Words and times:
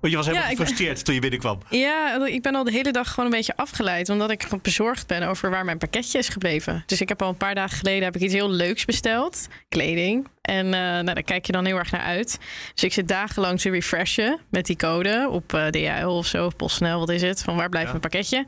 Want 0.00 0.12
je 0.12 0.18
was 0.18 0.26
helemaal 0.26 0.46
Ja, 0.48 0.52
ik- 0.54 0.58
gefrustreerd 0.58 1.04
toen 1.04 1.14
je 1.14 1.20
binnenkwam. 1.20 1.58
Ja, 1.70 2.26
ik 2.26 2.42
ben 2.42 2.54
al 2.54 2.64
de 2.64 2.70
hele 2.72 2.90
dag 2.92 3.08
gewoon 3.08 3.24
een 3.24 3.36
beetje 3.36 3.56
afgeleid. 3.56 4.08
Omdat 4.08 4.30
ik 4.30 4.46
bezorgd 4.62 5.06
ben 5.06 5.22
over 5.22 5.50
waar 5.50 5.64
mijn 5.64 5.78
pakketje 5.78 6.18
is 6.18 6.28
gebleven. 6.28 6.82
Dus 6.86 7.00
ik 7.00 7.08
heb 7.08 7.22
al 7.22 7.28
een 7.28 7.36
paar 7.36 7.54
dagen 7.54 7.76
geleden 7.78 8.02
heb 8.04 8.14
ik 8.16 8.22
iets 8.22 8.34
heel 8.34 8.50
leuks 8.50 8.84
besteld. 8.84 9.46
Kleding. 9.68 10.26
En 10.42 10.64
eh, 10.66 10.70
nou, 10.80 11.04
daar 11.04 11.22
kijk 11.22 11.46
je 11.46 11.52
dan 11.52 11.64
heel 11.64 11.76
erg 11.76 11.90
naar 11.90 12.00
uit. 12.00 12.38
Dus 12.74 12.84
ik 12.84 12.92
zit 12.92 13.08
dagenlang 13.08 13.60
te 13.60 13.70
refreshen 13.70 14.40
met 14.50 14.66
die 14.66 14.76
code 14.76 15.28
op 15.30 15.54
eh 15.54 15.66
DHL 15.66 16.06
of 16.08 16.26
zo. 16.26 16.46
Of 16.46 16.56
PostNL, 16.56 16.98
wat 16.98 17.08
is 17.10 17.22
het? 17.22 17.42
Van 17.42 17.56
waar 17.56 17.68
blijft 17.68 17.86
Ja. 17.92 17.98
mijn 17.98 18.10
pakketje? 18.10 18.46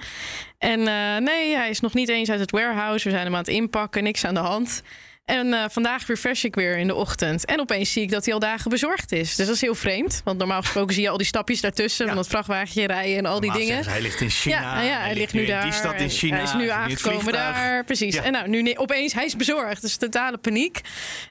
En 0.58 0.80
eh, 0.88 1.16
nee, 1.16 1.54
hij 1.56 1.70
is 1.70 1.80
nog 1.80 1.94
niet 1.94 2.08
eens 2.08 2.30
uit 2.30 2.40
het 2.40 2.50
warehouse. 2.50 3.04
We 3.04 3.10
zijn 3.10 3.24
hem 3.24 3.32
aan 3.34 3.40
het 3.40 3.48
inpakken. 3.48 4.02
Niks 4.02 4.24
aan 4.24 4.34
de 4.34 4.40
hand. 4.40 4.82
En 5.30 5.54
eh, 5.54 5.64
vandaag 5.68 6.06
refresh 6.06 6.44
ik 6.44 6.54
weer 6.54 6.78
in 6.78 6.86
de 6.86 6.94
ochtend. 6.94 7.44
En 7.44 7.60
opeens 7.60 7.92
zie 7.92 8.02
ik 8.02 8.10
dat 8.10 8.24
hij 8.24 8.34
al 8.34 8.40
dagen 8.40 8.70
bezorgd 8.70 9.12
is. 9.12 9.36
Dus 9.36 9.46
dat 9.46 9.54
is 9.54 9.60
heel 9.60 9.74
vreemd. 9.74 10.20
Want 10.24 10.38
normaal 10.38 10.60
gesproken 10.60 10.94
zie 10.94 11.02
je 11.02 11.08
al 11.08 11.16
die 11.16 11.26
stapjes 11.26 11.60
daartussen. 11.60 12.04
Ja. 12.04 12.12
Van 12.12 12.20
dat 12.20 12.30
vrachtwagentje 12.30 12.86
rijden 12.86 13.16
en 13.18 13.26
al 13.26 13.40
die 13.40 13.52
dingen. 13.52 13.84
ze, 13.84 13.90
Hij 13.90 14.00
ligt 14.00 14.20
in 14.20 14.30
China. 14.30 14.60
Ja, 14.60 14.74
nou 14.74 14.86
ja, 14.86 14.98
hij, 15.00 15.14
ligt 15.14 15.32
nu 15.32 15.46
daar. 15.46 15.62
die 15.62 15.72
stad 15.72 15.94
in 16.00 16.08
China. 16.10 16.34
Hij 16.34 16.44
is 16.44 16.54
nu 16.54 16.68
aangekomen 16.68 17.32
daar. 17.32 17.84
Precies. 17.84 18.14
Ja. 18.14 18.22
En 18.22 18.32
nou, 18.32 18.48
nu 18.48 18.74
opeens, 18.76 19.12
hij 19.12 19.24
is 19.24 19.36
bezorgd. 19.36 19.80
Dus 19.82 19.96
totale 19.96 20.36
paniek. 20.38 20.80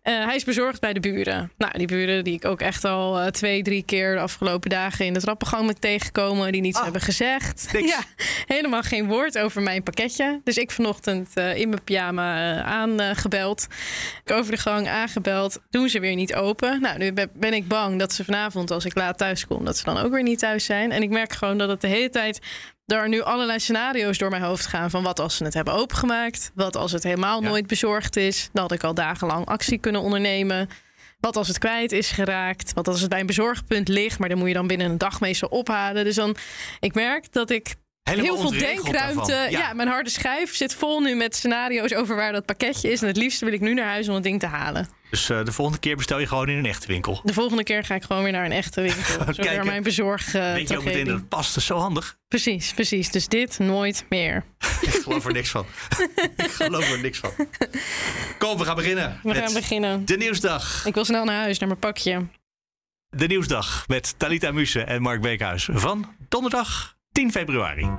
Eh, 0.02 0.26
hij 0.26 0.36
is 0.36 0.44
bezorgd 0.44 0.80
bij 0.82 0.94
de 0.94 1.00
buren. 1.00 1.52
Nou, 1.58 1.78
die 1.78 1.88
buren 1.88 2.24
die 2.24 2.34
ik 2.34 2.46
ook 2.46 2.62
echt 2.62 2.84
al 2.86 3.20
eh, 3.20 3.28
twee, 3.28 3.62
drie 3.64 3.84
keer 3.84 4.14
de 4.16 4.22
afgelopen 4.22 4.70
dagen 4.70 5.06
in 5.06 5.14
de 5.14 5.20
trappengang 5.22 5.66
ben 5.66 5.80
tegengekomen. 5.80 6.52
Die 6.52 6.62
niets 6.62 6.78
Ah, 6.78 6.84
hebben 6.84 7.02
gezegd. 7.02 7.68
niks. 7.74 7.88
Ja, 7.96 8.00
helemaal 8.48 8.82
geen 8.84 9.08
woord 9.08 9.38
over 9.38 9.62
mijn 9.62 9.84
pakketje. 9.84 10.42
Dus 10.44 10.58
ik 10.58 10.72
vanochtend 10.72 11.30
in 11.38 11.70
mijn 11.70 11.84
pyjama 11.84 12.62
aangebeld. 12.64 13.68
Ik 14.26 14.32
over 14.32 14.52
de 14.52 14.58
gang 14.58 14.88
aangebeld. 14.88 15.60
Doen 15.70 15.90
ze 15.90 16.00
weer 16.00 16.16
niet 16.16 16.36
open. 16.36 16.82
Nou, 16.82 16.98
nu 16.98 17.14
ben- 17.14 17.54
ik 17.54 17.68
bang 17.68 18.00
dat 18.00 18.14
ze 18.14 18.24
vanavond, 18.24 18.72
als 18.72 18.86
ik 18.86 18.96
laat 18.96 19.18
thuis 19.18 19.48
kom, 19.48 19.66
dat 19.66 19.78
ze 19.78 19.84
dan 19.84 19.98
ook 19.98 20.12
weer 20.12 20.24
niet 20.24 20.40
thuis 20.40 20.66
zijn. 20.66 20.92
En 20.92 21.02
ik 21.02 21.10
merk 21.10 21.34
gewoon 21.34 21.58
dat 21.58 21.70
het 21.70 21.82
de 21.82 21.88
hele 21.88 22.10
tijd 22.10 22.40
er 22.86 23.10
nu 23.10 23.22
allerlei 23.22 23.60
scenario's 23.60 24.18
door 24.18 24.30
mijn 24.30 24.42
hoofd 24.42 24.66
gaan. 24.66 24.90
Van 24.90 25.04
wat 25.04 25.20
als 25.20 25.36
ze 25.36 25.44
het 25.44 25.54
hebben 25.54 25.74
opengemaakt? 25.74 26.52
Wat 26.56 26.76
als 26.76 26.92
het 26.92 27.04
helemaal 27.04 27.42
Ja. 27.42 27.48
nooit 27.50 27.68
bezorgd 27.68 28.16
is? 28.16 28.50
Dan 28.54 28.62
had 28.62 28.72
ik 28.72 28.84
al 28.84 28.94
dagenlang 28.94 29.46
actie 29.46 29.78
kunnen 29.78 30.02
ondernemen. 30.02 30.70
Wat 31.20 31.36
als 31.38 31.48
het 31.48 31.58
kwijt 31.58 31.92
is 31.92 32.12
geraakt? 32.12 32.74
Wat 32.74 32.88
als 32.88 33.02
het 33.02 33.10
bij 33.10 33.20
een 33.20 33.26
bezorgpunt 33.26 33.88
ligt? 33.88 34.20
Maar 34.20 34.30
dan 34.30 34.38
moet 34.38 34.48
je 34.48 34.54
dan 34.54 34.68
binnen 34.68 34.90
een 34.90 34.98
dag 34.98 35.20
meestal 35.20 35.50
ophalen. 35.50 36.04
Dus 36.04 36.16
dan, 36.16 36.36
ik 36.80 36.94
merk 36.94 37.32
dat 37.34 37.50
ik 37.50 37.76
Helemaal 38.10 38.36
heel 38.36 38.50
veel 38.50 38.60
denkruimte. 38.60 39.48
Ja. 39.50 39.74
mijn 39.74 39.88
harde 39.88 40.10
schijf 40.10 40.56
zit 40.56 40.76
vol 40.76 41.00
nu 41.00 41.16
met 41.16 41.36
scenario's 41.36 41.94
over 41.94 42.16
waar 42.16 42.32
dat 42.32 42.46
pakketje 42.46 42.92
is. 42.92 43.02
En 43.02 43.08
het 43.08 43.18
liefste 43.18 43.46
wil 43.46 43.54
ik 43.54 43.60
nu 43.62 43.74
naar 43.74 43.86
huis 43.88 44.08
om 44.08 44.14
het 44.14 44.24
ding 44.24 44.40
te 44.40 44.46
halen. 44.46 44.88
Dus 45.10 45.30
eh, 45.30 45.46
de 45.46 45.52
volgende 45.52 45.80
keer 45.80 45.96
bestel 45.96 46.20
je 46.20 46.28
gewoon 46.28 46.50
in 46.50 46.58
een 46.58 46.66
echte 46.66 46.88
winkel. 46.88 47.22
De 47.24 47.34
volgende 47.34 47.64
keer 47.64 47.84
ga 47.84 47.96
ik 47.96 48.04
gewoon 48.04 48.24
weer 48.24 48.32
naar 48.32 48.46
een 48.46 48.52
echte 48.52 48.82
winkel. 48.82 49.04
Zodat 49.20 49.36
Kijken. 49.36 49.66
mijn 49.66 49.84
bezorg. 49.84 50.34
eh, 50.34 50.54
Weet 50.54 50.70
je 50.70 50.78
ook 50.78 50.84
meteen 50.84 51.06
dat 51.06 51.16
het 51.18 51.30
past. 51.30 51.48
Dat 51.48 51.58
is 51.58 51.66
zo 51.66 51.78
handig. 51.78 52.18
Precies, 52.28 52.74
precies. 52.74 53.12
Dus 53.12 53.28
dit 53.28 53.60
nooit 53.60 54.06
meer. 54.10 54.44
Ik 54.82 54.90
geloof 55.04 55.26
er 55.26 55.32
niks 55.34 55.50
van. 55.50 55.66
ik 56.38 56.52
geloof 56.52 56.92
er 56.92 57.00
niks 57.02 57.18
van. 57.20 57.32
Kom, 58.38 58.58
we 58.58 58.66
gaan 58.66 58.76
beginnen. 58.76 59.20
We 59.24 59.34
gaan 59.36 59.54
beginnen. 59.54 60.06
De 60.06 60.18
nieuwsdag. 60.18 60.86
Ik 60.86 60.94
wil 60.94 61.06
snel 61.06 61.26
naar 61.26 61.36
huis, 61.42 61.60
naar 61.60 61.68
mijn 61.68 61.80
pakje. 61.80 62.28
De 63.10 63.28
nieuwsdag 63.28 63.84
met 63.88 64.14
Talita 64.18 64.52
Muse 64.52 64.82
en 64.82 65.02
Mark 65.02 65.22
Beekhuis 65.22 65.70
van 65.72 66.16
donderdag 66.30 66.96
10 67.20 67.32
februari. 67.32 67.90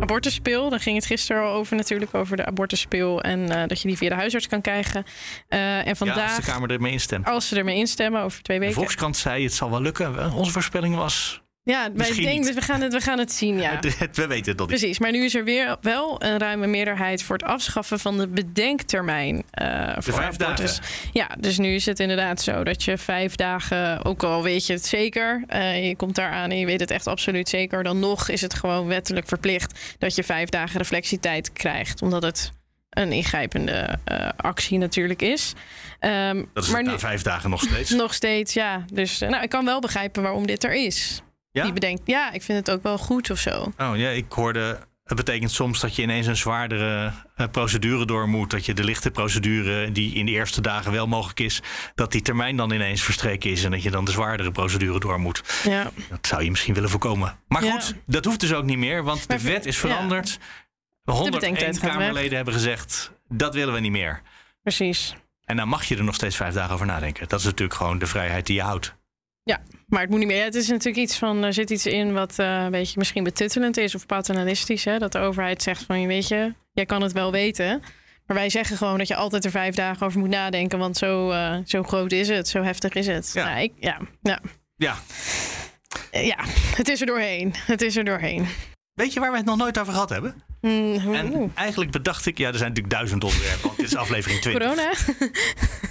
Abortuspil, 0.00 0.70
daar 0.70 0.80
ging 0.80 0.96
het 0.96 1.06
gisteren 1.06 1.42
al 1.42 1.52
over 1.52 1.76
natuurlijk, 1.76 2.14
over 2.14 2.36
de 2.36 2.46
abortuspil. 2.46 3.22
En 3.22 3.50
eh, 3.50 3.66
dat 3.66 3.80
je 3.80 3.88
die 3.88 3.96
via 3.96 4.08
de 4.08 4.14
huisarts 4.14 4.46
kan 4.46 4.60
krijgen. 4.60 5.04
Eh, 5.48 5.78
en 5.78 5.84
Ja, 5.86 5.94
vandaag, 5.94 6.36
als 6.36 6.44
de 6.46 6.52
Kamer 6.52 6.70
ermee 6.70 6.92
instemt. 6.92 7.26
als 7.26 7.48
ze 7.48 7.56
ermee 7.56 7.76
instemmen, 7.76 8.22
over 8.22 8.42
twee 8.42 8.58
De 8.58 8.64
weken. 8.64 8.80
Volkskrant 8.80 9.16
zei 9.16 9.44
het 9.44 9.54
zal 9.54 9.70
wel 9.70 9.80
lukken. 9.80 10.32
Onze 10.32 10.52
voorspelling 10.52 10.96
was... 10.96 11.46
Ja, 11.62 11.88
wij 11.94 12.14
denken, 12.14 12.54
we 12.54 12.60
gaan, 12.60 12.80
het, 12.80 12.92
we 12.92 13.00
gaan 13.00 13.18
het 13.18 13.32
zien, 13.32 13.58
ja. 13.58 13.80
We 14.12 14.26
weten 14.26 14.50
het 14.50 14.58
nog 14.58 14.68
niet. 14.68 14.78
Precies, 14.78 14.98
maar 14.98 15.10
nu 15.10 15.24
is 15.24 15.34
er 15.34 15.44
weer 15.44 15.76
wel 15.80 16.22
een 16.24 16.38
ruime 16.38 16.66
meerderheid 16.66 17.22
voor 17.22 17.36
het 17.36 17.44
afschaffen 17.46 17.98
van 17.98 18.18
de 18.18 18.28
bedenktermijn. 18.28 19.42
eh 19.50 19.92
voor 19.98 20.14
vijf 20.14 20.40
abortus. 20.40 20.76
dagen. 20.76 20.94
Ja, 21.12 21.28
dus 21.38 21.58
nu 21.58 21.74
is 21.74 21.86
het 21.86 22.00
inderdaad 22.00 22.40
zo 22.42 22.64
dat 22.64 22.82
je 22.84 22.98
vijf 22.98 23.34
dagen, 23.34 24.04
ook 24.04 24.22
al 24.22 24.42
weet 24.42 24.66
je 24.66 24.72
het 24.72 24.86
zeker, 24.86 25.44
eh, 25.46 25.86
je 25.88 25.96
komt 25.96 26.14
daar 26.14 26.30
aan 26.30 26.50
en 26.50 26.58
je 26.58 26.66
weet 26.66 26.80
het 26.80 26.90
echt 26.90 27.06
absoluut 27.06 27.48
zeker, 27.48 27.82
dan 27.82 27.98
nog 27.98 28.28
is 28.28 28.40
het 28.40 28.54
gewoon 28.54 28.86
wettelijk 28.86 29.28
verplicht 29.28 29.80
dat 29.98 30.14
je 30.14 30.24
vijf 30.24 30.48
dagen 30.48 30.78
reflectietijd 30.78 31.52
krijgt, 31.52 32.02
omdat 32.02 32.22
het 32.22 32.52
een 32.90 33.12
ingrijpende 33.12 33.98
eh, 34.04 34.28
actie 34.36 34.78
natuurlijk 34.78 35.22
is. 35.22 35.52
Ehm, 35.98 36.44
Dat 36.54 36.64
is 36.64 36.70
maar 36.70 36.82
na 36.82 36.98
vijf 36.98 37.22
dagen 37.22 37.50
nog 37.50 37.62
steeds. 37.62 37.90
nog 38.04 38.14
steeds, 38.14 38.54
ja. 38.54 38.84
Dus 38.92 39.18
nou, 39.18 39.42
ik 39.42 39.48
kan 39.48 39.64
wel 39.64 39.80
begrijpen 39.80 40.22
waarom 40.22 40.46
dit 40.46 40.64
er 40.64 40.74
is. 40.74 41.22
Ja? 41.50 41.62
Die 41.64 41.72
bedenkt, 41.72 42.02
ja, 42.04 42.32
ik 42.32 42.42
vind 42.42 42.58
het 42.66 42.70
ook 42.76 42.82
wel 42.82 42.98
goed 42.98 43.30
of 43.30 43.38
zo. 43.38 43.72
Oh 43.78 43.96
ja, 43.96 44.08
ik 44.08 44.32
hoorde. 44.32 44.78
Het 45.04 45.16
betekent 45.16 45.50
soms 45.50 45.80
dat 45.80 45.96
je 45.96 46.02
ineens 46.02 46.26
een 46.26 46.36
zwaardere 46.36 47.12
eh, 47.36 47.46
procedure 47.50 48.04
door 48.06 48.28
moet. 48.28 48.50
Dat 48.50 48.66
je 48.66 48.74
de 48.74 48.84
lichte 48.84 49.10
procedure, 49.10 49.92
die 49.92 50.14
in 50.14 50.26
de 50.26 50.32
eerste 50.32 50.60
dagen 50.60 50.92
wel 50.92 51.06
mogelijk 51.06 51.40
is, 51.40 51.62
dat 51.94 52.12
die 52.12 52.22
termijn 52.22 52.56
dan 52.56 52.72
ineens 52.72 53.02
verstreken 53.02 53.50
is. 53.50 53.64
En 53.64 53.70
dat 53.70 53.82
je 53.82 53.90
dan 53.90 54.04
de 54.04 54.10
zwaardere 54.10 54.50
procedure 54.50 55.00
door 55.00 55.20
moet. 55.20 55.42
Ja. 55.64 55.90
Dat 56.08 56.26
zou 56.26 56.42
je 56.42 56.50
misschien 56.50 56.74
willen 56.74 56.90
voorkomen. 56.90 57.38
Maar 57.48 57.64
Ja. 57.64 57.70
goed, 57.70 57.94
dat 58.06 58.24
hoeft 58.24 58.40
dus 58.40 58.52
ook 58.54 58.64
niet 58.64 58.78
meer, 58.78 59.02
want 59.04 59.28
de 59.28 59.42
wet 59.42 59.66
is 59.66 59.74
ja. 59.74 59.80
veranderd. 59.80 60.38
bedenktijd 61.04 61.22
101 61.22 61.74
gaat 61.74 61.82
weg. 61.82 61.90
Kamerleden 61.92 62.36
hebben 62.36 62.54
gezegd: 62.54 63.12
dat 63.28 63.54
willen 63.54 63.74
we 63.74 63.80
niet 63.80 63.90
meer. 63.92 64.22
Precies. 64.62 65.14
En 65.44 65.56
dan 65.56 65.68
mag 65.68 65.84
je 65.84 65.96
er 65.96 66.04
nog 66.04 66.14
steeds 66.14 66.36
vijf 66.36 66.54
dagen 66.54 66.74
over 66.74 66.86
nadenken. 66.86 67.28
Dat 67.28 67.38
is 67.38 67.44
natuurlijk 67.44 67.78
gewoon 67.78 67.98
de 67.98 68.06
vrijheid 68.06 68.46
die 68.46 68.54
je 68.56 68.62
houdt. 68.62 68.94
Ja, 69.42 69.60
maar 69.88 70.00
het 70.00 70.10
moet 70.10 70.18
niet 70.18 70.28
meer. 70.28 70.36
Ja, 70.36 70.44
het 70.44 70.54
is 70.54 70.68
natuurlijk 70.68 70.96
iets 70.96 71.18
van, 71.18 71.42
er 71.42 71.52
zit 71.52 71.70
iets 71.70 71.86
in 71.86 72.12
wat 72.12 72.38
eh, 72.38 72.62
een 72.64 72.70
beetje 72.70 72.98
misschien 72.98 73.24
betuttelend 73.24 73.76
is 73.76 73.94
of 73.94 74.06
paternalistisch. 74.06 74.84
Hè? 74.84 74.98
Dat 74.98 75.12
de 75.12 75.18
overheid 75.18 75.62
zegt 75.62 75.82
van, 75.82 76.06
weet 76.06 76.28
je, 76.28 76.54
jij 76.72 76.86
kan 76.86 77.02
het 77.02 77.12
wel 77.12 77.32
weten. 77.32 77.82
Maar 78.26 78.36
wij 78.36 78.50
zeggen 78.50 78.76
gewoon 78.76 78.98
dat 78.98 79.08
je 79.08 79.14
altijd 79.14 79.44
er 79.44 79.50
vijf 79.50 79.74
dagen 79.74 80.06
over 80.06 80.18
moet 80.20 80.28
nadenken. 80.28 80.78
Want 80.78 80.96
zo, 80.96 81.30
eh, 81.30 81.56
zo 81.64 81.82
groot 81.82 82.12
is 82.12 82.28
het, 82.28 82.48
zo 82.48 82.62
heftig 82.62 82.94
is 82.94 83.06
het. 83.06 83.30
Ja. 83.34 83.48
Ja, 83.48 83.56
ik, 83.56 83.72
ja, 83.80 83.98
ja, 84.22 84.40
Ja, 84.76 84.96
ja, 86.10 86.36
het 86.76 86.88
is 86.88 87.00
er 87.00 87.06
doorheen. 87.06 87.54
Het 87.66 87.82
is 87.82 87.96
er 87.96 88.04
doorheen. 88.04 88.46
weet 88.94 89.12
je 89.12 89.20
waar 89.20 89.30
we 89.30 89.36
het 89.36 89.46
nog 89.46 89.56
nooit 89.56 89.78
over 89.78 89.92
gehad 89.92 90.08
hebben? 90.08 90.42
Mm, 90.60 91.00
oeh. 91.06 91.18
En 91.18 91.52
eigenlijk 91.54 91.90
bedacht 91.90 92.26
ik, 92.26 92.38
ja, 92.38 92.48
er 92.48 92.56
zijn 92.56 92.68
natuurlijk 92.68 92.94
duizend 92.94 93.24
onderwerpen, 93.24 93.62
want 93.62 93.76
dit 93.76 93.86
is 93.86 93.96
aflevering 93.96 94.40
20. 94.40 94.62
Corona? 94.62 94.90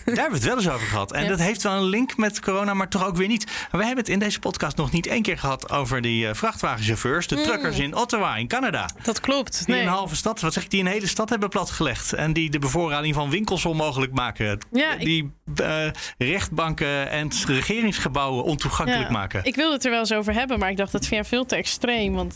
Daar 0.05 0.15
hebben 0.15 0.29
we 0.29 0.35
het 0.35 0.43
wel 0.43 0.55
eens 0.57 0.69
over 0.69 0.87
gehad. 0.87 1.11
En 1.11 1.23
Ja. 1.23 1.29
dat 1.29 1.39
heeft 1.39 1.63
wel 1.63 1.73
een 1.73 1.83
link 1.83 2.17
met 2.17 2.39
corona, 2.41 2.73
maar 2.73 2.89
toch 2.89 3.05
ook 3.05 3.15
weer 3.15 3.27
niet. 3.27 3.43
We 3.71 3.77
hebben 3.77 3.97
het 3.97 4.09
in 4.09 4.19
deze 4.19 4.39
podcast 4.39 4.77
nog 4.77 4.91
niet 4.91 5.07
één 5.07 5.21
keer 5.21 5.37
gehad 5.37 5.71
over 5.71 6.01
die 6.01 6.27
eh, 6.27 6.33
vrachtwagenchauffeurs, 6.33 7.27
de 7.27 7.41
truckers 7.41 7.79
in 7.79 7.95
Ottawa, 7.95 8.35
in 8.35 8.47
Canada. 8.47 8.89
Dat 9.03 9.19
klopt. 9.19 9.65
Die. 9.65 9.75
Nee. 9.75 9.83
een 9.83 9.89
halve 9.89 10.15
stad, 10.15 10.41
wat 10.41 10.53
zeg 10.53 10.63
ik, 10.63 10.69
die 10.69 10.79
een 10.79 10.87
hele 10.87 11.07
stad 11.07 11.29
hebben 11.29 11.49
platgelegd. 11.49 12.13
En 12.13 12.33
die 12.33 12.49
de 12.49 12.59
bevoorrading 12.59 13.15
van 13.15 13.29
winkels 13.29 13.65
onmogelijk 13.65 14.11
maken. 14.13 14.59
Ja, 14.71 14.93
ik- 14.93 15.05
die 15.05 15.31
eh, 15.55 15.85
rechtbanken 16.17 17.09
en 17.09 17.29
regeringsgebouwen 17.47 18.43
ontoegankelijk 18.43 19.03
Ja, 19.07 19.11
maken. 19.11 19.39
Ik, 19.39 19.45
Ik 19.45 19.55
wilde 19.55 19.73
het 19.73 19.85
er 19.85 19.91
wel 19.91 19.99
eens 19.99 20.13
over 20.13 20.33
hebben, 20.33 20.59
maar 20.59 20.69
ik 20.69 20.77
dacht 20.77 20.91
dat 20.91 21.05
vind 21.05 21.23
je 21.23 21.29
veel 21.29 21.45
te 21.45 21.55
extreem. 21.55 22.13
Want, 22.13 22.35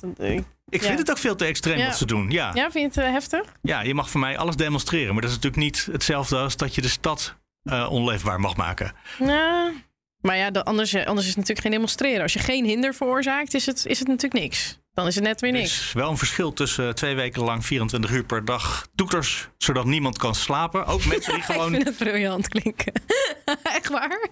eh, 0.79 0.87
vind 0.87 0.99
het 0.99 1.09
ook 1.09 1.17
veel 1.17 1.35
te 1.35 1.45
extreem 1.45 1.85
wat 1.85 1.97
ze 1.97 2.05
doen. 2.05 2.29
Ja. 2.29 2.51
ja, 2.53 2.71
vind 2.71 2.93
je 2.93 2.99
het 3.01 3.07
eh, 3.09 3.13
heftig? 3.13 3.41
ja, 3.61 3.81
je 3.81 3.93
mag 3.93 4.09
voor 4.09 4.19
mij 4.19 4.37
alles 4.37 4.55
demonstreren. 4.55 5.13
Maar 5.13 5.21
dat 5.21 5.31
is 5.31 5.35
natuurlijk 5.35 5.63
niet 5.63 5.87
hetzelfde 5.91 6.37
als 6.37 6.57
dat 6.57 6.75
je 6.75 6.81
de 6.81 6.87
stad 6.89 7.35
eh, 7.63 7.87
onleefbaar 7.91 8.39
mag 8.39 8.55
maken. 8.55 8.93
Nou, 9.19 9.73
maar 10.21 10.37
ja, 10.37 10.47
anders, 10.49 10.93
eh, 10.93 11.05
anders 11.05 11.27
is 11.27 11.35
het 11.35 11.37
natuurlijk 11.37 11.61
geen 11.67 11.71
demonstreren. 11.71 12.21
Als 12.21 12.33
je 12.33 12.39
geen 12.39 12.65
hinder 12.65 12.93
veroorzaakt, 12.93 13.53
is 13.53 13.65
het, 13.65 13.85
is 13.85 13.99
het 13.99 14.07
natuurlijk 14.07 14.43
niks. 14.43 14.79
Dan 14.93 15.07
is 15.07 15.15
het 15.15 15.23
net 15.23 15.41
weer 15.41 15.53
Er 15.53 15.57
niks. 15.59 15.79
is 15.79 15.93
wel 15.93 16.09
een 16.09 16.17
verschil 16.17 16.53
tussen 16.53 16.95
twee 16.95 17.15
weken 17.15 17.43
lang 17.43 17.65
24 17.65 18.11
uur 18.11 18.23
per 18.23 18.45
dag 18.45 18.87
toeters, 18.95 19.49
zodat 19.57 19.85
niemand 19.85 20.17
kan 20.17 20.35
slapen. 20.35 20.85
Ook 20.85 21.05
mensen 21.05 21.31
die 21.33 21.41
Ik 21.43 21.47
gewoon. 21.47 21.71
vind 21.71 21.85
het 21.85 21.97
briljant 21.97 22.47
klinken. 22.47 22.93
Echt 23.63 23.89
waar? 23.89 24.27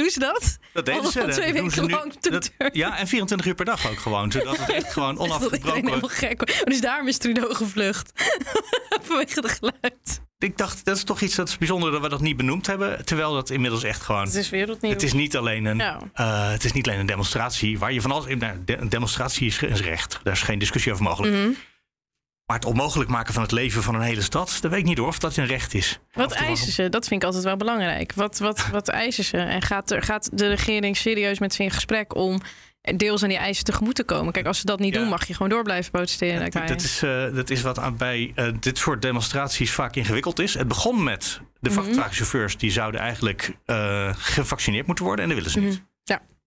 Doen 0.00 0.10
ze 0.10 0.18
dat? 0.18 0.58
Dat 0.72 0.86
deden 0.86 1.02
Al 1.04 1.10
ze. 1.10 1.18
Dat 1.20 1.32
twee 1.32 1.46
doen 1.52 1.54
weken 1.54 1.70
ze 1.70 1.80
nu. 1.82 1.92
lang 1.92 2.12
toeter. 2.12 2.30
Dat- 2.58 2.70
ja, 2.72 2.98
en 2.98 3.06
24 3.06 3.46
uur 3.46 3.54
per 3.54 3.64
dag 3.64 3.90
ook 3.90 3.98
gewoon. 3.98 4.32
Zodat 4.32 4.58
het 4.58 4.70
echt 4.70 4.92
gewoon 4.92 5.18
onafgebroken 5.18 5.74
helemaal 5.74 6.00
wordt. 6.00 6.14
gek 6.14 6.36
wordt. 6.36 6.66
Dus 6.66 6.80
daarom 6.80 7.08
is 7.08 7.18
Trudeau 7.18 7.54
gevlucht. 7.54 8.12
Vanwege 9.02 9.40
de 9.40 9.48
geluid. 9.48 10.20
Ik 10.38 10.58
dacht, 10.58 10.84
dat 10.84 10.96
is 10.96 11.04
toch 11.04 11.20
iets 11.20 11.34
dat 11.34 11.48
is 11.48 11.58
bijzonder 11.58 11.92
dat 11.92 12.00
we 12.00 12.08
dat 12.08 12.20
niet 12.20 12.36
benoemd 12.36 12.66
hebben. 12.66 13.04
Terwijl 13.04 13.32
dat 13.32 13.50
inmiddels 13.50 13.82
echt 13.82 14.02
gewoon... 14.02 14.24
Het 14.24 14.34
is 14.34 14.50
wereldnieuws. 14.50 14.94
Het 14.94 15.02
is 15.02 15.12
niet 15.12 15.36
alleen 15.36 15.64
een, 15.64 15.76
Ja. 15.76 16.00
eh, 16.14 16.50
het 16.50 16.64
is 16.64 16.72
niet 16.72 16.88
alleen 16.88 17.00
een 17.00 17.06
demonstratie 17.06 17.78
waar 17.78 17.92
je 17.92 18.00
van 18.00 18.10
alles. 18.12 18.34
Nou, 18.36 18.56
de- 18.64 18.76
een 18.76 18.88
demonstratie 18.88 19.46
is, 19.46 19.62
is 19.62 19.80
recht. 19.80 20.20
Daar 20.22 20.32
is 20.32 20.42
geen 20.42 20.58
discussie 20.58 20.92
over 20.92 21.04
mogelijk. 21.04 21.34
Mhm. 21.34 21.50
Maar 22.50 22.58
het 22.58 22.68
onmogelijk 22.68 23.10
maken 23.10 23.34
van 23.34 23.42
het 23.42 23.52
leven 23.52 23.82
van 23.82 23.94
een 23.94 24.00
hele 24.00 24.20
stad, 24.20 24.58
dat 24.60 24.70
weet 24.70 24.80
ik 24.80 24.86
niet 24.86 24.98
hoor 24.98 25.06
of 25.06 25.18
dat 25.18 25.36
een 25.36 25.46
recht 25.46 25.74
is. 25.74 25.98
Wat 26.12 26.32
eisen 26.32 26.72
ze? 26.72 26.88
Dat 26.88 27.06
vind 27.08 27.20
ik 27.20 27.26
altijd 27.26 27.44
wel 27.44 27.56
belangrijk. 27.56 28.12
Wat, 28.14 28.38
wat, 28.38 28.66
wat 28.72 28.88
eisen 28.88 29.24
ze? 29.24 29.36
En 29.36 29.62
gaat, 29.62 29.90
er, 29.90 30.02
gaat 30.02 30.30
de 30.38 30.48
regering 30.48 30.96
serieus 30.96 31.38
met 31.38 31.54
ze 31.54 31.62
in 31.62 31.70
gesprek 31.70 32.14
om 32.14 32.40
deels 32.96 33.22
aan 33.22 33.28
die 33.28 33.38
eisen 33.38 33.64
tegemoet 33.64 33.94
te 33.94 34.04
komen? 34.04 34.32
Kijk, 34.32 34.46
als 34.46 34.58
ze 34.58 34.64
dat 34.66 34.78
niet 34.78 34.94
Ja. 34.94 35.00
doen, 35.00 35.08
mag 35.08 35.26
je 35.26 35.32
gewoon 35.32 35.48
door 35.48 35.62
blijven 35.62 35.90
protesteren. 35.90 36.50
Ja, 36.52 36.66
dat, 36.66 36.80
is, 36.82 37.02
eh, 37.02 37.34
dat 37.34 37.50
is 37.50 37.62
wat 37.62 37.78
aan- 37.78 37.96
bij 37.96 38.32
eh, 38.34 38.48
dit 38.60 38.78
soort 38.78 39.02
demonstraties 39.02 39.72
vaak 39.72 39.96
ingewikkeld 39.96 40.38
is. 40.38 40.54
Het 40.54 40.68
begon 40.68 41.02
met 41.02 41.40
de 41.60 41.70
Mhm. 41.70 41.78
vrachtwagenchauffeurs 41.80 42.56
die 42.56 42.70
zouden 42.70 43.00
eigenlijk 43.00 43.56
eh, 43.66 44.14
gevaccineerd 44.16 44.86
moeten 44.86 45.04
worden 45.04 45.24
en 45.24 45.30
dat 45.30 45.38
willen 45.38 45.52
ze 45.52 45.60
niet. 45.60 45.74
Mhm. 45.78 45.88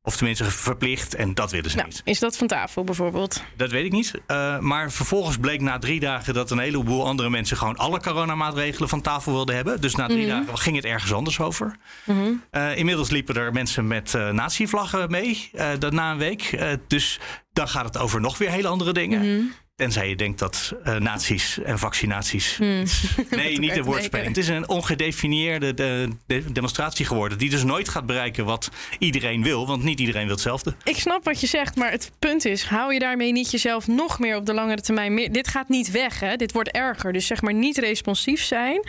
Of 0.06 0.16
tenminste 0.16 0.44
verplicht 0.46 1.16
en 1.16 1.34
dat 1.34 1.52
willen 1.52 1.70
ze 1.70 1.76
Nou, 1.76 1.88
niet. 1.88 2.02
is 2.04 2.20
dat 2.20 2.38
van 2.38 2.48
tafel 2.48 2.84
bijvoorbeeld? 2.84 3.44
Dat 3.58 3.72
weet 3.72 3.86
ik 3.86 3.92
niet. 3.92 4.14
Eh, 4.28 4.60
maar 4.60 4.92
vervolgens 4.92 5.38
bleek 5.38 5.62
na 5.62 5.80
drie 5.80 6.00
dagen 6.00 6.34
dat 6.34 6.52
een 6.52 6.60
heleboel 6.60 7.06
andere 7.06 7.30
mensen 7.30 7.58
gewoon 7.58 7.78
alle 7.78 8.00
coronamaatregelen 8.02 8.90
van 8.90 9.02
tafel 9.02 9.32
wilden 9.32 9.56
hebben. 9.56 9.82
Dus 9.82 9.96
na 9.96 10.08
drie 10.08 10.28
Mhm. 10.28 10.30
dagen 10.46 10.58
ging 10.58 10.76
het 10.76 10.86
ergens 10.86 11.14
anders 11.14 11.40
over. 11.40 11.76
Mhm. 12.06 12.32
Eh, 12.52 12.78
inmiddels 12.78 13.10
liepen 13.10 13.36
er 13.36 13.52
mensen 13.54 13.88
met 13.88 14.14
eh 14.14 14.30
nazi-vlaggen 14.30 15.12
mee 15.12 15.52
dat 15.80 15.94
na 15.94 16.12
een 16.12 16.18
week. 16.18 16.60
Dus 16.88 17.20
dan 17.54 17.68
gaat 17.68 17.86
het 17.86 17.98
over 17.98 18.22
nog 18.22 18.38
weer 18.38 18.50
hele 18.50 18.68
andere 18.68 18.94
dingen. 18.94 19.20
Mhm. 19.38 19.46
Tenzij 19.84 20.10
je 20.10 20.16
denkt 20.16 20.40
dat 20.40 20.74
eh 20.84 20.96
nazi's 20.96 21.60
en 21.64 21.80
vaccinaties. 21.80 22.58
Hmm. 22.58 22.84
Nee, 23.30 23.60
niet 23.60 23.74
de 23.74 23.84
woordspeling. 23.84 24.28
Het 24.28 24.38
is 24.38 24.48
een 24.48 24.70
ongedefinieerde 24.70 25.74
de, 25.74 26.10
de- 26.26 26.52
demonstratie 26.52 27.06
geworden. 27.06 27.38
Die 27.38 27.50
dus 27.50 27.64
nooit 27.64 27.90
gaat 27.90 28.06
bereiken 28.06 28.46
wat 28.46 28.70
iedereen 29.00 29.44
wil. 29.44 29.68
Want 29.68 29.84
niet 29.84 30.00
iedereen 30.00 30.24
wil 30.26 30.32
hetzelfde. 30.32 30.76
Ik 30.84 30.98
snap 30.98 31.24
wat 31.24 31.42
je 31.42 31.48
zegt, 31.48 31.76
maar 31.76 31.92
het 31.92 32.12
punt 32.20 32.46
is: 32.46 32.64
hou 32.64 32.94
je 32.94 33.00
daarmee 33.00 33.32
niet 33.32 33.52
jezelf 33.52 33.88
nog 33.88 34.20
meer 34.20 34.36
op 34.36 34.46
de 34.46 34.54
langere 34.54 34.82
termijn 34.82 35.14
meer? 35.14 35.32
Dit 35.32 35.48
gaat 35.48 35.70
niet 35.70 35.92
weg, 35.92 36.20
hè? 36.20 36.36
Dit 36.36 36.52
wordt 36.52 36.72
erger. 36.72 37.14
Dus 37.14 37.28
zeg 37.28 37.42
maar 37.42 37.54
niet 37.54 37.78
responsief 37.78 38.44
zijn. 38.44 38.88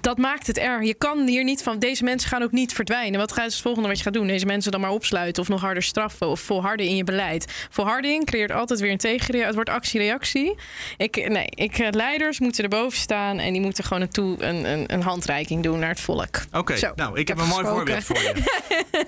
Dat 0.00 0.18
maakt 0.18 0.46
het 0.46 0.58
erg. 0.58 0.84
Je 0.84 0.94
kan 0.94 1.26
hier 1.26 1.44
niet 1.44 1.62
van. 1.62 1.78
Deze 1.78 2.04
mensen 2.04 2.28
gaan 2.28 2.42
ook 2.42 2.52
niet 2.52 2.72
verdwijnen. 2.72 3.20
Wat 3.20 3.32
gaat 3.32 3.46
is 3.46 3.52
het 3.52 3.62
volgende 3.62 3.88
wat 3.88 3.96
je 3.96 4.02
gaat 4.02 4.12
doen? 4.12 4.26
Deze 4.26 4.46
mensen 4.46 4.72
dan 4.72 4.80
maar 4.80 4.90
opsluiten 4.90 5.42
of 5.42 5.48
nog 5.48 5.60
harder 5.60 5.82
straffen 5.82 6.28
of 6.28 6.40
volharden 6.40 6.86
in 6.86 6.96
je 6.96 7.04
beleid. 7.04 7.66
Volharding 7.70 8.24
creëert 8.24 8.52
altijd 8.52 8.80
weer 8.80 8.90
een 8.90 8.98
tegenreactie. 8.98 9.44
Het 9.44 9.54
wordt 9.54 9.70
actie-reactie. 9.70 10.54
Ik, 10.96 11.28
nee, 11.28 11.46
ik, 11.50 11.78
eh, 11.78 11.88
leiders 11.90 12.40
moeten 12.40 12.64
erboven 12.64 12.98
staan 12.98 13.38
en 13.38 13.52
die 13.52 13.62
moeten 13.62 13.84
gewoon 13.84 14.02
een, 14.02 14.10
toe, 14.10 14.42
een, 14.44 14.64
een, 14.64 14.92
een 14.92 15.02
handreiking 15.02 15.62
doen 15.62 15.78
naar 15.78 15.88
het 15.88 16.00
volk. 16.00 16.40
Oké, 16.52 16.92
nou, 16.94 17.18
ik 17.18 17.28
heb 17.28 17.36
heb 17.36 17.46
een 17.46 17.52
mooi 17.52 17.66
voorbeeld 17.66 18.04
voor 18.04 18.18
je. 18.18 18.34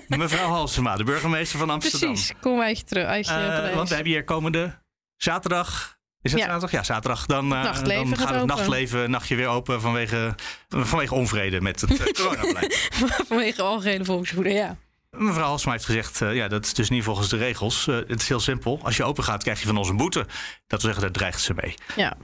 Mevrouw 0.17 0.47
Halsema, 0.47 0.95
de 0.95 1.03
burgemeester 1.03 1.59
van 1.59 1.69
Amsterdam. 1.69 2.13
Precies. 2.13 2.33
Kom 2.41 2.61
uit 2.61 2.77
je 2.77 2.83
terug. 2.83 3.05
Uit 3.05 3.27
je 3.27 3.33
Eh, 3.33 3.75
want 3.75 3.89
we 3.89 3.95
hebben 3.95 4.13
hier 4.13 4.23
komende 4.23 4.81
zaterdag. 5.17 5.98
Is 6.21 6.31
het 6.31 6.39
Ja. 6.41 6.45
zaterdag? 6.45 6.71
Ja, 6.71 6.83
zaterdag. 6.83 7.25
Dan, 7.25 7.43
eh, 7.53 7.63
Nachtleven 7.63 8.09
dan 8.09 8.17
gaat 8.17 8.35
het 8.35 8.45
nachtleven, 8.45 9.09
nachtje 9.09 9.35
weer 9.35 9.47
open 9.47 9.81
vanwege, 9.81 10.35
vanwege 10.69 11.13
onvrede 11.15 11.61
met 11.61 11.81
het 11.81 11.99
eh, 11.99 12.05
coronabeleid. 12.23 12.89
Vanwege 13.27 13.61
algehele 13.61 14.05
volkswoede, 14.05 14.49
ja. 14.49 14.77
Mevrouw 15.09 15.45
Halsema 15.47 15.71
heeft 15.71 15.85
gezegd, 15.85 16.21
eh, 16.21 16.35
ja, 16.35 16.47
dat 16.47 16.65
is 16.65 16.73
dus 16.73 16.89
niet 16.89 17.03
volgens 17.03 17.29
de 17.29 17.37
regels. 17.37 17.85
Het 17.85 18.21
is 18.21 18.27
heel 18.27 18.39
simpel. 18.39 18.79
Als 18.83 18.97
je 18.97 19.03
open 19.03 19.23
gaat, 19.23 19.43
krijg 19.43 19.59
je 19.59 19.67
van 19.67 19.77
ons 19.77 19.89
een 19.89 19.97
boete. 19.97 20.19
Dat 20.19 20.27
wil 20.67 20.79
zeggen, 20.79 21.01
daar 21.01 21.11
dreigt 21.11 21.41
ze 21.41 21.53
mee. 21.53 21.73
Ja. 21.95 22.17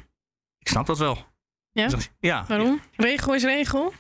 Ik 0.59 0.67
snap 0.67 0.85
dat 0.85 0.97
wel. 0.97 1.25
Ja? 1.71 1.89
Ja, 2.19 2.45
Waarom? 2.47 2.81
Regel 2.95 3.33
is 3.35 3.43
regel. 3.43 3.93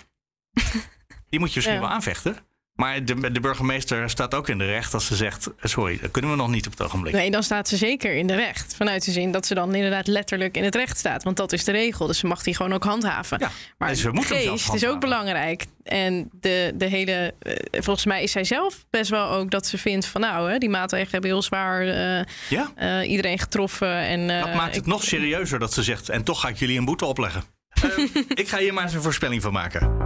die 1.29 1.39
moet 1.39 1.49
je 1.49 1.55
misschien 1.55 1.73
Ja. 1.73 1.79
wel 1.81 1.89
aanvechten. 1.89 2.37
Maar 2.75 3.05
de, 3.05 3.31
de 3.31 3.39
burgemeester 3.39 4.09
staat 4.09 4.33
ook 4.35 4.49
in 4.49 4.57
de 4.57 4.65
recht 4.65 4.93
als 4.93 5.05
ze 5.05 5.15
zegt... 5.15 5.49
sorry, 5.61 5.97
dat 6.01 6.11
kunnen 6.11 6.31
we 6.31 6.37
nog 6.37 6.49
niet 6.49 6.65
op 6.65 6.71
het 6.71 6.81
ogenblik. 6.81 7.13
Nee, 7.13 7.31
dan 7.31 7.43
staat 7.43 7.67
ze 7.67 7.77
zeker 7.77 8.15
in 8.15 8.27
de 8.27 8.35
recht. 8.35 8.75
Vanuit 8.75 9.05
de 9.05 9.11
zin 9.11 9.31
dat 9.31 9.45
ze 9.45 9.53
dan 9.53 9.75
inderdaad 9.75 10.07
letterlijk 10.07 10.57
in 10.57 10.63
het 10.63 10.75
recht 10.75 10.97
staat. 10.97 11.23
Want 11.23 11.37
dat 11.37 11.51
is 11.53 11.63
de 11.63 11.71
regel. 11.71 12.07
Dus 12.07 12.17
ze 12.19 12.27
mag 12.27 12.43
die 12.43 12.55
gewoon 12.55 12.73
ook 12.73 12.83
handhaven. 12.83 13.37
Ja, 13.39 13.51
maar 13.77 13.95
ze 13.95 14.03
de 14.07 14.11
moeten 14.13 14.35
geest 14.37 14.73
is 14.73 14.85
ook 14.87 14.99
belangrijk. 14.99 15.65
En 15.83 16.29
de, 16.39 16.71
de 16.75 16.85
hele. 16.85 17.33
eh, 17.39 17.53
volgens 17.71 18.05
mij 18.05 18.23
is 18.23 18.31
zij 18.31 18.43
zelf 18.43 18.85
best 18.89 19.09
wel 19.09 19.29
ook 19.29 19.51
dat 19.51 19.65
ze 19.67 19.77
vindt 19.77 20.05
van 20.05 20.21
nou, 20.21 20.51
hè, 20.51 20.57
die 20.57 20.69
maatregelen 20.69 21.11
hebben 21.11 21.29
heel 21.29 21.41
zwaar 21.41 21.81
eh, 21.87 22.25
Ja? 22.49 22.71
eh, 22.75 23.09
iedereen 23.09 23.39
getroffen. 23.39 23.97
En, 23.97 24.27
Dat 24.27 24.53
maakt 24.53 24.65
het 24.75 24.75
ik- 24.75 24.85
nog 24.85 25.03
serieuzer 25.03 25.59
dat 25.59 25.73
ze 25.73 25.83
zegt... 25.83 26.09
en 26.09 26.23
toch 26.23 26.39
ga 26.41 26.47
ik 26.47 26.57
jullie 26.57 26.77
een 26.77 26.85
boete 26.85 27.05
opleggen. 27.05 27.43
Ehm, 27.75 28.01
ik 28.33 28.47
ga 28.47 28.57
hier 28.57 28.73
maar 28.73 28.83
eens 28.83 28.93
een 28.93 29.01
voorspelling 29.01 29.41
van 29.41 29.53
maken. 29.53 29.97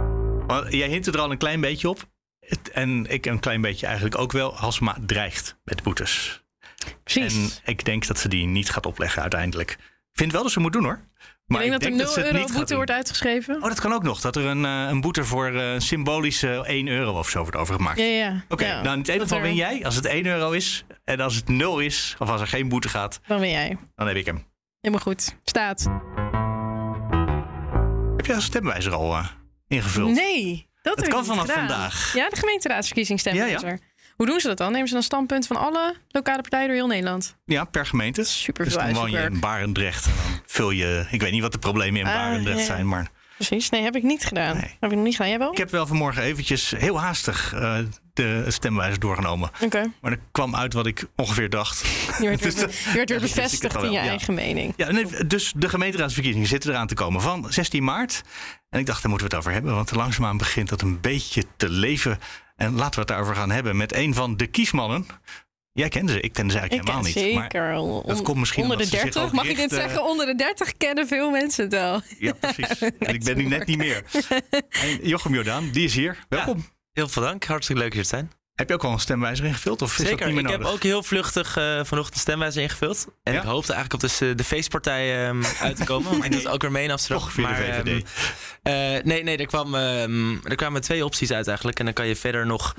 Want 0.46 0.72
jij 0.72 0.88
hint 0.88 1.06
er 1.06 1.18
al 1.20 1.30
een 1.30 1.38
klein 1.38 1.60
beetje 1.60 1.88
op. 1.88 2.08
Het- 2.40 2.70
En 2.70 3.06
ik 3.10 3.26
een 3.26 3.40
klein 3.40 3.60
beetje 3.60 3.86
eigenlijk 3.86 4.18
ook 4.18 4.32
wel. 4.32 4.54
Halsema 4.56 4.96
dreigt 5.06 5.56
met 5.64 5.82
boetes. 5.82 6.42
Precies. 7.04 7.60
En 7.64 7.72
ik 7.72 7.84
denk 7.84 8.06
dat 8.06 8.18
ze 8.18 8.28
die 8.28 8.46
niet 8.46 8.70
gaat 8.70 8.86
opleggen 8.86 9.22
uiteindelijk. 9.22 9.70
Ik 9.70 9.78
vind 10.26 10.32
wel 10.32 10.42
dat 10.42 10.52
ze 10.52 10.60
moet 10.60 10.72
doen 10.72 10.84
hoor. 10.84 11.00
Maar 11.46 11.64
ik 11.64 11.80
denk 11.80 11.82
dat 11.82 11.90
er 11.90 11.96
0 11.96 12.06
ze 12.12 12.20
het 12.20 12.32
euro 12.32 12.52
boete 12.52 12.74
wordt 12.74 12.90
uitgeschreven. 12.90 13.54
Oh, 13.56 13.62
dat 13.62 13.80
kan 13.80 13.92
ook 13.92 14.02
nog. 14.02 14.20
Dat 14.20 14.36
er 14.36 14.44
een, 14.44 14.64
eh, 14.64 14.86
een 14.88 15.00
boete 15.00 15.24
voor 15.24 15.46
eh, 15.54 15.74
symbolische 15.78 16.64
1 16.66 16.88
euro 16.88 17.18
of 17.18 17.28
zo 17.28 17.40
wordt 17.42 17.56
overgemaakt. 17.56 17.98
Ja, 17.98 18.04
ja. 18.04 18.44
Oké, 18.48 18.66
ja. 18.66 18.82
nou 18.82 18.92
in 18.94 18.98
het 18.98 19.08
ene 19.08 19.20
geval 19.20 19.38
er- 19.38 19.44
win 19.44 19.54
jij 19.54 19.84
als 19.84 19.94
het 19.94 20.04
1 20.06 20.26
euro 20.26 20.50
is. 20.50 20.84
En 21.04 21.20
als 21.20 21.34
het 21.34 21.48
0 21.48 21.78
is, 21.78 22.16
of 22.18 22.28
als 22.28 22.40
er 22.40 22.46
geen 22.46 22.68
boete 22.68 22.88
gaat, 22.88 23.20
Dan 23.26 23.40
ben 23.40 23.50
jij. 23.50 23.78
dan 23.94 24.06
heb 24.06 24.16
ik 24.16 24.26
hem. 24.26 24.44
Helemaal 24.80 25.04
goed. 25.04 25.36
Staat. 25.44 25.88
Heb 28.16 28.26
jij 28.26 28.34
een 28.34 28.42
stemwijzer 28.42 28.92
al 28.92 29.14
eh, 29.16 29.26
ingevuld? 29.68 30.14
Nee, 30.14 30.68
dat 30.82 31.08
kan 31.08 31.24
vanaf 31.24 31.40
gedaan. 31.40 31.56
vandaag. 31.68 32.12
Ja, 32.14 32.28
de 32.28 32.36
gemeenteraadsverkiezing 32.36 33.20
stemwijzer. 33.20 33.68
Ja, 33.70 33.78
Hoe 34.16 34.26
doen 34.26 34.40
ze 34.40 34.46
dat 34.48 34.56
dan? 34.56 34.72
Nemen 34.72 34.88
ze 34.88 34.94
dan 34.94 35.02
standpunt 35.02 35.46
van 35.46 35.56
alle 35.56 35.94
lokale 36.08 36.40
partijen 36.40 36.66
door 36.66 36.76
heel 36.76 36.86
Nederland? 36.86 37.36
Ja, 37.44 37.64
per 37.64 37.86
gemeente. 37.86 38.24
Super 38.24 38.64
Dus 38.64 38.74
dan 38.74 38.92
woon 38.94 39.10
je 39.10 39.18
in 39.18 39.40
Barendrecht. 39.40 40.06
En 40.06 40.12
dan 40.16 40.40
vul 40.46 40.70
je... 40.70 41.06
Ik 41.10 41.20
weet 41.20 41.32
niet 41.32 41.42
wat 41.42 41.52
de 41.52 41.58
problemen 41.58 42.00
in 42.00 42.06
Ah, 42.06 42.14
Barendrecht 42.14 42.58
ja. 42.58 42.64
zijn, 42.64 42.88
maar... 42.88 43.10
Precies. 43.46 43.70
Nee, 43.70 43.82
heb 43.82 43.96
ik 43.96 44.02
niet 44.02 44.24
gedaan. 44.24 44.56
Nee. 44.56 44.76
Heb 44.80 44.90
ik 44.90 44.96
nog 44.96 45.04
niet 45.04 45.16
gedaan. 45.16 45.28
Jij 45.28 45.38
wel? 45.38 45.50
Ik 45.52 45.58
heb 45.58 45.70
wel 45.70 45.86
vanmorgen 45.86 46.22
eventjes 46.22 46.70
heel 46.76 47.00
haastig 47.00 47.52
eh, 47.52 47.78
de 48.12 48.44
stemwijzer 48.48 49.00
doorgenomen. 49.00 49.50
Oké. 49.60 49.92
Maar 50.00 50.12
er 50.12 50.20
kwam 50.32 50.56
uit 50.56 50.72
wat 50.72 50.86
ik 50.86 51.04
ongeveer 51.16 51.50
dacht. 51.50 51.86
Je 52.20 52.28
werd 52.28 52.40
weer, 52.44 52.52
Dus, 52.54 52.84
je 52.84 52.92
werd 52.94 53.08
weer 53.08 53.18
ja, 53.18 53.22
dus 53.22 53.34
bevestigd 53.34 53.76
in 53.76 53.84
je 53.84 53.90
ja. 53.90 54.00
eigen 54.00 54.34
mening. 54.34 54.72
Ja, 54.76 54.90
nee, 54.90 55.26
dus 55.26 55.52
de 55.56 55.68
gemeenteraadsverkiezingen 55.68 56.48
zitten 56.48 56.70
eraan 56.70 56.86
te 56.86 56.94
komen 56.94 57.20
van 57.20 57.46
16 57.52 57.84
maart. 57.84 58.22
En 58.70 58.80
ik 58.80 58.86
dacht, 58.86 59.02
daar 59.02 59.10
moeten 59.10 59.28
we 59.28 59.34
het 59.34 59.44
over 59.44 59.56
hebben. 59.56 59.74
Want 59.74 59.94
langzaamaan 59.94 60.36
begint 60.36 60.68
dat 60.68 60.82
een 60.82 61.00
beetje 61.00 61.44
te 61.56 61.68
leven. 61.68 62.18
En 62.56 62.74
laten 62.74 62.94
we 62.94 62.98
het 62.98 63.08
daarover 63.08 63.34
gaan 63.34 63.50
hebben 63.50 63.76
met 63.76 63.94
een 63.94 64.14
van 64.14 64.36
de 64.36 64.46
kiesmannen. 64.46 65.06
Jij 65.72 65.88
kende 65.88 66.12
ze, 66.12 66.20
ik 66.20 66.32
kende 66.32 66.52
ze 66.52 66.58
Ik 66.58 66.62
eigenlijk 66.70 66.90
ken 67.04 67.04
helemaal 67.14 67.22
niet. 67.24 67.34
Maar 67.34 67.42
zeker. 67.50 67.74
On- 67.74 68.02
dat 68.06 68.22
komt 68.22 68.38
misschien 68.38 68.62
onder 68.62 68.76
de 68.76 68.82
omdat 68.84 68.98
ze 69.00 69.04
zich 69.06 69.12
30. 69.14 69.22
ook 69.30 69.32
Mag 69.36 69.44
ik 69.48 69.56
dit 69.56 69.70
zeggen? 69.70 70.04
Onder 70.04 70.26
de 70.26 70.34
30 70.34 70.76
kennen 70.76 71.06
veel 71.08 71.30
mensen 71.30 71.64
het 71.64 71.72
wel. 71.72 72.00
Ja, 72.18 72.32
precies. 72.32 72.78
En 72.98 73.14
ik 73.14 73.24
ben 73.24 73.36
nu 73.36 73.44
net 73.46 73.66
niet 73.66 73.78
meer. 73.78 74.02
En 74.70 74.98
Jochem 75.02 75.34
Jordaan, 75.34 75.70
die 75.70 75.84
is 75.84 75.94
hier. 75.94 76.18
Welkom. 76.28 76.66
Heel 76.92 77.08
veel 77.08 77.22
dank. 77.22 77.44
Hartstikke 77.44 77.82
leuk 77.82 77.92
hier 77.92 78.02
te 78.02 78.08
zijn. 78.08 78.30
Heb 78.54 78.68
je 78.68 78.74
ook 78.74 78.84
al 78.84 78.92
een 78.92 78.98
stemwijzer 79.00 79.44
ingevuld? 79.44 79.82
Of 79.82 79.90
is 79.90 79.96
Zeker. 79.96 80.16
dat 80.16 80.26
niet 80.26 80.34
meer 80.34 80.44
Ik 80.44 80.50
nodig? 80.50 80.66
heb 80.66 80.74
ook 80.76 80.82
heel 80.82 81.02
vluchtig 81.02 81.56
eh, 81.56 81.64
vanochtend 81.84 82.14
een 82.14 82.20
stemwijzer 82.20 82.62
ingevuld. 82.62 83.06
En 83.22 83.32
Ja? 83.32 83.38
ik 83.38 83.44
hoopte 83.46 83.72
eigenlijk 83.72 84.04
op 84.04 84.10
de, 84.18 84.34
de 84.34 84.44
feestpartij 84.44 85.26
ehm, 85.26 85.42
uit 85.60 85.76
te 85.76 85.84
komen. 85.84 86.10
Want 86.10 86.24
ik 86.24 86.30
doe 86.32 86.40
het 86.40 86.50
ook 86.50 86.62
weer 86.62 86.72
mee 86.72 86.84
in 86.84 86.90
Amsterdam. 86.90 87.22
Toch 87.22 87.32
via 87.32 87.46
de 87.46 87.52
Maar, 87.52 87.62
VVD. 87.84 88.04
ehm, 88.62 88.96
eh, 88.96 89.04
nee, 89.04 89.22
nee 89.22 89.36
er, 89.36 89.46
kwam, 89.46 89.74
ehm, 89.74 90.32
er 90.44 90.54
kwamen 90.56 90.80
twee 90.80 91.04
opties 91.04 91.30
uit 91.32 91.46
eigenlijk. 91.46 91.78
En 91.78 91.84
dan 91.84 91.94
kan 91.94 92.06
je 92.06 92.16
verder 92.16 92.46
nog 92.46 92.74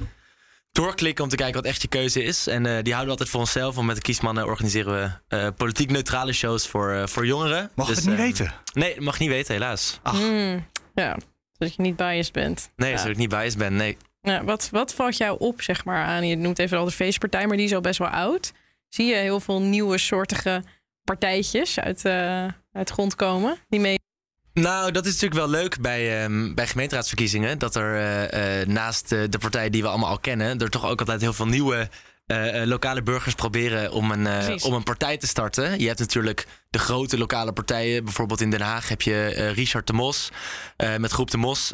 doorklikken 0.71 1.23
om 1.23 1.29
te 1.29 1.35
kijken 1.35 1.55
wat 1.55 1.65
echt 1.65 1.81
je 1.81 1.87
keuze 1.87 2.23
is. 2.23 2.47
En 2.47 2.65
eh, 2.65 2.71
die 2.83 2.93
houden 2.93 3.03
we 3.03 3.09
altijd 3.09 3.29
voor 3.29 3.39
onszelf. 3.39 3.75
Want 3.75 3.87
met 3.87 3.95
de 3.95 4.01
kiesmannen 4.01 4.45
organiseren 4.45 4.93
we 5.27 5.35
eh, 5.37 5.47
politiek 5.57 5.89
neutrale 5.91 6.33
shows 6.33 6.67
voor, 6.67 6.91
eh, 6.91 7.07
voor 7.07 7.25
jongeren. 7.25 7.71
Mag 7.75 7.87
Dus, 7.87 7.95
het 7.97 8.05
niet 8.05 8.15
weten? 8.17 8.53
Nee, 8.73 8.93
dat 8.95 9.03
mag 9.03 9.19
niet 9.19 9.29
weten 9.29 9.53
helaas. 9.53 9.99
Ach. 10.03 10.17
Hmm, 10.17 10.65
ja, 10.95 11.17
zodat 11.57 11.75
je 11.75 11.81
niet 11.81 11.95
biased 11.95 12.33
bent. 12.33 12.71
Nee, 12.75 12.89
Ja. 12.91 12.97
zodat 12.97 13.11
ik 13.11 13.17
niet 13.17 13.29
biased 13.29 13.57
ben. 13.57 13.75
Nee. 13.75 13.97
Ja, 14.21 14.43
wat, 14.43 14.69
wat 14.71 14.93
valt 14.93 15.17
jou 15.17 15.39
op, 15.39 15.61
zeg 15.61 15.85
maar, 15.85 16.05
aan? 16.05 16.27
Je 16.27 16.35
noemt 16.35 16.59
even 16.59 16.77
al 16.77 16.85
de 16.85 16.91
feestpartij, 16.91 17.47
maar 17.47 17.57
die 17.57 17.65
is 17.65 17.73
al 17.73 17.81
best 17.81 17.99
wel 17.99 18.07
oud. 18.07 18.51
Zie 18.89 19.05
je 19.05 19.15
heel 19.15 19.39
veel 19.39 19.61
nieuwe 19.61 19.97
soortige 19.97 20.63
partijtjes 21.03 21.79
uit, 21.79 22.05
eh, 22.05 22.43
uit 22.71 22.87
de 22.87 22.93
grond 22.93 23.15
komen? 23.15 23.57
Die 23.69 23.79
mee... 23.79 23.99
Nou, 24.53 24.91
dat 24.91 25.05
is 25.05 25.13
natuurlijk 25.13 25.41
wel 25.41 25.61
leuk 25.61 25.81
bij, 25.81 26.23
ehm, 26.23 26.53
bij 26.53 26.67
gemeenteraadsverkiezingen. 26.67 27.59
Dat 27.59 27.75
er 27.75 27.95
eh, 27.95 28.61
eh, 28.61 28.67
naast 28.67 29.11
eh, 29.11 29.23
de 29.29 29.37
partijen 29.37 29.71
die 29.71 29.81
we 29.81 29.87
allemaal 29.87 30.09
al 30.09 30.19
kennen, 30.19 30.59
er 30.59 30.69
toch 30.69 30.85
ook 30.85 30.99
altijd 30.99 31.21
heel 31.21 31.33
veel 31.33 31.47
nieuwe 31.47 31.89
eh, 32.31 32.61
eh, 32.61 32.67
lokale 32.67 33.01
burgers 33.03 33.35
proberen 33.35 33.91
om 33.91 34.11
een, 34.11 34.27
eh, 34.27 34.65
om 34.65 34.73
een 34.73 34.83
partij 34.83 35.17
te 35.17 35.27
starten. 35.27 35.79
Je 35.79 35.87
hebt 35.87 35.99
natuurlijk 35.99 36.47
de 36.69 36.79
grote 36.79 37.17
lokale 37.17 37.51
partijen. 37.53 38.03
Bijvoorbeeld 38.03 38.41
in 38.41 38.49
Den 38.49 38.61
Haag 38.61 38.89
heb 38.89 39.01
je 39.01 39.27
Richard 39.55 39.87
de 39.87 39.93
Mos 39.93 40.29
met 40.97 41.11
Groep 41.11 41.31
de 41.31 41.37
Mos, 41.37 41.71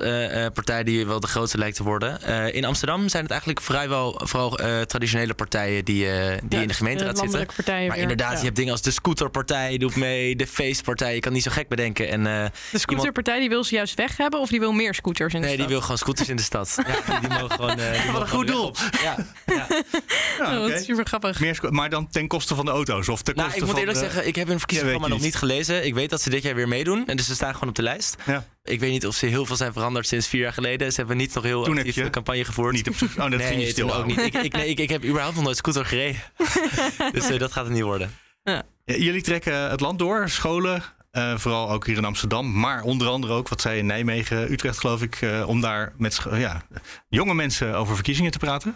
partij 0.54 0.84
die 0.84 1.08
wel 1.08 1.20
de 1.20 1.28
grootste 1.28 1.58
lijkt 1.58 1.76
te 1.76 1.84
worden. 1.84 2.22
In 2.54 2.66
Amsterdam 2.66 3.10
zijn 3.10 3.22
het 3.22 3.32
eigenlijk 3.32 3.62
vrijwel 3.62 4.22
vooral 4.24 4.50
traditionele 4.86 5.34
partijen 5.34 5.86
die, 5.86 6.08
die 6.44 6.62
in 6.62 6.68
de 6.68 6.74
gemeenteraad 6.74 7.18
zitten. 7.18 7.48
Maar 7.66 7.66
weer. 7.76 7.96
inderdaad, 7.96 8.32
Ja. 8.32 8.38
je 8.38 8.44
hebt 8.44 8.56
dingen 8.56 8.72
als 8.72 8.82
de 8.82 8.92
scooterpartij 8.92 9.78
doet 9.78 9.96
mee, 9.96 10.36
de 10.36 10.48
feestpartij. 10.48 11.14
Je 11.14 11.20
kan 11.20 11.34
niet 11.34 11.44
zo 11.44 11.52
gek 11.52 11.68
bedenken. 11.68 12.10
En, 12.10 12.24
De 12.72 12.80
scooterpartij 12.80 13.40
die 13.40 13.50
wil 13.50 13.64
ze 13.64 13.76
juist 13.76 13.96
weg 13.96 14.18
hebben 14.18 14.40
of 14.40 14.50
die 14.50 14.60
wil 14.60 14.72
meer 14.72 14.94
scooters 14.94 15.34
in 15.34 15.42
de 15.42 15.48
nee, 15.48 15.56
die 15.56 15.66
stad? 15.66 15.72
wil 15.72 15.82
gewoon 15.82 15.98
scooters 15.98 16.30
in 16.30 16.36
de 16.36 16.42
stad. 16.42 16.78
Ja, 16.88 17.20
die, 17.20 17.30
die 17.30 17.40
mogen 17.40 17.52
gewoon. 17.52 17.76
die 17.76 18.06
mogen 18.06 18.22
een 18.22 18.28
goed 18.28 18.48
doel. 18.48 18.76
Ja, 19.02 19.16
Oh, 20.56 20.64
oké. 20.64 20.72
wat 20.74 20.84
super 20.84 21.06
grappig. 21.06 21.40
Meer 21.40 21.60
maar 21.70 21.90
dan 21.90 22.08
ten 22.08 22.28
koste 22.28 22.56
van 22.56 22.66
de 22.66 22.72
auto's 22.72 23.10
of 23.10 23.22
ten 23.22 23.36
Nou, 23.36 23.48
koste 23.48 23.62
ik 23.64 23.66
moet 23.66 23.76
van 23.76 23.88
eerlijk 23.88 24.00
de- 24.00 24.06
zeggen, 24.06 24.28
ik 24.28 24.36
heb 24.36 24.48
hun 24.48 24.58
verkiezingsprogramma 24.58 25.16
Ja, 25.16 25.22
nog 25.22 25.32
niet 25.32 25.40
gelezen. 25.40 25.86
Ik 25.86 25.94
weet 25.94 26.10
dat 26.10 26.22
ze 26.22 26.30
dit 26.30 26.44
jaar 26.44 26.56
weer 26.56 26.68
meedoen. 26.68 27.08
En 27.08 27.18
dus 27.18 27.26
ze 27.26 27.36
staan 27.36 27.54
gewoon 27.54 27.70
op 27.70 27.76
de 27.76 27.82
lijst. 27.82 28.16
Ja. 28.26 28.46
Ik 28.64 28.80
weet 28.80 28.92
niet 28.92 29.08
of 29.08 29.16
ze 29.16 29.26
heel 29.26 29.46
veel 29.46 29.56
zijn 29.56 29.74
veranderd 29.74 30.08
sinds 30.08 30.28
vier 30.28 30.42
jaar 30.42 30.54
geleden. 30.54 30.92
Ze 30.92 30.98
hebben 30.98 31.18
niet 31.18 31.34
nog 31.34 31.44
heel 31.44 31.64
Toen 31.64 31.70
heb 31.70 31.80
actief 31.80 31.96
je 31.96 32.04
een 32.04 32.12
campagne 32.12 32.46
gevoerd. 32.46 32.74
Niet 32.74 32.88
op 32.88 32.96
zoek. 32.96 33.10
Oh, 33.10 33.16
dat 33.32 33.42
ging 33.42 33.50
je 33.50 33.56
nee, 33.56 33.70
stil 33.70 33.96
ook 33.96 34.06
niet. 34.06 34.18
Ik, 34.18 34.34
ik, 34.34 34.54
nee, 34.54 34.70
ik, 34.70 34.80
ik 34.80 34.90
heb 34.90 35.04
überhaupt 35.06 35.36
nog 35.36 35.44
nooit 35.44 35.58
scooter 35.58 35.86
gereden. 35.86 36.22
dus 37.14 37.30
eh, 37.30 37.40
dat 37.40 37.52
gaat 37.52 37.64
het 37.66 37.74
niet 37.74 37.84
worden. 37.84 38.16
Ja, 38.44 38.64
Jullie 38.86 39.22
trekken 39.22 39.70
het 39.70 39.80
land 39.80 40.00
door, 40.00 40.30
scholen, 40.30 40.84
eh, 41.12 41.38
vooral 41.38 41.72
ook 41.72 41.86
hier 41.86 41.98
in 41.98 42.06
Amsterdam, 42.06 42.60
maar 42.60 42.82
onder 42.84 43.08
andere 43.08 43.34
ook, 43.34 43.48
wat 43.50 43.62
zei 43.62 43.80
in 43.80 43.86
Nijmegen, 43.86 44.52
Utrecht 44.52 44.80
geloof 44.80 45.02
ik, 45.02 45.16
eh, 45.16 45.48
om 45.48 45.62
daar 45.62 45.94
met 45.98 46.20
ja, 46.32 46.64
jonge 47.10 47.34
mensen 47.34 47.76
over 47.76 47.96
verkiezingen 47.96 48.32
te 48.32 48.38
praten. 48.38 48.76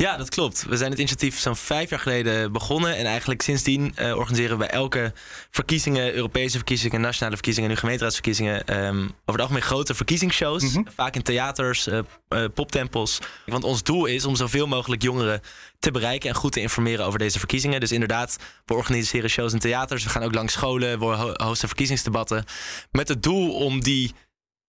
Ja, 0.00 0.16
dat 0.16 0.28
klopt. 0.28 0.64
We 0.68 0.76
zijn 0.76 0.90
het 0.90 0.98
initiatief 0.98 1.38
zo'n 1.38 1.56
vijf 1.56 1.90
jaar 1.90 1.98
geleden 1.98 2.52
begonnen. 2.52 2.96
En 2.96 3.06
eigenlijk 3.06 3.42
sindsdien 3.42 3.92
eh, 3.96 4.16
organiseren 4.16 4.58
we 4.58 4.64
bij 4.66 4.70
elke 4.74 5.12
verkiezingen, 5.50 6.14
Europese 6.14 6.56
verkiezingen, 6.56 7.00
nationale 7.00 7.34
verkiezingen 7.34 7.68
en 7.68 7.74
nu 7.74 7.80
gemeenteraadsverkiezingen, 7.80 8.64
ehm, 8.66 8.98
over 9.02 9.10
het 9.24 9.40
algemeen 9.40 9.62
grote 9.62 9.94
verkiezingsshows. 9.94 10.62
Mhm. 10.62 10.82
Vaak 10.94 11.14
in 11.14 11.22
theaters, 11.22 11.86
eh, 11.86 11.98
eh, 12.28 12.44
poptempels. 12.54 13.18
Want 13.46 13.64
ons 13.64 13.82
doel 13.82 14.06
is 14.06 14.24
om 14.24 14.36
zoveel 14.36 14.66
mogelijk 14.66 15.02
jongeren 15.02 15.40
te 15.78 15.90
bereiken 15.90 16.28
en 16.28 16.34
goed 16.34 16.52
te 16.52 16.60
informeren 16.60 17.04
over 17.06 17.18
deze 17.18 17.38
verkiezingen. 17.38 17.80
Dus 17.80 17.92
inderdaad, 17.92 18.36
we 18.64 18.74
organiseren 18.74 19.30
shows 19.30 19.52
in 19.52 19.58
theaters. 19.58 20.04
We 20.04 20.10
gaan 20.10 20.22
ook 20.22 20.34
langs 20.34 20.52
scholen, 20.52 20.98
we 20.98 21.04
ho- 21.04 21.34
hosten 21.44 21.68
verkiezingsdebatten. 21.68 22.44
Met 22.90 23.08
het 23.08 23.22
doel 23.22 23.54
om 23.54 23.80
die 23.80 24.14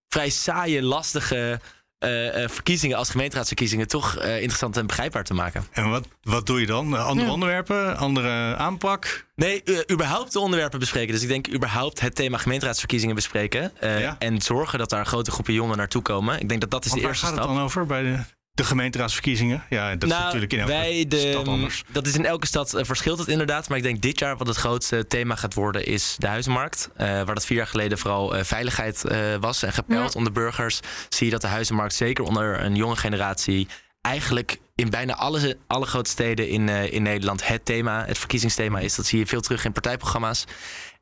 vrij 0.07 0.29
saaie, 0.29 0.81
lastige 0.83 1.59
eh, 2.01 2.43
eh, 2.43 2.49
verkiezingen 2.49 2.97
als 2.97 3.09
gemeenteraadsverkiezingen 3.09 3.87
toch 3.87 4.15
eh, 4.17 4.35
interessant 4.35 4.77
en 4.77 4.87
begrijpbaar 4.87 5.23
te 5.23 5.33
maken. 5.33 5.63
En 5.71 5.89
wat, 5.89 6.07
wat 6.23 6.45
doe 6.45 6.59
je 6.59 6.65
dan? 6.65 6.93
Andere 6.97 7.25
Ja. 7.27 7.33
onderwerpen, 7.33 7.97
andere 7.97 8.55
aanpak? 8.55 9.25
Nee, 9.35 9.63
überhaupt 9.91 10.31
de 10.33 10.39
onderwerpen 10.39 10.79
bespreken. 10.79 11.13
Dus 11.13 11.21
ik 11.21 11.27
denk 11.27 11.49
überhaupt 11.53 11.99
het 11.99 12.15
thema 12.15 12.37
gemeenteraadsverkiezingen 12.37 13.15
bespreken. 13.15 13.71
eh, 13.79 13.99
Ja. 13.99 14.15
En 14.19 14.41
zorgen 14.41 14.79
dat 14.79 14.89
daar 14.89 15.05
grote 15.05 15.31
groepen 15.31 15.53
jongeren 15.53 15.77
naartoe 15.77 16.01
komen. 16.01 16.39
Ik 16.39 16.49
denk 16.49 16.61
dat 16.61 16.71
dat 16.71 16.85
is 16.85 16.89
Want 16.89 17.01
de 17.01 17.07
waar 17.07 17.15
eerste 17.15 17.27
gaat 17.27 17.35
het 17.35 17.43
stap. 17.43 17.55
dan 17.55 17.65
over 17.65 17.85
bij 17.85 18.01
de, 18.01 18.17
de 18.61 18.67
gemeenteraadsverkiezingen? 18.67 19.63
Ja, 19.69 19.95
dat 19.95 20.03
is 20.03 20.09
nou, 20.09 20.23
natuurlijk 20.23 20.53
in 20.53 20.59
elke 20.59 20.71
wij 20.71 21.05
de, 21.07 21.29
stad 21.29 21.47
anders. 21.47 21.83
Dat 21.87 22.07
is 22.07 22.15
in 22.15 22.25
elke 22.25 22.47
stad 22.47 22.73
eh, 22.73 22.83
verschilt 22.85 23.19
het 23.19 23.27
inderdaad. 23.27 23.69
Maar 23.69 23.77
ik 23.77 23.83
denk 23.83 24.01
dit 24.01 24.19
jaar 24.19 24.37
wat 24.37 24.47
het 24.47 24.57
grootste 24.57 25.07
thema 25.07 25.35
gaat 25.35 25.53
worden 25.53 25.85
is 25.85 26.15
de 26.17 26.27
huizenmarkt. 26.27 26.89
Eh, 26.95 27.07
waar 27.07 27.25
dat 27.33 27.45
vier 27.45 27.57
jaar 27.57 27.67
geleden 27.67 27.97
vooral 27.97 28.35
eh, 28.35 28.43
veiligheid 28.43 29.05
eh, 29.05 29.17
was 29.39 29.63
en 29.63 29.73
gepeld 29.73 30.13
Ja. 30.13 30.17
onder 30.17 30.33
burgers. 30.33 30.79
Zie 31.09 31.25
je 31.25 31.31
dat 31.31 31.41
de 31.41 31.47
huizenmarkt 31.47 31.93
zeker 31.95 32.23
onder 32.23 32.63
een 32.63 32.75
jonge 32.75 32.95
generatie 32.95 33.67
eigenlijk 34.01 34.59
in 34.75 34.89
bijna 34.89 35.15
alle, 35.15 35.57
alle 35.67 35.85
grote 35.85 36.09
steden 36.09 36.49
in, 36.49 36.69
eh, 36.69 36.93
in 36.93 37.03
Nederland 37.03 37.47
het 37.47 37.65
thema, 37.65 38.05
het 38.05 38.17
verkiezingsthema 38.17 38.79
is. 38.79 38.95
Dat 38.95 39.05
zie 39.05 39.19
je 39.19 39.25
veel 39.25 39.41
terug 39.41 39.65
in 39.65 39.71
partijprogramma's. 39.71 40.45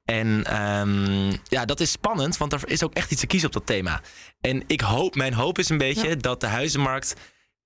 En 0.05 0.43
ehm, 0.45 1.31
ja, 1.43 1.65
dat 1.65 1.79
is 1.79 1.91
spannend, 1.91 2.37
want 2.37 2.53
er 2.53 2.61
is 2.65 2.83
ook 2.83 2.93
echt 2.93 3.11
iets 3.11 3.21
te 3.21 3.27
kiezen 3.27 3.47
op 3.47 3.53
dat 3.53 3.65
thema. 3.65 4.01
En 4.41 4.63
ik 4.67 4.81
hoop, 4.81 5.15
mijn 5.15 5.33
hoop 5.33 5.59
is 5.59 5.69
een 5.69 5.77
beetje 5.77 6.17
dat 6.17 6.41
de 6.41 6.47
huizenmarkt 6.47 7.13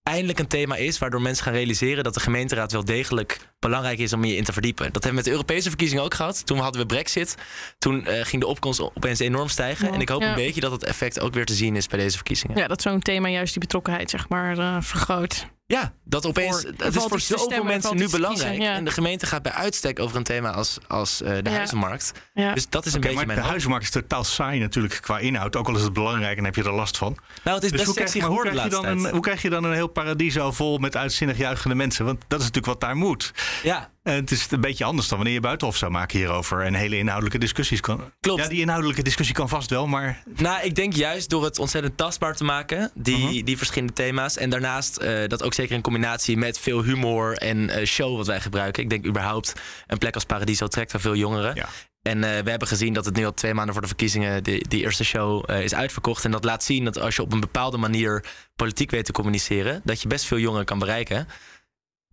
eindelijk 0.04 0.40
een 0.40 0.48
thema 0.48 0.76
is 0.76 0.98
waardoor 0.98 1.22
mensen 1.22 1.44
gaan 1.44 1.54
realiseren 1.54 2.04
dat 2.04 2.14
de 2.14 2.20
gemeenteraad 2.20 2.72
wel 2.72 2.86
degelijk 2.86 3.40
belangrijk 3.60 4.00
is 4.00 4.14
om 4.14 4.24
je 4.24 4.36
in 4.36 4.44
te 4.44 4.54
verdiepen. 4.54 4.84
Dat 4.86 4.94
hebben 4.94 5.10
we 5.10 5.16
met 5.16 5.26
de 5.26 5.32
Europese 5.32 5.68
verkiezingen 5.70 6.04
ook 6.04 6.14
gehad. 6.14 6.46
Toen 6.46 6.58
hadden 6.58 6.82
we 6.82 6.88
Brexit. 6.88 7.36
Toen 7.78 8.06
eh, 8.06 8.26
ging 8.26 8.42
de 8.42 8.48
opkomst 8.48 8.82
opeens 8.82 9.20
enorm 9.20 9.48
stijgen. 9.48 9.88
Ja. 9.88 9.94
En 9.94 10.02
ik 10.02 10.10
hoop 10.10 10.22
Ja. 10.22 10.30
een 10.30 10.36
beetje 10.36 10.62
dat 10.62 10.72
het 10.72 10.84
effect 10.84 11.20
ook 11.20 11.34
weer 11.34 11.46
te 11.46 11.54
zien 11.54 11.76
is 11.76 11.88
bij 11.88 12.00
deze 12.00 12.16
verkiezingen. 12.16 12.58
Ja, 12.58 12.68
dat 12.68 12.82
zo'n 12.82 13.00
thema 13.00 13.28
juist 13.28 13.52
die 13.54 13.62
betrokkenheid 13.62 14.10
zeg 14.10 14.30
maar 14.30 14.58
eh, 14.58 14.78
vergroot. 14.80 15.48
Ja, 15.66 15.94
dat 16.04 16.26
opeens. 16.26 16.62
Voor- 16.62 16.70
het 16.78 16.96
is 16.96 17.04
voor 17.04 17.20
zoveel 17.20 17.46
stemmen, 17.46 17.68
mensen 17.68 17.96
nu 17.96 18.10
belangrijk. 18.10 18.50
kiezen, 18.50 18.66
ja. 18.72 18.76
En 18.76 18.86
de 18.86 18.92
gemeente 18.92 19.26
gaat 19.26 19.42
bij 19.42 19.52
uitstek 19.52 20.00
over 20.00 20.18
een 20.18 20.24
thema 20.24 20.52
als, 20.52 20.78
als 20.88 21.22
eh, 21.22 21.30
de 21.44 21.50
Ja. 21.50 21.56
huizenmarkt. 21.56 22.12
Ja. 22.34 22.54
Dus 22.54 22.70
dat 22.70 22.86
is 22.86 22.94
een 22.94 23.00
beetje 23.00 23.16
maar 23.16 23.26
mijn 23.26 23.36
de 23.38 23.42
hoop. 23.44 23.50
huizenmarkt 23.52 23.86
is 23.86 23.92
totaal 23.92 24.24
saai 24.24 24.60
natuurlijk 24.60 25.00
qua 25.02 25.20
inhoud. 25.20 25.56
Ook 25.56 25.68
al 25.68 25.76
is 25.76 25.82
het 25.82 25.94
belangrijk 25.94 26.38
en 26.38 26.44
heb 26.44 26.56
je 26.56 26.64
er 26.64 26.74
last 26.74 26.98
van. 26.98 27.18
Nou, 27.44 27.56
het 27.56 27.64
is 27.66 27.72
Dus 27.72 27.72
best 27.72 27.86
hoe 27.86 27.94
krijg, 27.96 28.10
sexy 28.10 28.26
maar 28.28 28.36
hoe, 28.36 29.10
hoe 29.12 29.22
krijg 29.22 29.42
je 29.42 29.50
dan 29.50 29.64
een 29.64 29.74
heel 29.74 29.88
paradiso 29.88 30.52
vol 30.52 30.78
met 30.78 30.96
uitzinnig 30.96 31.38
juichende 31.38 31.76
mensen? 31.76 32.06
Want 32.06 32.20
dat 32.28 32.40
is 32.40 32.46
natuurlijk 32.46 32.74
wat 32.74 32.82
daar 32.82 32.96
moet. 32.96 33.32
Ja, 33.64 33.90
En 34.04 34.14
het 34.14 34.32
is 34.32 34.48
een 34.52 34.62
beetje 34.62 34.84
anders 34.84 35.08
dan 35.08 35.18
wanneer 35.18 35.36
je 35.36 35.42
buitenhof 35.42 35.78
zou 35.78 35.92
maken 35.92 36.18
hierover. 36.18 36.62
En 36.62 36.74
hele 36.74 36.98
inhoudelijke 36.98 37.38
discussies 37.38 37.80
kan. 37.80 38.12
Klopt. 38.20 38.42
Ja, 38.42 38.48
die 38.48 38.60
inhoudelijke 38.62 39.02
discussie 39.04 39.36
kan 39.36 39.50
vast 39.50 39.70
wel, 39.70 39.88
maar 39.88 40.24
Nou, 40.36 40.64
ik 40.64 40.76
denk 40.76 40.94
juist 40.94 41.30
door 41.30 41.44
het 41.44 41.60
ontzettend 41.60 41.98
tastbaar 41.98 42.36
te 42.36 42.44
maken, 42.44 42.92
die, 42.94 43.18
Mhm. 43.18 43.44
die 43.44 43.58
verschillende 43.58 43.94
thema's. 43.94 44.38
En 44.38 44.50
daarnaast 44.50 44.98
eh, 44.98 45.28
dat 45.28 45.44
ook 45.44 45.54
zeker 45.54 45.76
in 45.76 45.82
combinatie 45.82 46.38
met 46.38 46.60
veel 46.60 46.84
humor 46.84 47.38
en 47.38 47.70
eh, 47.70 47.86
show 47.86 48.18
wat 48.18 48.28
wij 48.28 48.42
gebruiken. 48.42 48.84
Ik 48.84 48.90
denk 48.90 49.06
überhaupt 49.06 49.54
een 49.88 49.98
plek 49.98 50.14
als 50.16 50.24
Paradiso 50.26 50.68
trekt 50.68 50.92
wel 50.92 51.02
veel 51.02 51.16
jongeren. 51.16 51.56
Ja. 51.56 51.68
En 52.02 52.24
eh, 52.24 52.30
we 52.44 52.50
hebben 52.50 52.68
gezien 52.68 52.94
dat 52.94 53.06
het 53.06 53.16
nu 53.16 53.26
al 53.26 53.34
twee 53.34 53.54
maanden 53.54 53.74
voor 53.74 53.82
de 53.82 53.88
verkiezingen 53.88 54.44
die, 54.44 54.68
die 54.68 54.82
eerste 54.82 55.04
show 55.04 55.44
eh, 55.50 55.64
is 55.64 55.74
uitverkocht. 55.74 56.26
En 56.26 56.32
dat 56.32 56.44
laat 56.44 56.64
zien 56.64 56.84
dat 56.84 57.00
als 57.00 57.16
je 57.16 57.22
op 57.22 57.34
een 57.34 57.40
bepaalde 57.40 57.78
manier 57.78 58.26
politiek 58.56 58.92
weet 58.92 59.06
te 59.06 59.12
communiceren, 59.12 59.82
dat 59.84 60.02
je 60.02 60.08
best 60.08 60.26
veel 60.26 60.38
jongeren 60.40 60.66
kan 60.66 60.80
bereiken. 60.80 61.28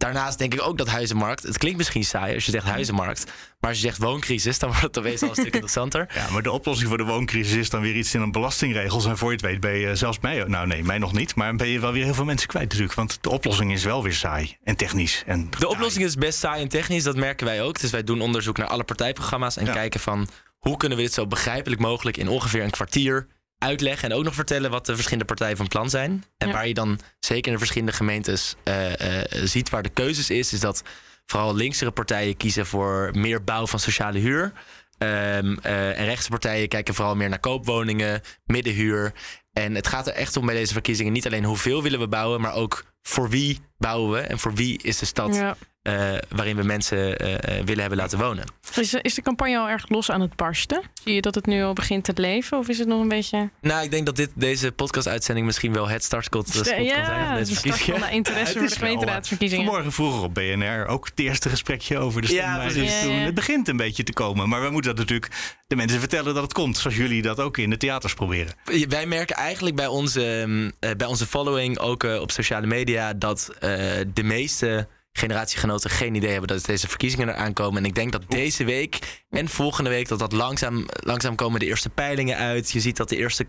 Daarnaast 0.00 0.38
denk 0.38 0.54
ik 0.54 0.62
ook 0.62 0.78
dat 0.78 0.88
huizenmarkt. 0.88 1.42
Het 1.42 1.58
klinkt 1.58 1.78
misschien 1.78 2.04
saai 2.04 2.34
als 2.34 2.44
je 2.44 2.50
zegt 2.50 2.66
huizenmarkt. 2.66 3.24
Maar 3.60 3.70
als 3.70 3.80
je 3.80 3.86
zegt 3.86 3.98
wooncrisis, 3.98 4.58
dan 4.58 4.68
wordt 4.68 4.84
het 4.84 4.98
opeens 4.98 5.22
al 5.22 5.28
een 5.28 5.34
stuk 5.34 5.52
interessanter. 5.54 6.08
Ja, 6.14 6.30
maar 6.30 6.42
de 6.42 6.50
oplossing 6.50 6.88
voor 6.88 6.98
de 6.98 7.04
wooncrisis 7.04 7.54
is 7.56 7.70
dan 7.70 7.80
weer 7.80 7.94
iets 7.96 8.14
in 8.14 8.20
een 8.20 8.32
belastingregels. 8.32 9.06
En 9.06 9.18
voor 9.18 9.28
je 9.28 9.34
het 9.36 9.44
weet 9.44 9.60
ben 9.60 9.72
je 9.78 9.96
zelfs 9.96 10.18
mij, 10.20 10.44
nou 10.46 10.66
nee, 10.66 10.82
mij 10.82 10.98
nog 10.98 11.12
niet. 11.12 11.34
Maar 11.34 11.56
ben 11.56 11.68
je 11.68 11.80
wel 11.80 11.92
weer 11.92 12.04
heel 12.04 12.14
veel 12.14 12.24
mensen 12.24 12.48
kwijt 12.48 12.64
natuurlijk. 12.64 12.94
Want 12.94 13.18
de 13.20 13.30
oplossing 13.30 13.72
is 13.72 13.84
wel 13.84 14.02
weer 14.02 14.12
saai 14.14 14.56
en 14.64 14.76
technisch. 14.76 15.22
En 15.26 15.48
De 15.58 15.68
oplossing 15.68 16.04
is 16.04 16.14
best 16.14 16.38
saai 16.38 16.62
en 16.62 16.68
technisch, 16.68 17.02
dat 17.02 17.16
merken 17.16 17.46
wij 17.46 17.62
ook. 17.62 17.80
Dus 17.80 17.90
wij 17.90 18.04
doen 18.04 18.20
onderzoek 18.20 18.56
naar 18.58 18.68
alle 18.68 18.84
partijprogramma's 18.84 19.56
en 19.56 19.66
Ja. 19.66 19.72
kijken 19.72 20.00
van 20.00 20.28
hoe 20.58 20.76
kunnen 20.76 20.98
we 20.98 21.04
dit 21.04 21.12
zo 21.12 21.26
begrijpelijk 21.26 21.80
mogelijk 21.80 22.16
in 22.16 22.28
ongeveer 22.28 22.62
een 22.62 22.70
kwartier 22.70 23.26
uitleggen 23.60 24.10
en 24.10 24.16
ook 24.16 24.24
nog 24.24 24.34
vertellen 24.34 24.70
wat 24.70 24.86
de 24.86 24.94
verschillende 24.94 25.24
partijen 25.24 25.56
van 25.56 25.68
plan 25.68 25.90
zijn. 25.90 26.24
En 26.38 26.46
Ja. 26.48 26.52
waar 26.54 26.68
je 26.68 26.74
dan 26.74 27.00
zeker 27.18 27.46
in 27.46 27.52
de 27.52 27.58
verschillende 27.58 27.92
gemeentes 27.92 28.54
eh, 28.64 29.20
eh, 29.20 29.44
ziet 29.44 29.70
waar 29.70 29.82
de 29.82 29.88
keuzes 29.88 30.30
is, 30.30 30.52
is 30.52 30.60
dat 30.60 30.82
vooral 31.26 31.54
linksere 31.54 31.90
partijen 31.90 32.36
kiezen 32.36 32.66
voor 32.66 33.10
meer 33.12 33.44
bouw 33.44 33.66
van 33.66 33.78
sociale 33.78 34.18
huur. 34.18 34.52
Ehm, 34.98 35.56
eh, 35.62 35.98
en 35.98 36.04
rechtse 36.04 36.30
partijen 36.30 36.68
kijken 36.68 36.94
vooral 36.94 37.16
meer 37.16 37.28
naar 37.28 37.40
koopwoningen, 37.40 38.20
middenhuur. 38.46 39.12
En 39.52 39.74
het 39.74 39.86
gaat 39.86 40.06
er 40.06 40.12
echt 40.12 40.36
om 40.36 40.46
bij 40.46 40.54
deze 40.54 40.72
verkiezingen 40.72 41.12
niet 41.12 41.26
alleen 41.26 41.44
hoeveel 41.44 41.82
willen 41.82 41.98
we 42.00 42.08
bouwen, 42.08 42.40
maar 42.40 42.54
ook 42.54 42.84
voor 43.02 43.28
wie 43.28 43.58
bouwen 43.78 44.10
we 44.12 44.18
en 44.20 44.38
voor 44.38 44.54
wie 44.54 44.82
is 44.82 44.98
de 44.98 45.06
stad 45.06 45.34
Ja. 45.34 45.56
Eh, 45.82 46.12
waarin 46.28 46.56
we 46.56 46.62
mensen 46.62 47.18
eh, 47.18 47.34
eh, 47.34 47.64
willen 47.64 47.80
hebben 47.80 47.98
laten 47.98 48.18
wonen. 48.18 48.44
Is, 48.74 48.94
is 48.94 49.14
de 49.14 49.22
campagne 49.22 49.58
al 49.58 49.68
erg 49.68 49.88
los 49.88 50.10
aan 50.10 50.20
het 50.20 50.36
barsten? 50.36 50.82
Zie 51.04 51.14
je 51.14 51.20
dat 51.20 51.34
het 51.34 51.46
nu 51.46 51.62
al 51.62 51.72
begint 51.72 52.04
te 52.04 52.12
leven? 52.14 52.58
Of 52.58 52.68
is 52.68 52.78
het 52.78 52.88
nog 52.88 53.00
een 53.00 53.08
beetje... 53.08 53.50
Nou, 53.60 53.84
ik 53.84 53.90
denk 53.90 54.06
dat 54.06 54.16
dit, 54.16 54.30
deze 54.34 54.72
podcast-uitzending 54.72 55.46
misschien 55.46 55.72
wel 55.72 55.88
het 55.88 56.04
startschot 56.04 56.48
schot 56.48 56.64
kan 56.64 56.64
zijn 56.64 57.04
van 57.04 57.14
ja, 57.14 57.34
deze 57.34 57.54
verkiezingen. 57.54 58.00
de 58.00 58.10
interesse 58.10 58.52
voor 58.58 58.68
de 58.68 58.74
gemeenteraadsverkiezingen. 58.74 59.64
Vanmorgen 59.64 59.92
vroeger 59.92 60.22
op 60.22 60.34
BNR 60.34 60.86
ook 60.86 61.04
het 61.04 61.18
eerste 61.18 61.48
gesprekje 61.48 61.98
over 61.98 62.22
de 62.22 62.34
Ja, 62.34 62.42
stemwijze. 62.42 62.78
precies. 62.78 62.92
Dus 62.92 63.00
Ja, 63.00 63.06
toen, 63.06 63.18
ja. 63.18 63.24
Het 63.24 63.34
begint 63.34 63.68
een 63.68 63.76
beetje 63.76 64.02
te 64.02 64.12
komen. 64.12 64.48
Maar 64.48 64.62
we 64.62 64.70
moeten 64.70 64.90
dat 64.90 64.98
natuurlijk 64.98 65.60
de 65.66 65.76
mensen 65.76 65.98
vertellen 65.98 66.34
dat 66.34 66.42
het 66.42 66.52
komt. 66.52 66.78
Zoals 66.78 66.96
jullie 66.96 67.22
dat 67.22 67.40
ook 67.40 67.56
in 67.56 67.70
de 67.70 67.76
theaters 67.76 68.14
proberen. 68.14 68.52
Wij 68.88 69.06
merken 69.06 69.36
eigenlijk 69.36 69.76
bij 69.76 69.86
onze, 69.86 70.44
mm, 70.46 70.72
eh, 70.80 70.90
bij 70.96 71.06
onze 71.06 71.26
following, 71.26 71.78
ook 71.78 72.04
eh, 72.04 72.20
op 72.20 72.30
sociale 72.30 72.66
media, 72.66 73.12
dat 73.12 73.50
eh, 73.58 73.70
de 74.14 74.22
meeste 74.22 74.88
generatiegenoten 75.12 75.90
geen 75.90 76.14
idee 76.14 76.30
hebben 76.30 76.48
dat 76.48 76.64
deze 76.64 76.88
verkiezingen 76.88 77.28
eraan 77.28 77.52
komen. 77.52 77.82
En 77.82 77.88
ik 77.88 77.94
denk 77.94 78.12
dat 78.12 78.30
deze 78.30 78.64
week 78.64 79.22
en 79.30 79.48
volgende 79.48 79.90
week 79.90 80.08
dat 80.08 80.18
dat 80.18 80.32
langzaam, 80.32 80.86
langzaam 80.86 81.34
komen 81.34 81.60
de 81.60 81.66
eerste 81.66 81.88
peilingen 81.88 82.36
uit. 82.36 82.70
Je 82.70 82.80
ziet 82.80 82.96
dat 82.96 83.08
de 83.08 83.16
eerste 83.16 83.44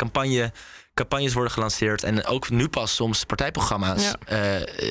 campagnes 0.93 1.33
worden 1.33 1.51
gelanceerd. 1.51 2.03
En 2.03 2.25
ook 2.25 2.49
nu 2.49 2.67
pas 2.67 2.95
soms 2.95 3.23
partijprogramma's. 3.23 4.03
Ja. 4.03 4.15
Eh, 4.25 4.39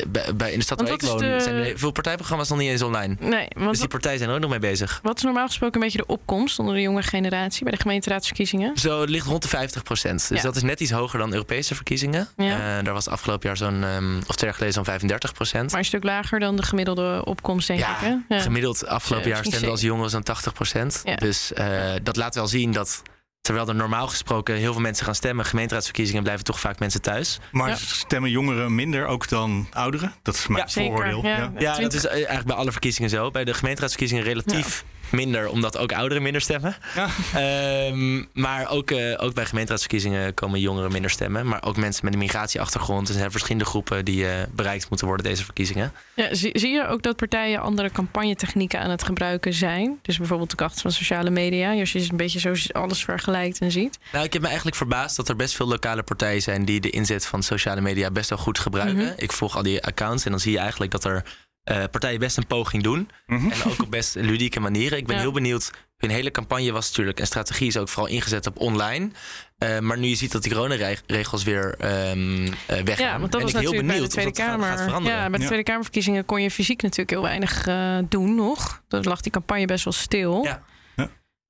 bij, 0.08 0.34
bij- 0.34 0.52
in 0.52 0.58
de 0.58 0.64
stad 0.64 0.80
waar 0.80 0.92
ik 0.92 1.02
woon 1.02 1.18
de- 1.18 1.40
zijn 1.40 1.54
er 1.56 1.78
veel 1.78 1.90
partijprogramma's 1.90 2.48
nog 2.48 2.58
niet 2.58 2.68
eens 2.70 2.82
online. 2.82 3.16
Nee, 3.20 3.48
want 3.54 3.70
Dus 3.70 3.78
die 3.78 3.88
partijen 3.88 4.18
zijn 4.18 4.30
er 4.30 4.34
ook 4.36 4.40
nog 4.42 4.50
mee 4.50 4.58
bezig. 4.58 5.00
wat 5.02 5.16
is 5.16 5.22
normaal 5.22 5.46
gesproken 5.46 5.74
een 5.74 5.86
beetje 5.86 5.98
de 5.98 6.06
opkomst 6.06 6.58
onder 6.58 6.74
de 6.74 6.80
jonge 6.80 7.02
generatie 7.02 7.62
bij 7.62 7.72
de 7.72 7.78
gemeenteraadsverkiezingen? 7.78 8.76
Zo, 8.78 9.00
het 9.00 9.10
ligt 9.10 9.26
rond 9.26 9.42
de 9.42 9.48
50 9.48 9.82
procent. 9.82 10.28
Dus 10.28 10.36
Ja. 10.38 10.42
dat 10.44 10.56
is 10.56 10.62
net 10.62 10.80
iets 10.80 10.90
hoger 10.90 11.18
dan 11.18 11.32
Europese 11.32 11.74
verkiezingen. 11.74 12.28
Ja. 12.36 12.78
Eh, 12.78 12.84
daar 12.84 12.94
was 12.94 13.08
afgelopen 13.08 13.48
jaar 13.48 13.56
zo'n, 13.56 13.84
ehm, 13.84 14.16
of 14.18 14.22
twee 14.36 14.44
jaar 14.44 14.52
geleden 14.54 14.72
zo'n 14.74 14.84
35 14.84 15.32
procent. 15.32 15.70
Maar 15.70 15.78
een 15.80 15.84
stuk 15.86 16.04
lager 16.04 16.40
dan 16.40 16.56
de 16.56 16.62
gemiddelde 16.62 17.24
opkomst, 17.24 17.66
denk 17.66 17.78
Ja, 17.80 17.90
ik. 17.90 17.96
Hè? 18.00 18.34
Ja. 18.36 18.40
Gemiddeld 18.42 18.86
afgelopen 18.86 19.28
Ja, 19.28 19.34
jaar 19.34 19.44
stemden 19.44 19.70
als 19.70 19.80
jongeren 19.80 20.10
zo'n 20.10 20.22
80 20.22 20.52
procent. 20.52 21.00
Ja. 21.04 21.14
Dus 21.16 21.52
eh, 21.52 21.92
dat 22.02 22.16
laat 22.16 22.34
wel 22.34 22.46
zien 22.46 22.72
dat, 22.72 23.02
terwijl 23.50 23.68
er 23.68 23.74
normaal 23.74 24.08
gesproken 24.08 24.54
heel 24.54 24.72
veel 24.72 24.80
mensen 24.82 25.04
gaan 25.04 25.14
stemmen, 25.14 25.44
gemeenteraadsverkiezingen 25.44 26.22
blijven 26.22 26.44
toch 26.44 26.60
vaak 26.60 26.78
mensen 26.78 27.02
thuis. 27.02 27.38
Maar 27.52 27.68
Ja. 27.68 27.74
stemmen 27.76 28.30
jongeren 28.30 28.74
minder 28.74 29.06
ook 29.06 29.28
dan 29.28 29.66
ouderen? 29.72 30.14
Dat 30.22 30.34
is 30.34 30.46
mijn 30.46 30.62
Ja, 30.62 30.68
zeker, 30.68 30.96
vooroordeel. 30.96 31.24
ja. 31.30 31.36
Ja. 31.36 31.50
Ja, 31.58 31.66
dat 31.66 31.74
20. 31.74 31.98
is 31.98 32.06
eh, 32.06 32.14
eigenlijk 32.14 32.46
bij 32.46 32.56
alle 32.56 32.72
verkiezingen 32.72 33.10
zo. 33.10 33.30
Bij 33.30 33.44
de 33.44 33.54
gemeenteraadsverkiezingen 33.54 34.24
relatief 34.24 34.84
minder, 35.12 35.48
omdat 35.48 35.78
ook 35.78 35.92
ouderen 35.92 36.22
minder 36.22 36.40
stemmen. 36.40 36.76
Ja. 36.94 37.08
Ehm, 37.34 38.24
maar 38.32 38.70
ook, 38.70 38.90
eh, 38.90 39.24
ook 39.24 39.34
bij 39.34 39.46
gemeenteraadsverkiezingen 39.46 40.34
komen 40.34 40.60
jongeren 40.60 40.92
minder 40.92 41.10
stemmen. 41.10 41.46
Maar 41.46 41.62
ook 41.62 41.76
mensen 41.76 42.04
met 42.04 42.12
een 42.12 42.18
migratieachtergrond. 42.18 43.08
Er 43.08 43.14
zijn 43.14 43.30
verschillende 43.30 43.64
groepen 43.64 44.04
die 44.04 44.28
eh, 44.28 44.42
bereikt 44.54 44.88
moeten 44.88 45.06
worden 45.06 45.26
deze 45.26 45.44
verkiezingen. 45.44 45.92
Ja, 46.14 46.34
zie, 46.34 46.58
zie 46.58 46.70
je 46.70 46.86
ook 46.86 47.02
dat 47.02 47.16
partijen 47.16 47.60
andere 47.60 47.90
campagnetechnieken 47.90 48.80
aan 48.80 48.90
het 48.90 49.04
gebruiken 49.04 49.52
zijn? 49.52 49.98
Dus 50.02 50.18
bijvoorbeeld 50.18 50.50
de 50.50 50.56
kracht 50.56 50.80
van 50.80 50.92
sociale 50.92 51.30
media. 51.30 51.78
Als 51.80 51.92
je 51.92 52.06
een 52.10 52.16
beetje 52.16 52.38
zo 52.38 52.54
alles 52.72 53.04
vergelijkt 53.04 53.58
en 53.58 53.70
ziet. 53.70 53.98
Nou, 54.12 54.24
ik 54.24 54.32
heb 54.32 54.42
me 54.42 54.48
eigenlijk 54.48 54.76
verbaasd 54.76 55.16
dat 55.16 55.28
er 55.28 55.36
best 55.36 55.56
veel 55.56 55.68
lokale 55.68 56.02
partijen 56.02 56.42
zijn 56.42 56.64
die 56.64 56.80
de 56.80 56.90
inzet 56.90 57.26
van 57.26 57.42
sociale 57.42 57.80
media 57.80 58.10
best 58.10 58.28
wel 58.28 58.38
goed 58.38 58.58
gebruiken. 58.58 59.04
Mhm. 59.04 59.12
Ik 59.16 59.32
volg 59.32 59.56
al 59.56 59.62
die 59.62 59.84
accounts 59.84 60.24
en 60.24 60.30
dan 60.30 60.40
zie 60.40 60.52
je 60.52 60.58
eigenlijk 60.58 60.90
dat 60.90 61.04
er 61.04 61.24
eh, 61.70 61.84
partijen 61.90 62.18
best 62.20 62.36
een 62.36 62.46
poging 62.46 62.82
doen. 62.82 63.08
Mhm. 63.26 63.50
En 63.50 63.64
ook 63.70 63.82
op 63.82 63.90
best 63.90 64.14
ludieke 64.14 64.60
manieren. 64.60 64.98
Ik 64.98 65.06
ben 65.06 65.16
Ja. 65.16 65.22
heel 65.22 65.32
benieuwd. 65.32 65.70
Hun 65.98 66.10
hele 66.10 66.30
campagne 66.30 66.72
was 66.72 66.88
natuurlijk, 66.88 67.20
en 67.20 67.26
strategie 67.26 67.66
is 67.66 67.76
ook 67.76 67.88
vooral 67.88 68.12
ingezet 68.12 68.46
op 68.46 68.58
online. 68.58 69.10
Eh, 69.58 69.78
maar 69.78 69.98
nu 69.98 70.06
je 70.08 70.14
ziet 70.14 70.32
dat 70.32 70.42
die 70.42 70.52
coronaregels 70.52 71.42
weer 71.44 71.74
ehm 71.78 72.46
eh, 72.66 72.82
weggaan. 72.84 73.06
Ja, 73.06 73.18
want 73.18 73.32
dat 73.32 73.40
ben 73.40 73.40
was 73.40 73.50
ik 73.50 73.56
heel 73.58 73.72
natuurlijk 73.72 73.72
bij 73.72 73.80
de 73.80 73.86
benieuwd 73.86 74.06
of 74.06 74.08
Tweede 74.12 74.30
dat 74.30 74.40
gaat- 74.40 74.48
Kamer. 74.50 74.66
gaat 74.68 74.80
veranderen. 74.80 75.18
ja, 75.18 75.24
bij 75.24 75.36
de 75.36 75.40
Ja. 75.42 75.46
Tweede 75.46 75.64
Kamerverkiezingen 75.64 76.24
kon 76.24 76.42
je 76.42 76.50
fysiek 76.50 76.82
natuurlijk 76.82 77.10
heel 77.10 77.22
weinig 77.22 77.66
eh, 77.66 77.98
doen 78.08 78.34
nog. 78.34 78.82
Dan 78.88 79.02
lag 79.02 79.20
die 79.20 79.32
campagne 79.32 79.66
best 79.66 79.84
wel 79.84 79.92
stil. 79.92 80.42
Ja. 80.44 80.62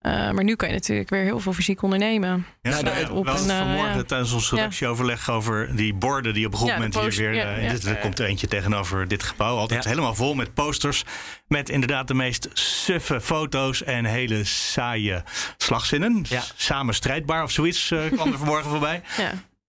Eh, 0.00 0.12
maar 0.30 0.45
nu 0.45 0.57
kan 0.57 0.69
je 0.69 0.75
natuurlijk 0.75 1.11
weer 1.11 1.23
heel 1.23 1.40
veel 1.40 1.52
fysiek 1.52 1.83
ondernemen. 1.83 2.47
Ja, 2.62 2.71
Nou, 2.71 2.83
nou, 2.83 2.97
dat- 2.97 3.07
ja, 3.09 3.14
op 3.14 3.25
we 3.25 3.30
hadden 3.30 3.49
een, 3.50 3.54
het 3.57 3.61
eh, 3.64 3.66
vanmorgen 3.66 3.97
ja. 3.97 4.02
tijdens 4.04 4.33
ons 4.33 4.50
redactieoverleg 4.50 5.30
over 5.30 5.76
die 5.76 5.95
borden 5.95 6.35
die 6.35 6.47
op 6.47 6.52
een 6.52 6.59
goed 6.59 6.71
moment 6.73 6.99
hier 6.99 7.11
weer... 7.11 7.35
ja, 7.35 7.54
eh, 7.54 7.64
ja. 7.64 7.71
dit- 7.71 7.85
er 7.85 7.97
komt 7.97 8.19
er 8.19 8.26
eentje 8.26 8.47
tegenover 8.47 9.09
dit 9.09 9.23
gebouw. 9.23 9.57
Altijd 9.57 9.83
Ja. 9.85 9.88
helemaal 9.90 10.14
vol 10.14 10.35
met 10.35 10.54
posters. 10.54 11.04
Met 11.49 11.69
inderdaad 11.69 12.09
de 12.09 12.14
meest 12.14 12.49
suffe 12.52 13.21
foto's 13.21 13.83
en 13.83 14.04
hele 14.04 14.45
saaie 14.45 15.23
slagzinnen. 15.57 16.25
Ja. 16.28 16.42
Samen 16.57 16.95
strijdbaar 16.95 17.42
of 17.42 17.50
zoiets 17.50 17.90
eh, 17.90 18.00
kwam 18.12 18.33
er 18.33 18.38
vanmorgen 18.42 18.71
voorbij. 18.71 19.02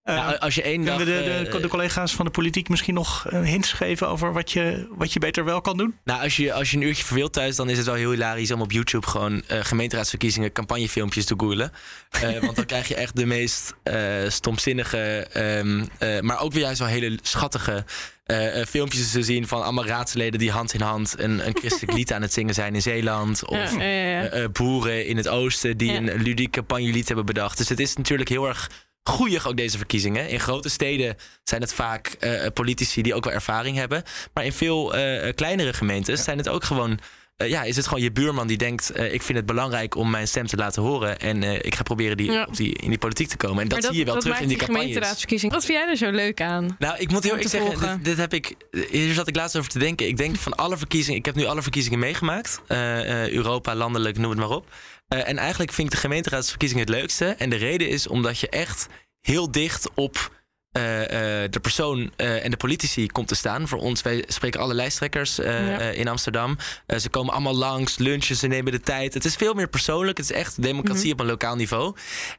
Eh, 0.03 0.15
Nou, 0.15 0.37
als 0.37 0.55
je 0.55 0.61
één 0.61 0.85
dag... 0.85 0.97
de, 0.97 1.05
de, 1.05 1.49
eh, 1.53 1.61
de 1.61 1.67
collega's 1.67 2.13
van 2.15 2.25
de 2.25 2.31
politiek 2.31 2.69
misschien 2.69 2.93
nog 2.93 3.27
eh, 3.27 3.41
hints 3.41 3.73
geven 3.73 4.07
over 4.07 4.33
wat 4.33 4.51
je, 4.51 4.87
wat 4.91 5.13
je 5.13 5.19
beter 5.19 5.45
wel 5.45 5.61
kan 5.61 5.77
doen? 5.77 5.95
Nou, 6.03 6.21
als 6.23 6.35
je, 6.35 6.53
als 6.53 6.71
je 6.71 6.77
een 6.77 6.83
uurtje 6.83 7.03
verveelt 7.03 7.33
thuis, 7.33 7.55
dan 7.55 7.69
is 7.69 7.77
het 7.77 7.85
wel 7.85 7.95
heel 7.95 8.11
hilarisch 8.11 8.51
om 8.51 8.61
op 8.61 8.71
YouTube 8.71 9.07
gewoon 9.07 9.43
gemeenteraadsverkiezingen 9.47 10.51
campagnefilmpjes 10.51 11.25
te 11.25 11.33
googlen. 11.37 11.71
Want 12.41 12.55
dan 12.55 12.65
krijg 12.65 12.87
je 12.87 12.95
echt 12.95 13.15
de 13.15 13.25
meest 13.25 13.75
stomzinnige, 14.27 15.27
ehm, 15.31 15.85
eh, 15.97 16.19
maar 16.19 16.39
ook 16.39 16.53
weer 16.53 16.61
juist 16.61 16.79
wel 16.79 16.87
hele 16.87 17.19
schattige 17.21 17.85
filmpjes 18.67 19.11
te 19.11 19.23
zien 19.23 19.47
van 19.47 19.63
allemaal 19.63 19.85
raadsleden 19.85 20.39
die 20.39 20.51
hand 20.51 20.73
in 20.73 20.81
hand 20.81 21.15
een, 21.17 21.47
een 21.47 21.57
christelijk 21.57 21.93
lied 21.97 22.13
aan 22.13 22.21
het 22.21 22.33
zingen 22.33 22.53
zijn 22.53 22.75
in 22.75 22.81
Zeeland. 22.81 23.45
Of 23.45 23.77
Ja, 23.77 23.83
ja, 23.83 24.21
ja, 24.21 24.35
ja. 24.35 24.49
boeren 24.49 25.05
in 25.05 25.17
het 25.17 25.27
oosten 25.27 25.77
die 25.77 25.91
een 25.93 26.21
ludiek 26.21 26.51
campagnelied 26.51 27.07
hebben 27.07 27.25
bedacht. 27.25 27.57
Dus 27.57 27.69
het 27.69 27.79
is 27.79 27.95
natuurlijk 27.95 28.29
heel 28.29 28.47
erg 28.47 28.69
goeig 29.03 29.47
ook 29.47 29.57
deze 29.57 29.77
verkiezingen. 29.77 30.29
In 30.29 30.39
grote 30.39 30.69
steden 30.69 31.15
zijn 31.43 31.61
het 31.61 31.73
vaak 31.73 32.07
eh, 32.07 32.45
politici 32.53 33.01
die 33.01 33.13
ook 33.13 33.23
wel 33.23 33.33
ervaring 33.33 33.77
hebben. 33.77 34.03
Maar 34.33 34.45
in 34.45 34.53
veel 34.53 34.95
eh, 34.95 35.33
kleinere 35.33 35.73
gemeentes 35.73 36.23
zijn 36.23 36.37
het 36.37 36.49
ook 36.49 36.63
gewoon... 36.63 36.99
eh, 37.41 37.49
ja, 37.49 37.63
is 37.63 37.75
het 37.75 37.87
gewoon 37.87 38.03
je 38.03 38.11
buurman 38.11 38.47
die 38.47 38.57
denkt... 38.57 38.89
eh, 38.89 39.13
ik 39.13 39.21
vind 39.21 39.37
het 39.37 39.47
belangrijk 39.47 39.95
om 39.95 40.09
mijn 40.09 40.27
stem 40.27 40.47
te 40.47 40.55
laten 40.55 40.81
horen... 40.81 41.19
en 41.19 41.43
eh, 41.43 41.53
ik 41.53 41.75
ga 41.75 41.83
proberen 41.83 42.17
die, 42.17 42.31
Ja. 42.31 42.45
op 42.47 42.55
die, 42.55 42.73
in 42.73 42.89
die 42.89 42.97
politiek 42.97 43.27
te 43.27 43.37
komen. 43.37 43.63
En 43.63 43.67
dat, 43.67 43.83
zie 43.83 43.93
je 43.93 44.05
wel 44.05 44.19
terug 44.19 44.39
in 44.39 44.47
die 44.47 44.57
die. 44.57 44.99
Wat 45.49 45.65
vind 45.65 45.77
jij 45.77 45.87
er 45.87 45.97
zo 45.97 46.11
leuk 46.11 46.41
aan? 46.41 46.75
Nou, 46.79 46.97
ik 46.97 47.11
moet 47.11 47.23
heel 47.23 47.31
eerlijk 47.31 47.49
zeggen, 47.49 47.95
dit, 47.95 48.05
dit 48.05 48.17
heb 48.17 48.33
ik. 48.33 48.55
Hier 48.91 49.13
zat 49.13 49.27
ik 49.27 49.35
laatst 49.35 49.57
over 49.57 49.69
te 49.69 49.79
denken. 49.79 50.07
Ik 50.07 50.17
denk 50.17 50.35
van 50.35 50.55
alle 50.55 50.77
verkiezingen. 50.77 51.19
Ik 51.19 51.25
heb 51.25 51.35
nu 51.35 51.45
alle 51.45 51.61
verkiezingen 51.61 51.99
meegemaakt. 51.99 52.61
Europa, 52.67 53.75
landelijk, 53.75 54.17
noem 54.17 54.29
het 54.29 54.39
maar 54.39 54.49
op. 54.49 54.69
En 55.07 55.37
eigenlijk 55.37 55.71
vind 55.71 55.87
ik 55.87 55.93
de 55.93 55.99
gemeenteraadsverkiezingen 55.99 56.85
het 56.85 56.95
leukste. 56.95 57.25
En 57.25 57.49
de 57.49 57.55
reden 57.55 57.89
is 57.89 58.07
omdat 58.07 58.39
je 58.39 58.49
echt 58.49 58.87
heel 59.21 59.51
dicht 59.51 59.89
op. 59.93 60.40
eh, 60.71 61.43
eh, 61.43 61.51
de 61.51 61.59
persoon 61.59 62.11
eh, 62.15 62.45
en 62.45 62.51
de 62.51 62.57
politici 62.57 63.07
komt 63.07 63.27
te 63.27 63.35
staan. 63.35 63.67
Voor 63.67 63.79
ons, 63.79 64.01
wij 64.01 64.23
spreken 64.27 64.59
alle 64.59 64.73
lijsttrekkers 64.73 65.35
Ja. 65.35 65.79
in 65.79 66.07
Amsterdam. 66.07 66.57
Ze 66.99 67.09
komen 67.09 67.33
allemaal 67.33 67.55
langs, 67.55 67.97
lunchen, 67.97 68.35
ze 68.35 68.47
nemen 68.47 68.71
de 68.71 68.79
tijd. 68.79 69.13
Het 69.13 69.25
is 69.25 69.35
veel 69.35 69.53
meer 69.53 69.67
persoonlijk. 69.67 70.17
Het 70.17 70.29
is 70.29 70.35
echt 70.35 70.61
democratie 70.61 71.03
Mhm. 71.03 71.11
op 71.13 71.19
een 71.19 71.25
lokaal 71.25 71.55
niveau. 71.55 71.95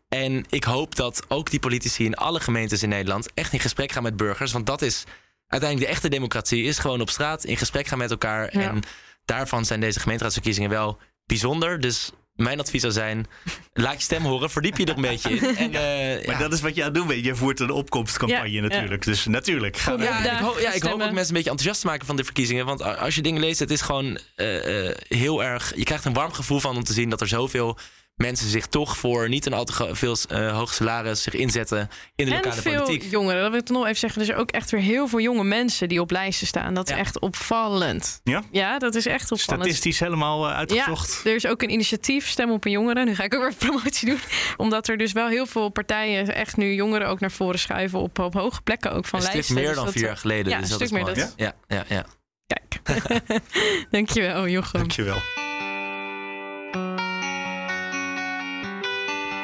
En 0.08 0.44
ik 0.50 0.64
hoop 0.64 0.94
dat 0.96 1.22
ook 1.28 1.50
die 1.50 1.60
politici 1.60 2.04
in 2.04 2.14
alle 2.14 2.40
gemeentes 2.40 2.82
in 2.82 2.88
Nederland 2.88 3.28
echt 3.34 3.52
in 3.52 3.60
gesprek 3.60 3.92
gaan 3.92 4.02
met 4.02 4.16
burgers. 4.16 4.52
Want 4.52 4.66
dat 4.66 4.82
is 4.82 5.04
uiteindelijk 5.46 5.90
de 5.90 5.96
echte 5.96 6.08
democratie. 6.08 6.64
Is 6.64 6.78
gewoon 6.78 7.00
op 7.00 7.10
straat 7.10 7.44
in 7.44 7.56
gesprek 7.56 7.86
gaan 7.86 7.98
met 7.98 8.10
elkaar. 8.10 8.58
Ja. 8.58 8.68
En 8.68 8.80
daarvan 9.24 9.64
zijn 9.64 9.80
deze 9.80 10.00
gemeenteraadsverkiezingen 10.00 10.70
wel 10.70 10.98
bijzonder. 11.26 11.80
Dus 11.80 12.10
mijn 12.42 12.60
advies 12.60 12.80
zou 12.80 12.92
zijn: 12.92 13.26
laat 13.72 13.94
je 13.94 14.00
stem 14.02 14.22
horen, 14.22 14.50
verdiep 14.50 14.76
je 14.78 14.84
er 14.84 14.96
een 14.96 15.02
beetje 15.02 15.30
in. 15.30 15.56
En, 15.56 15.74
eh, 15.74 16.26
Maar 16.26 16.34
ja. 16.34 16.38
dat 16.38 16.52
is 16.52 16.60
wat 16.60 16.74
je 16.74 16.80
aan 16.80 16.86
het 16.86 16.96
doen 16.96 17.06
bent. 17.06 17.24
Je 17.24 17.34
voert 17.34 17.60
een 17.60 17.70
opkomstcampagne 17.70 18.50
Ja, 18.50 18.60
natuurlijk. 18.60 19.04
Dus 19.04 19.26
natuurlijk. 19.26 19.76
Ga 19.76 19.90
Goed, 19.90 20.00
er- 20.00 20.06
Ja, 20.06 20.32
ik, 20.32 20.38
hoop, 20.38 20.58
ja, 20.58 20.72
ik 20.72 20.82
hoop 20.82 20.92
ook 20.92 20.98
mensen 20.98 21.16
een 21.16 21.26
beetje 21.34 21.50
enthousiast 21.50 21.80
te 21.80 21.86
maken 21.86 22.06
van 22.06 22.16
de 22.16 22.24
verkiezingen. 22.24 22.66
Want 22.66 22.82
als 22.82 23.14
je 23.14 23.22
dingen 23.22 23.40
leest, 23.40 23.58
het 23.58 23.70
is 23.70 23.80
gewoon 23.80 24.18
eh, 24.36 24.88
eh, 24.88 24.96
heel 25.08 25.44
erg. 25.44 25.72
Je 25.76 25.84
krijgt 25.84 26.04
een 26.04 26.12
warm 26.12 26.32
gevoel 26.32 26.60
van 26.60 26.76
om 26.76 26.84
te 26.84 26.92
zien 26.92 27.08
dat 27.08 27.20
er 27.20 27.28
zoveel 27.28 27.78
mensen 28.22 28.48
zich 28.48 28.66
toch 28.66 28.96
voor 28.96 29.28
niet 29.28 29.46
een 29.46 29.52
al 29.52 29.64
te 29.64 29.88
veel 29.92 30.16
eh, 30.28 30.56
hoog 30.56 30.74
salaris 30.74 31.22
zich 31.22 31.34
inzetten 31.34 31.88
in 32.16 32.24
de 32.26 32.30
En 32.30 32.36
lokale 32.36 32.60
veel 32.62 32.82
politiek. 32.82 33.10
jongeren, 33.10 33.40
dat 33.42 33.50
wil 33.50 33.60
ik 33.60 33.68
nog 33.68 33.84
even 33.84 33.96
zeggen. 33.96 34.20
Er 34.20 34.26
zijn 34.26 34.38
ook 34.38 34.50
echt 34.50 34.70
weer 34.70 34.80
heel 34.80 35.08
veel 35.08 35.20
jonge 35.20 35.44
mensen 35.44 35.88
die 35.88 36.00
op 36.00 36.10
lijsten 36.10 36.46
staan. 36.46 36.74
Dat 36.74 36.88
is 36.88 36.94
Ja. 36.94 37.00
echt 37.00 37.18
opvallend. 37.20 38.20
Ja? 38.24 38.42
Ja, 38.50 38.78
dat 38.78 38.94
is 38.94 39.06
echt 39.06 39.32
opvallend. 39.32 39.62
Statistisch 39.64 40.00
helemaal 40.00 40.48
eh, 40.48 40.54
uitgezocht. 40.56 41.20
Ja, 41.24 41.30
er 41.30 41.36
is 41.36 41.46
ook 41.46 41.62
een 41.62 41.70
initiatief, 41.70 42.28
Stem 42.28 42.50
op 42.50 42.64
een 42.64 42.70
Jongere. 42.70 43.04
Nu 43.04 43.14
ga 43.14 43.22
ik 43.22 43.34
ook 43.34 43.40
weer 43.42 43.54
promotie 43.68 44.08
doen. 44.08 44.20
Omdat 44.56 44.88
er 44.88 44.96
dus 44.96 45.12
wel 45.12 45.28
heel 45.28 45.46
veel 45.46 45.68
partijen 45.68 46.34
echt 46.34 46.56
nu 46.56 46.74
jongeren 46.74 47.08
ook 47.08 47.20
naar 47.20 47.30
voren 47.30 47.58
schuiven 47.58 47.98
op, 47.98 48.18
op 48.18 48.34
hoge 48.34 48.62
plekken 48.62 48.92
ook 48.92 49.06
van 49.06 49.18
een 49.18 49.24
stuk 49.24 49.34
lijsten. 49.34 49.54
meer 49.54 49.66
Dus 49.66 49.74
dan 49.74 49.84
dat- 49.84 49.94
vier 49.94 50.04
jaar 50.04 50.16
geleden. 50.16 50.52
Ja, 50.52 50.58
dus 50.58 50.70
een 50.70 50.78
dat 50.78 50.88
stuk 50.88 50.98
is 50.98 51.04
meer. 51.04 51.14
Dat, 51.14 51.34
Ja, 51.36 51.52
ja, 51.68 51.84
ja. 51.88 52.04
Kijk. 52.46 53.00
Dankjewel, 53.90 54.48
Jochem. 54.48 54.80
Dankjewel. 54.80 55.16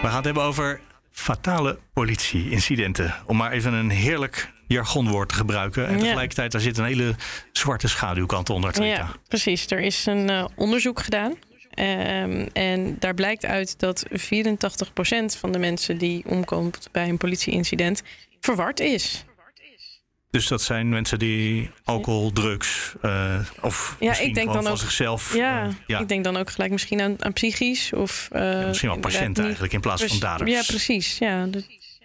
We 0.03 0.07
gaan 0.07 0.17
het 0.17 0.25
hebben 0.25 0.43
over 0.43 0.81
fatale 1.11 1.79
politie-incidenten. 1.93 3.15
Om 3.27 3.37
maar 3.37 3.53
even 3.53 3.73
een 3.73 3.91
heerlijk 3.91 4.53
jargonwoord 4.67 5.29
te 5.29 5.35
gebruiken. 5.35 5.87
En 5.87 5.99
tegelijkertijd, 5.99 6.53
daar 6.53 6.61
zit 6.61 6.79
een 6.79 6.85
hele 6.85 7.15
zwarte 7.53 7.89
schaduwkant 7.89 8.51
onder. 8.51 8.73
Trita. 8.73 8.89
Ja, 8.97 9.15
precies. 9.29 9.71
Er 9.71 9.81
is 9.81 10.07
een 10.07 10.31
eh, 10.31 10.45
onderzoek 10.57 11.01
gedaan. 11.01 11.35
Ehm, 11.71 12.47
en 12.53 12.97
daar 12.99 13.15
blijkt 13.15 13.45
uit 13.45 13.79
dat 13.79 14.05
84% 14.11 15.37
van 15.37 15.53
de 15.53 15.59
mensen 15.59 15.99
die 15.99 16.25
omkomt 16.27 16.89
bij 16.93 17.09
een 17.09 17.19
politieincident 17.19 18.03
verward 18.41 18.81
is. 18.81 19.25
Dus 20.31 20.47
dat 20.47 20.63
zijn 20.63 20.89
mensen 20.89 21.19
die 21.19 21.71
alcohol, 21.85 22.33
drugs 22.33 22.95
uh, 23.03 23.39
of 23.61 23.97
Ja, 24.01 24.13
ik 24.19 24.19
denk 24.35 24.37
gewoon 24.37 24.53
dan 24.55 24.63
van 24.63 24.73
ook- 24.73 24.79
zichzelf. 24.79 25.35
Ja, 25.35 25.67
uh, 25.67 25.73
ja. 25.87 25.99
ik 25.99 26.09
denk 26.09 26.25
dan 26.25 26.37
ook 26.37 26.51
gelijk 26.51 26.71
misschien 26.71 27.01
aan, 27.01 27.25
aan 27.25 27.33
psychisch 27.33 27.93
of... 27.93 28.29
eh, 28.33 28.43
Ja, 28.61 28.67
misschien 28.67 28.89
wel 28.89 28.99
patiënten 28.99 29.43
eigenlijk 29.43 29.73
in 29.73 29.81
plaats 29.81 30.05
van 30.05 30.19
daders. 30.19 30.51
Ja, 30.51 30.63
precies. 30.67 31.19
Ja, 31.19 31.49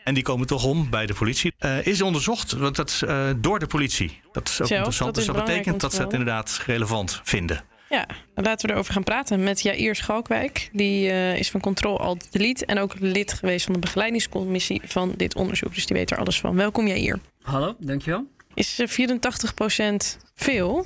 En 0.03 0.13
die 0.13 0.23
komen 0.23 0.47
toch 0.47 0.63
om 0.63 0.89
bij 0.89 1.05
de 1.05 1.13
politie. 1.13 1.53
Eh, 1.57 1.85
is 1.85 2.01
onderzocht, 2.01 2.51
want 2.51 2.75
dat 2.75 3.01
eh, 3.07 3.29
door 3.37 3.59
de 3.59 3.67
politie. 3.67 4.19
Dat 4.31 4.47
is 4.49 4.61
ook 4.61 4.67
Zelf, 4.67 4.69
interessant. 4.71 5.15
dat 5.15 5.25
dus 5.25 5.33
dat 5.35 5.45
betekent 5.45 5.81
dat 5.81 5.93
ze 5.93 6.01
het 6.01 6.11
inderdaad 6.11 6.61
relevant 6.65 7.21
vinden. 7.23 7.63
Ja, 7.93 8.07
laten 8.35 8.67
we 8.67 8.73
erover 8.73 8.93
gaan 8.93 9.03
praten 9.03 9.43
met 9.43 9.61
Jair 9.61 9.95
Schalkwijk. 9.95 10.69
Die 10.71 11.09
eh, 11.09 11.37
is 11.37 11.51
van 11.51 11.61
Control 11.61 11.99
Alt 11.99 12.31
Delete 12.31 12.65
en 12.65 12.79
ook 12.79 12.99
lid 12.99 13.33
geweest 13.33 13.65
van 13.65 13.73
de 13.73 13.79
begeleidingscommissie 13.79 14.81
van 14.85 15.13
dit 15.17 15.35
onderzoek. 15.35 15.73
Dus 15.73 15.85
die 15.85 15.97
weet 15.97 16.11
er 16.11 16.17
alles 16.17 16.39
van. 16.39 16.55
Welkom 16.55 16.87
Jair. 16.87 17.19
Hallo, 17.41 17.75
dankjewel. 17.79 18.25
Is 18.53 18.79
eh, 18.79 18.87
84% 18.87 20.21
veel? 20.35 20.85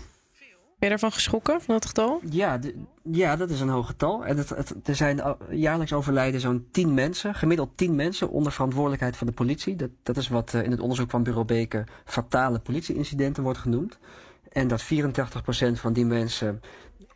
je 0.79 0.89
daarvan 0.89 1.11
geschrokken, 1.11 1.61
van 1.61 1.73
dat 1.73 1.85
getal? 1.85 2.21
Ja, 2.29 2.57
de- 2.57 2.75
ja, 3.11 3.35
dat 3.35 3.49
is 3.49 3.59
een 3.59 3.69
hoog 3.69 3.87
getal. 3.87 4.25
En 4.25 4.37
het, 4.37 4.49
het, 4.49 4.73
er 4.83 4.95
zijn 4.95 5.21
jaarlijks 5.49 5.93
overlijden 5.93 6.41
zo'n 6.41 6.67
10 6.71 6.93
mensen, 6.93 7.35
gemiddeld 7.35 7.77
10 7.77 7.95
mensen 7.95 8.29
onder 8.29 8.51
verantwoordelijkheid 8.51 9.17
van 9.17 9.27
de 9.27 9.33
politie. 9.33 9.75
Dat, 9.75 9.89
dat 10.03 10.17
is 10.17 10.27
wat 10.27 10.53
uh, 10.53 10.63
in 10.63 10.71
het 10.71 10.79
onderzoek 10.79 11.09
van 11.09 11.23
Bureau 11.23 11.45
Beker 11.45 11.87
fatale 12.05 12.59
politieincidenten 12.59 13.43
wordt 13.43 13.59
genoemd. 13.59 13.97
En 14.51 14.67
dat 14.67 14.83
84% 14.83 14.87
van 15.73 15.93
die 15.93 16.05
mensen 16.05 16.61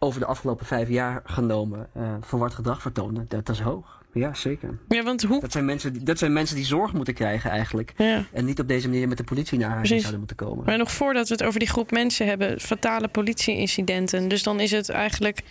over 0.04 0.20
de 0.20 0.26
afgelopen 0.26 0.66
vijf 0.66 0.90
jaar 0.90 1.22
genomen 1.24 1.90
uh, 1.98 2.14
verward 2.22 2.54
gedrag 2.54 2.82
vertonen. 2.82 3.26
Dat, 3.28 3.46
dat 3.46 3.56
is 3.56 3.62
hoog. 3.62 4.00
Ja, 4.14 4.34
zeker. 4.34 4.78
Ja, 4.88 5.04
want 5.04 5.22
hoe... 5.24 5.40
Dat 5.42 5.52
zijn, 5.52 5.66
mensen, 5.66 5.94
die- 5.94 6.04
dat 6.04 6.18
zijn 6.18 6.34
mensen 6.34 6.56
die 6.56 6.66
zorg 6.66 6.94
moeten 6.94 7.14
krijgen 7.14 7.50
eigenlijk. 7.52 7.94
Ja. 7.98 8.24
En 8.34 8.46
niet 8.46 8.60
op 8.60 8.68
deze 8.68 8.90
manier 8.90 9.08
met 9.08 9.18
de 9.18 9.24
politie 9.24 9.60
naar 9.60 9.70
huis 9.70 9.90
zouden 9.90 10.18
moeten 10.18 10.36
komen. 10.36 10.66
Maar 10.66 10.78
nog 10.78 10.92
voordat 10.92 11.28
we 11.28 11.34
het 11.34 11.44
over 11.44 11.60
die 11.60 11.70
groep 11.70 11.92
mensen 11.92 12.28
hebben, 12.28 12.60
fatale 12.60 13.08
politieincidenten. 13.08 14.28
Dus 14.28 14.44
dan 14.44 14.60
is 14.60 14.72
het 14.72 14.90
eigenlijk 14.90 15.42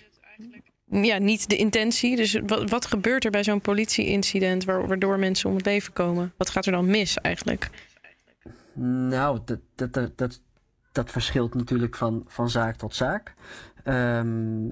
ja, 0.91 1.19
niet 1.19 1.49
de 1.49 1.57
intentie. 1.57 2.17
Dus 2.17 2.41
wat, 2.47 2.71
wat 2.71 2.87
gebeurt 2.87 3.25
er 3.25 3.31
bij 3.31 3.45
zo'n 3.45 3.61
politieincident 3.61 4.65
wa- 4.65 4.87
waardoor 4.87 5.19
mensen 5.19 5.49
om 5.51 5.57
het 5.57 5.65
leven 5.67 5.93
komen? 5.93 6.33
Wat 6.37 6.51
gaat 6.51 6.67
er 6.67 6.73
dan 6.73 6.87
mis 6.87 7.17
eigenlijk? 7.19 7.71
Nou, 9.09 9.39
dat, 9.45 9.59
dat, 9.75 9.93
dat, 9.93 10.19
dat, 10.19 10.41
dat 10.93 11.11
verschilt 11.11 11.55
natuurlijk 11.55 11.97
van, 11.97 12.25
van 12.27 12.51
zaak 12.51 12.77
tot 12.77 12.95
zaak. 12.95 13.35
Ehm, 13.85 14.69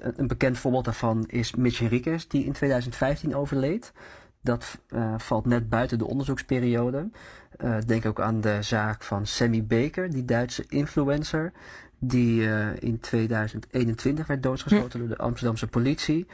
een 0.00 0.26
bekend 0.26 0.58
voorbeeld 0.58 0.84
daarvan 0.84 1.24
is 1.26 1.54
Mitch 1.54 1.78
Henriquez, 1.78 2.26
die 2.26 2.44
in 2.44 2.52
2015 2.52 3.36
overleed. 3.36 3.92
Dat 4.40 4.78
eh, 4.88 5.14
valt 5.16 5.46
net 5.46 5.68
buiten 5.68 5.98
de 5.98 6.06
onderzoeksperiode. 6.06 7.10
Eh, 7.56 7.76
denk 7.86 8.06
ook 8.06 8.20
aan 8.20 8.40
de 8.40 8.58
zaak 8.60 9.02
van 9.02 9.26
Sammy 9.26 9.64
Baker, 9.64 10.10
die 10.10 10.24
Duitse 10.24 10.64
influencer. 10.68 11.52
Die 11.98 12.48
eh, 12.48 12.66
in 12.78 13.00
2021 13.00 14.26
werd 14.26 14.42
doodgeschoten 14.42 14.98
door 14.98 15.08
de 15.08 15.18
Amsterdamse 15.18 15.66
politie. 15.66 16.26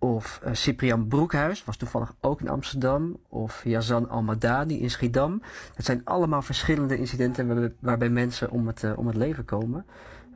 Of 0.00 0.40
Cyprian 0.52 1.08
Broekhuis, 1.08 1.64
was 1.64 1.76
toevallig 1.76 2.14
ook 2.20 2.40
in 2.40 2.48
Amsterdam. 2.48 3.16
Of 3.28 3.64
Yazan 3.64 4.08
Al-Madani 4.08 4.80
in 4.80 4.90
Schiedam. 4.90 5.42
Het 5.74 5.84
zijn 5.84 6.00
allemaal 6.04 6.42
verschillende 6.42 6.98
incidenten 6.98 7.46
waarbij, 7.46 7.72
waarbij 7.78 8.08
mensen 8.08 8.50
om 8.50 8.66
het, 8.66 8.84
om 8.96 9.06
het 9.06 9.16
leven 9.16 9.44
komen. 9.44 9.84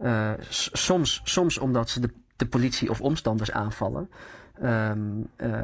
Eh, 0.02 0.30
soms, 0.72 1.20
soms 1.24 1.58
omdat 1.58 1.90
ze 1.90 2.00
de, 2.00 2.10
de 2.36 2.46
politie 2.46 2.90
of 2.90 3.00
omstanders 3.00 3.50
aanvallen. 3.52 4.10
Ehm, 4.60 5.00
eh, 5.36 5.60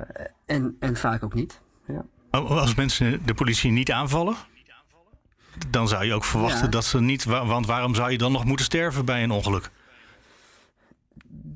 en, 0.47 0.77
en 0.81 0.97
vaak 0.97 1.23
ook 1.23 1.35
niet. 1.35 1.61
Ja. 1.87 2.05
Oh, 2.31 2.51
Als 2.51 2.75
mensen 2.75 3.27
de 3.27 3.35
politie 3.35 3.71
niet 3.71 3.93
aanvallen, 3.93 4.35
dan 5.71 5.89
zou 5.89 6.05
je 6.05 6.15
ook 6.15 6.25
verwachten 6.25 6.65
Ja. 6.65 6.69
dat 6.71 6.85
ze 6.85 7.01
niet. 7.01 7.25
wa- 7.25 7.47
Want 7.47 7.67
waarom 7.67 7.95
zou 7.95 8.11
je 8.11 8.19
dan 8.19 8.33
nog 8.33 8.45
moeten 8.45 8.65
sterven 8.65 9.05
bij 9.05 9.23
een 9.23 9.31
ongeluk? 9.31 9.71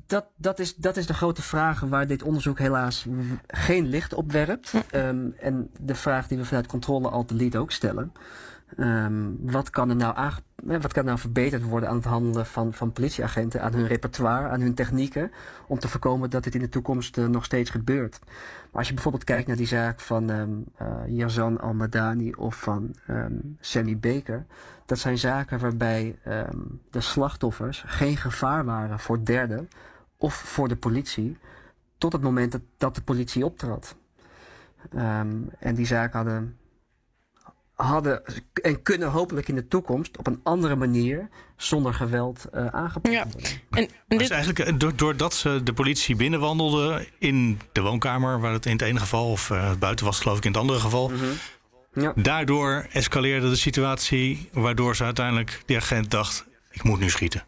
Dat, 0.07 0.25
dat, 0.37 0.59
is, 0.59 0.75
dat 0.75 0.97
is 0.97 1.05
de 1.07 1.13
grote 1.13 1.41
vraag 1.41 1.79
waar 1.79 2.07
dit 2.07 2.23
onderzoek 2.23 2.59
helaas 2.59 3.05
geen 3.47 3.85
licht 3.87 4.13
op 4.13 4.31
werpt. 4.31 4.73
Ehm, 4.89 5.27
en 5.39 5.69
de 5.79 5.95
vraag 5.95 6.27
die 6.27 6.37
we 6.37 6.45
vanuit 6.45 6.67
controle 6.67 7.09
al 7.09 7.25
delete 7.25 7.57
ook 7.57 7.71
stellen. 7.71 8.11
Ehm, 8.77 9.29
wat, 9.39 9.69
kan 9.69 9.89
er 9.89 9.95
nou 9.95 10.15
wat 10.63 10.93
kan 10.93 11.05
nou 11.05 11.17
verbeterd 11.17 11.63
worden 11.63 11.89
aan 11.89 11.95
het 11.95 12.05
handelen 12.05 12.45
van, 12.45 12.73
van 12.73 12.91
politieagenten, 12.91 13.61
aan 13.61 13.73
hun 13.73 13.87
repertoire, 13.87 14.47
aan 14.47 14.61
hun 14.61 14.73
technieken, 14.73 15.31
om 15.67 15.79
te 15.79 15.87
voorkomen 15.87 16.29
dat 16.29 16.43
dit 16.43 16.55
in 16.55 16.61
de 16.61 16.69
toekomst 16.69 17.17
eh, 17.17 17.25
nog 17.25 17.45
steeds 17.45 17.69
gebeurt? 17.69 18.19
Maar 18.23 18.79
als 18.79 18.87
je 18.87 18.93
bijvoorbeeld 18.93 19.23
kijkt 19.23 19.47
naar 19.47 19.55
die 19.55 19.67
zaak 19.67 19.99
van 19.99 20.29
ehm 20.29 20.49
eh, 20.75 20.87
Yazan 21.07 21.59
Al-Madani 21.59 22.33
of 22.33 22.55
van 22.55 22.95
ehm, 23.07 23.33
Sammy 23.59 23.97
Baker, 23.97 24.45
dat 24.85 24.99
zijn 24.99 25.17
zaken 25.17 25.59
waarbij 25.59 26.19
de 26.89 27.01
slachtoffers 27.01 27.83
geen 27.85 28.17
gevaar 28.17 28.65
waren 28.65 28.99
voor 28.99 29.25
derden 29.25 29.69
of 30.17 30.33
voor 30.33 30.67
de 30.67 30.75
politie 30.75 31.37
tot 31.97 32.13
het 32.13 32.21
moment 32.21 32.51
dat, 32.51 32.61
dat 32.77 32.95
de 32.95 33.01
politie 33.01 33.45
optrad. 33.45 33.95
En 35.59 35.75
die 35.75 35.85
zaken 35.85 36.17
hadden, 36.17 36.57
hadden 37.73 38.21
en 38.61 38.81
kunnen 38.81 39.09
hopelijk 39.09 39.47
in 39.47 39.55
de 39.55 39.67
toekomst 39.67 40.17
op 40.17 40.27
een 40.27 40.39
andere 40.43 40.75
manier 40.75 41.29
zonder 41.57 41.93
geweld 41.93 42.45
eh 42.51 42.65
aangepakt 42.67 43.15
Ja. 43.15 43.23
worden. 43.23 43.49
En, 43.69 43.83
en 43.83 43.87
Dus 44.07 44.17
dit, 44.17 44.29
eigenlijk 44.29 44.59
eh, 44.69 44.73
do- 44.77 44.95
doordat 44.95 45.33
ze 45.33 45.61
de 45.63 45.73
politie 45.73 46.15
binnenwandelde 46.15 47.07
in 47.17 47.59
de 47.71 47.81
woonkamer, 47.81 48.39
waar 48.39 48.53
het 48.53 48.65
in 48.65 48.71
het 48.71 48.81
ene 48.81 48.99
geval, 48.99 49.31
of 49.31 49.49
eh, 49.51 49.71
buiten 49.79 50.05
was 50.05 50.19
geloof 50.19 50.37
ik 50.37 50.45
in 50.45 50.51
het 50.51 50.59
andere 50.59 50.79
geval. 50.79 51.11
Ja. 51.93 52.13
Daardoor 52.15 52.87
escaleerde 52.91 53.49
de 53.49 53.55
situatie, 53.55 54.49
waardoor 54.53 54.95
ze 54.95 55.03
uiteindelijk 55.03 55.61
die 55.65 55.77
agent 55.77 56.11
dacht: 56.11 56.45
ik 56.71 56.83
moet 56.83 56.99
nu 56.99 57.09
schieten. 57.09 57.43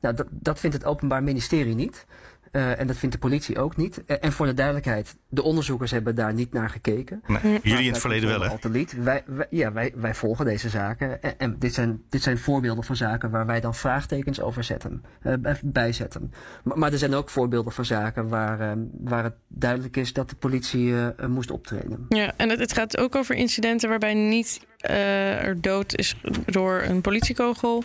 Nou, 0.00 0.14
dat, 0.14 0.26
dat 0.30 0.60
vindt 0.60 0.76
het 0.76 0.84
Openbaar 0.84 1.22
Ministerie 1.22 1.74
niet. 1.74 2.06
Eh, 2.52 2.80
en 2.80 2.86
dat 2.86 2.96
vindt 2.96 3.14
de 3.14 3.20
politie 3.20 3.58
ook 3.58 3.76
niet. 3.76 4.04
Eh, 4.06 4.16
en 4.20 4.32
voor 4.32 4.46
de 4.46 4.54
duidelijkheid, 4.54 5.16
de 5.28 5.42
onderzoekers 5.42 5.90
hebben 5.90 6.14
daar 6.14 6.32
niet 6.34 6.52
naar 6.52 6.70
gekeken. 6.70 7.22
Nee, 7.26 7.60
jullie 7.62 7.84
in 7.84 7.90
het 7.92 8.00
verleden 8.00 8.28
wel, 8.28 8.40
hè? 8.40 9.02
Wij, 9.02 9.22
wij, 9.26 9.46
ja, 9.50 9.72
wij, 9.72 9.92
wij 9.96 10.14
volgen 10.14 10.44
deze 10.44 10.68
zaken. 10.68 11.22
En, 11.22 11.38
en 11.38 11.56
dit, 11.58 11.74
zijn, 11.74 12.02
dit 12.08 12.22
zijn 12.22 12.38
voorbeelden 12.38 12.84
van 12.84 12.96
zaken 12.96 13.30
waar 13.30 13.46
wij 13.46 13.60
dan 13.60 13.74
vraagtekens 13.74 14.40
over 14.40 14.64
zetten, 14.64 15.04
eh, 15.22 15.34
bij- 15.38 15.60
bijzetten. 15.64 16.32
Maar, 16.64 16.78
maar 16.78 16.92
er 16.92 16.98
zijn 16.98 17.14
ook 17.14 17.30
voorbeelden 17.30 17.72
van 17.72 17.84
zaken 17.84 18.28
waar, 18.28 18.60
eh, 18.60 18.72
waar 19.00 19.24
het 19.24 19.34
duidelijk 19.48 19.96
is 19.96 20.12
dat 20.12 20.30
de 20.30 20.36
politie 20.36 20.94
moest 21.28 21.50
optreden. 21.50 22.06
ja, 22.08 22.32
en 22.36 22.48
het, 22.50 22.58
het 22.58 22.72
gaat 22.72 22.98
ook 22.98 23.14
over 23.16 23.34
incidenten 23.34 23.88
waarbij 23.88 24.14
niet 24.14 24.66
eh, 24.76 25.44
er 25.44 25.60
dood 25.60 25.94
is 25.96 26.16
door 26.46 26.82
een 26.82 27.00
politiekogel 27.00 27.84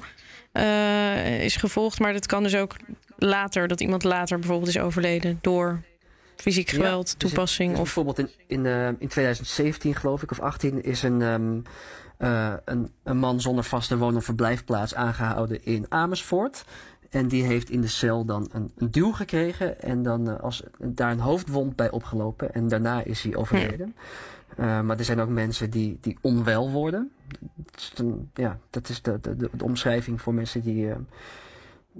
eh, 0.51 1.43
is 1.43 1.55
gevolgd. 1.55 1.99
Maar 1.99 2.13
dat 2.13 2.25
kan 2.25 2.43
dus 2.43 2.55
ook 2.55 2.75
later, 3.17 3.67
dat 3.67 3.81
iemand 3.81 4.03
later 4.03 4.39
bijvoorbeeld 4.39 4.69
is 4.69 4.79
overleden 4.79 5.37
door 5.41 5.81
fysiek 6.35 6.69
Ja, 6.69 6.75
geweld, 6.75 7.05
dus 7.05 7.29
toepassing. 7.29 7.69
dus 7.69 7.79
of 7.79 7.83
Bijvoorbeeld 7.83 8.19
in, 8.19 8.29
in, 8.47 8.65
eh, 8.65 8.87
in 8.87 9.07
2017 9.07 9.95
geloof 9.95 10.23
ik, 10.23 10.31
of 10.31 10.39
18, 10.39 10.83
is 10.83 11.03
een, 11.03 11.21
ehm, 11.21 11.59
eh, 12.17 12.53
een, 12.65 12.91
een 13.03 13.17
man 13.17 13.41
zonder 13.41 13.63
vaste 13.63 13.97
woon- 13.97 14.15
of 14.15 14.25
verblijfplaats 14.25 14.95
aangehouden 14.95 15.65
in 15.65 15.85
Amersfoort. 15.89 16.65
En 17.09 17.27
die 17.27 17.43
heeft 17.43 17.69
in 17.69 17.81
de 17.81 17.87
cel 17.87 18.25
dan 18.25 18.49
een, 18.53 18.71
een 18.77 18.91
duw 18.91 19.11
gekregen 19.11 19.81
en 19.81 20.03
dan 20.03 20.29
eh, 20.29 20.39
als, 20.39 20.63
daar 20.77 21.11
een 21.11 21.19
hoofdwond 21.19 21.75
bij 21.75 21.89
opgelopen. 21.91 22.53
En 22.53 22.67
daarna 22.67 23.03
is 23.03 23.21
hij 23.21 23.35
overleden. 23.35 23.95
Eh, 24.57 24.81
maar 24.81 24.97
er 24.97 25.05
zijn 25.05 25.19
ook 25.19 25.29
mensen 25.29 25.69
die, 25.69 25.97
die 26.01 26.17
onwel 26.21 26.71
worden. 26.71 27.11
Dat 27.55 27.75
is, 27.77 27.91
een- 27.95 28.29
ja, 28.33 28.57
dat 28.69 28.89
is 28.89 29.01
de, 29.01 29.19
de, 29.21 29.35
de, 29.35 29.49
de 29.53 29.63
omschrijving 29.63 30.21
voor 30.21 30.33
mensen 30.33 30.61
die 30.61 30.89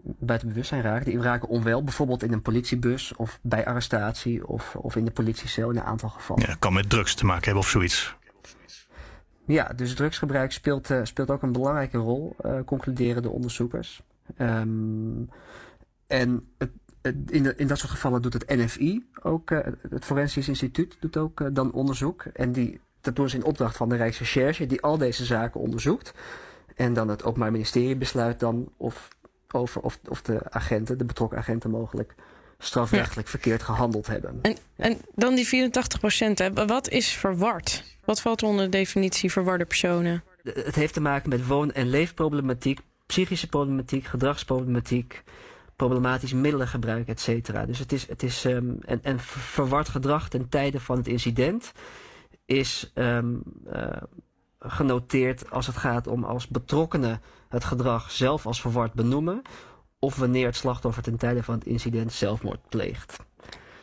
buiten 0.03 0.47
bewustzijn 0.47 0.81
raken. 0.81 1.05
Die 1.05 1.21
raken 1.21 1.47
onwel, 1.49 1.83
bijvoorbeeld 1.83 2.23
in 2.23 2.33
een 2.33 2.41
politiebus 2.41 3.15
of 3.15 3.39
bij 3.41 3.65
arrestatie 3.65 4.47
of, 4.47 4.75
of 4.75 4.95
in 4.95 5.05
de 5.05 5.11
politiecel 5.11 5.69
in 5.69 5.77
een 5.77 5.83
aantal 5.83 6.09
gevallen. 6.09 6.43
Ja, 6.47 6.55
kan 6.59 6.73
met 6.73 6.89
drugs 6.89 7.15
te 7.15 7.25
maken 7.25 7.43
hebben 7.43 7.61
of 7.63 7.69
zoiets. 7.69 8.15
Ja, 9.45 9.63
dus 9.75 9.93
drugsgebruik 9.95 10.51
speelt, 10.51 10.89
eh, 10.91 10.99
speelt 11.03 11.31
ook 11.31 11.41
een 11.41 11.51
belangrijke 11.51 11.97
rol, 11.97 12.35
eh, 12.43 12.59
concluderen 12.65 13.21
de 13.21 13.29
onderzoekers. 13.29 14.01
Ehm, 14.37 15.21
en 16.07 16.47
het, 16.57 16.69
het- 17.01 17.31
in, 17.31 17.43
de- 17.43 17.55
in 17.55 17.67
dat 17.67 17.77
soort 17.77 17.91
gevallen 17.91 18.21
doet 18.21 18.33
het 18.33 18.47
NFI, 18.49 19.05
ook, 19.21 19.51
eh, 19.51 19.73
het 19.89 20.05
Forensisch 20.05 20.47
Instituut, 20.47 20.97
doet 20.99 21.17
ook 21.17 21.55
dan 21.55 21.71
onderzoek. 21.71 22.23
En 22.23 22.51
die, 22.51 22.79
dat 23.01 23.15
doen 23.15 23.29
ze 23.29 23.35
in 23.35 23.43
opdracht 23.43 23.77
van 23.77 23.89
de 23.89 23.95
Rijksrecherche, 23.95 24.65
die 24.67 24.81
al 24.81 24.97
deze 24.97 25.25
zaken 25.25 25.59
onderzoekt. 25.61 26.13
En 26.75 26.93
dan 26.93 27.07
het 27.07 27.23
Openbaar 27.23 27.51
Ministerie 27.51 27.95
besluit 27.95 28.39
dan 28.39 28.69
of, 28.77 29.07
over 29.51 29.81
of, 29.81 29.99
of 30.07 30.21
de 30.21 30.41
agenten, 30.49 30.97
de 30.97 31.05
betrokken 31.05 31.37
agenten 31.37 31.69
mogelijk 31.69 32.15
strafrechtelijk 32.59 33.27
verkeerd 33.27 33.63
gehandeld 33.63 34.07
hebben. 34.07 34.39
En, 34.41 34.57
en 34.75 34.97
dan 35.15 35.35
die 35.35 35.47
84 35.47 35.99
procent. 35.99 36.49
Wat 36.53 36.89
is 36.89 37.09
verward? 37.09 37.83
Wat 38.05 38.21
valt 38.21 38.43
onder 38.43 38.65
de 38.65 38.71
definitie 38.71 39.31
verwarde 39.31 39.65
personen? 39.65 40.23
Het 40.43 40.75
heeft 40.75 40.93
te 40.93 41.01
maken 41.01 41.29
met 41.29 41.47
woon- 41.47 41.71
en 41.71 41.89
leefproblematiek, 41.89 42.79
psychische 43.05 43.47
problematiek, 43.47 44.05
gedragsproblematiek, 44.05 45.23
problematisch 45.75 46.33
middelengebruik, 46.33 47.07
et 47.07 47.19
cetera. 47.19 47.65
Dus 47.65 47.79
het 47.79 47.91
is, 47.91 48.07
het 48.07 48.23
is 48.23 48.45
ehm, 48.45 48.71
en, 48.85 48.99
en 49.03 49.19
ver- 49.19 49.41
verward 49.41 49.89
gedrag 49.89 50.29
ten 50.29 50.49
tijde 50.49 50.79
van 50.79 50.97
het 50.97 51.07
incident 51.07 51.71
is 52.45 52.91
ehm, 52.93 53.35
eh, 53.71 53.87
genoteerd 54.59 55.51
als 55.51 55.67
het 55.67 55.77
gaat 55.77 56.07
om 56.07 56.23
als 56.23 56.47
betrokkenen 56.47 57.21
het 57.49 57.63
gedrag 57.63 58.11
zelf 58.11 58.45
als 58.45 58.61
verward 58.61 58.93
benoemen 58.93 59.41
of 59.99 60.15
wanneer 60.15 60.45
het 60.45 60.55
slachtoffer 60.55 61.03
ten 61.03 61.17
tijde 61.17 61.43
van 61.43 61.53
het 61.55 61.65
incident 61.65 62.13
zelfmoord 62.13 62.69
pleegt. 62.69 63.17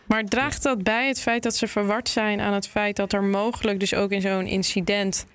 Maar 0.06 0.24
draagt 0.24 0.62
dat 0.62 0.82
bij 0.82 1.08
het 1.08 1.20
feit 1.20 1.42
dat 1.42 1.56
ze 1.56 1.66
verward 1.66 2.08
zijn 2.08 2.40
aan 2.40 2.52
het 2.52 2.68
feit 2.68 2.96
dat 2.96 3.12
er 3.12 3.22
mogelijk 3.22 3.80
dus 3.80 3.94
ook 3.94 4.10
in 4.10 4.20
zo'n 4.20 4.46
incident 4.46 5.26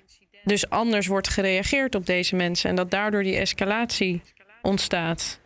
dus 0.44 0.70
anders 0.70 1.06
wordt 1.06 1.28
gereageerd 1.28 1.94
op 1.94 2.06
deze 2.06 2.36
mensen 2.36 2.70
en 2.70 2.76
dat 2.76 2.90
daardoor 2.90 3.22
die 3.22 3.36
escalatie 3.36 4.22
ontstaat? 4.62 5.40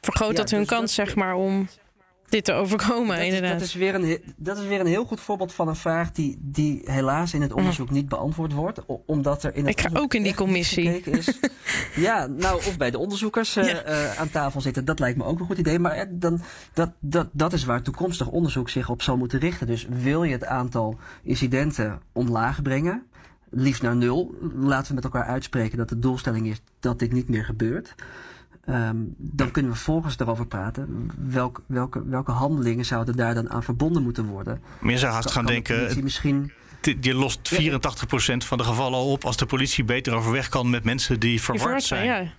Vergroot 0.00 0.30
Ja, 0.30 0.36
dat 0.36 0.50
hun 0.50 0.60
dus 0.60 0.68
kans, 0.68 0.96
dat- 0.96 1.06
zeg 1.06 1.14
maar, 1.16 1.34
om 1.34 1.68
dit 2.28 2.44
te 2.44 2.52
overkomen, 2.52 3.16
dat, 3.16 3.26
is, 3.26 3.32
inderdaad. 3.34 3.58
dat, 3.58 3.68
is 3.68 3.74
weer 3.74 3.94
een, 3.94 4.34
dat 4.36 4.58
is 4.58 4.66
weer 4.66 4.80
een 4.80 4.86
heel 4.86 5.04
goed 5.04 5.20
voorbeeld 5.20 5.52
van 5.52 5.68
een 5.68 5.76
vraag 5.76 6.12
die, 6.12 6.38
die 6.40 6.80
helaas 6.84 7.34
in 7.34 7.42
het 7.42 7.52
onderzoek 7.52 7.90
niet 7.90 8.08
beantwoord 8.08 8.52
wordt. 8.52 8.80
Omdat 9.06 9.42
er 9.42 9.54
in 9.54 9.66
het 9.66 9.78
Ik 9.78 9.80
ga 9.80 10.00
ook 10.00 10.14
in 10.14 10.22
die 10.22 10.34
commissie. 10.34 11.00
Is. 11.00 11.38
ja, 12.06 12.26
nou, 12.26 12.56
of 12.56 12.76
bij 12.76 12.90
de 12.90 12.98
onderzoekers 12.98 13.56
eh, 13.56 13.68
Ja. 13.68 13.82
eh, 13.82 14.20
aan 14.20 14.30
tafel 14.30 14.60
zitten. 14.60 14.84
Dat 14.84 14.98
lijkt 14.98 15.18
me 15.18 15.24
ook 15.24 15.40
een 15.40 15.46
goed 15.46 15.58
idee. 15.58 15.78
Maar 15.78 15.92
eh, 15.92 16.06
dan, 16.10 16.40
dat, 16.72 16.90
dat, 17.00 17.28
dat 17.32 17.52
is 17.52 17.64
waar 17.64 17.82
toekomstig 17.82 18.28
onderzoek 18.28 18.68
zich 18.68 18.88
op 18.88 19.02
zal 19.02 19.16
moeten 19.16 19.38
richten. 19.38 19.66
Dus 19.66 19.86
wil 19.90 20.24
je 20.24 20.32
het 20.32 20.44
aantal 20.44 20.98
incidenten 21.22 22.00
omlaag 22.12 22.62
brengen, 22.62 23.02
liefst 23.50 23.82
naar 23.82 23.96
nul. 23.96 24.34
Laten 24.54 24.88
we 24.88 24.94
met 24.94 25.04
elkaar 25.04 25.24
uitspreken 25.24 25.78
dat 25.78 25.88
de 25.88 25.98
doelstelling 25.98 26.46
is 26.46 26.60
dat 26.80 26.98
dit 26.98 27.12
niet 27.12 27.28
meer 27.28 27.44
gebeurt. 27.44 27.94
Ehm, 28.64 28.96
dan 29.16 29.50
kunnen 29.50 29.72
we 29.72 29.78
volgens 29.78 30.18
erover 30.18 30.46
praten. 30.46 31.10
Welk, 31.28 31.62
welke, 31.66 32.08
welke 32.08 32.30
handelingen 32.30 32.84
zouden 32.84 33.16
daar 33.16 33.34
dan 33.34 33.50
aan 33.50 33.62
verbonden 33.62 34.02
moeten 34.02 34.24
worden? 34.26 34.62
Maar 34.80 34.92
je 34.92 34.98
zou 34.98 35.12
haast 35.12 35.30
gaan 35.30 35.44
Kan 35.44 35.54
de 35.54 35.62
politie 35.62 35.84
denken, 35.86 36.04
Misschien, 36.04 36.52
je 37.00 37.14
lost 37.14 37.52
84% 37.52 38.44
van 38.46 38.58
de 38.58 38.64
gevallen 38.64 38.98
al 38.98 39.10
op 39.10 39.24
als 39.24 39.36
de 39.36 39.46
politie 39.46 39.84
beter 39.84 40.14
overweg 40.14 40.48
kan 40.48 40.70
met 40.70 40.84
mensen 40.84 41.20
die 41.20 41.42
verward 41.42 41.82
zijn. 41.82 42.04
Ja. 42.04 42.32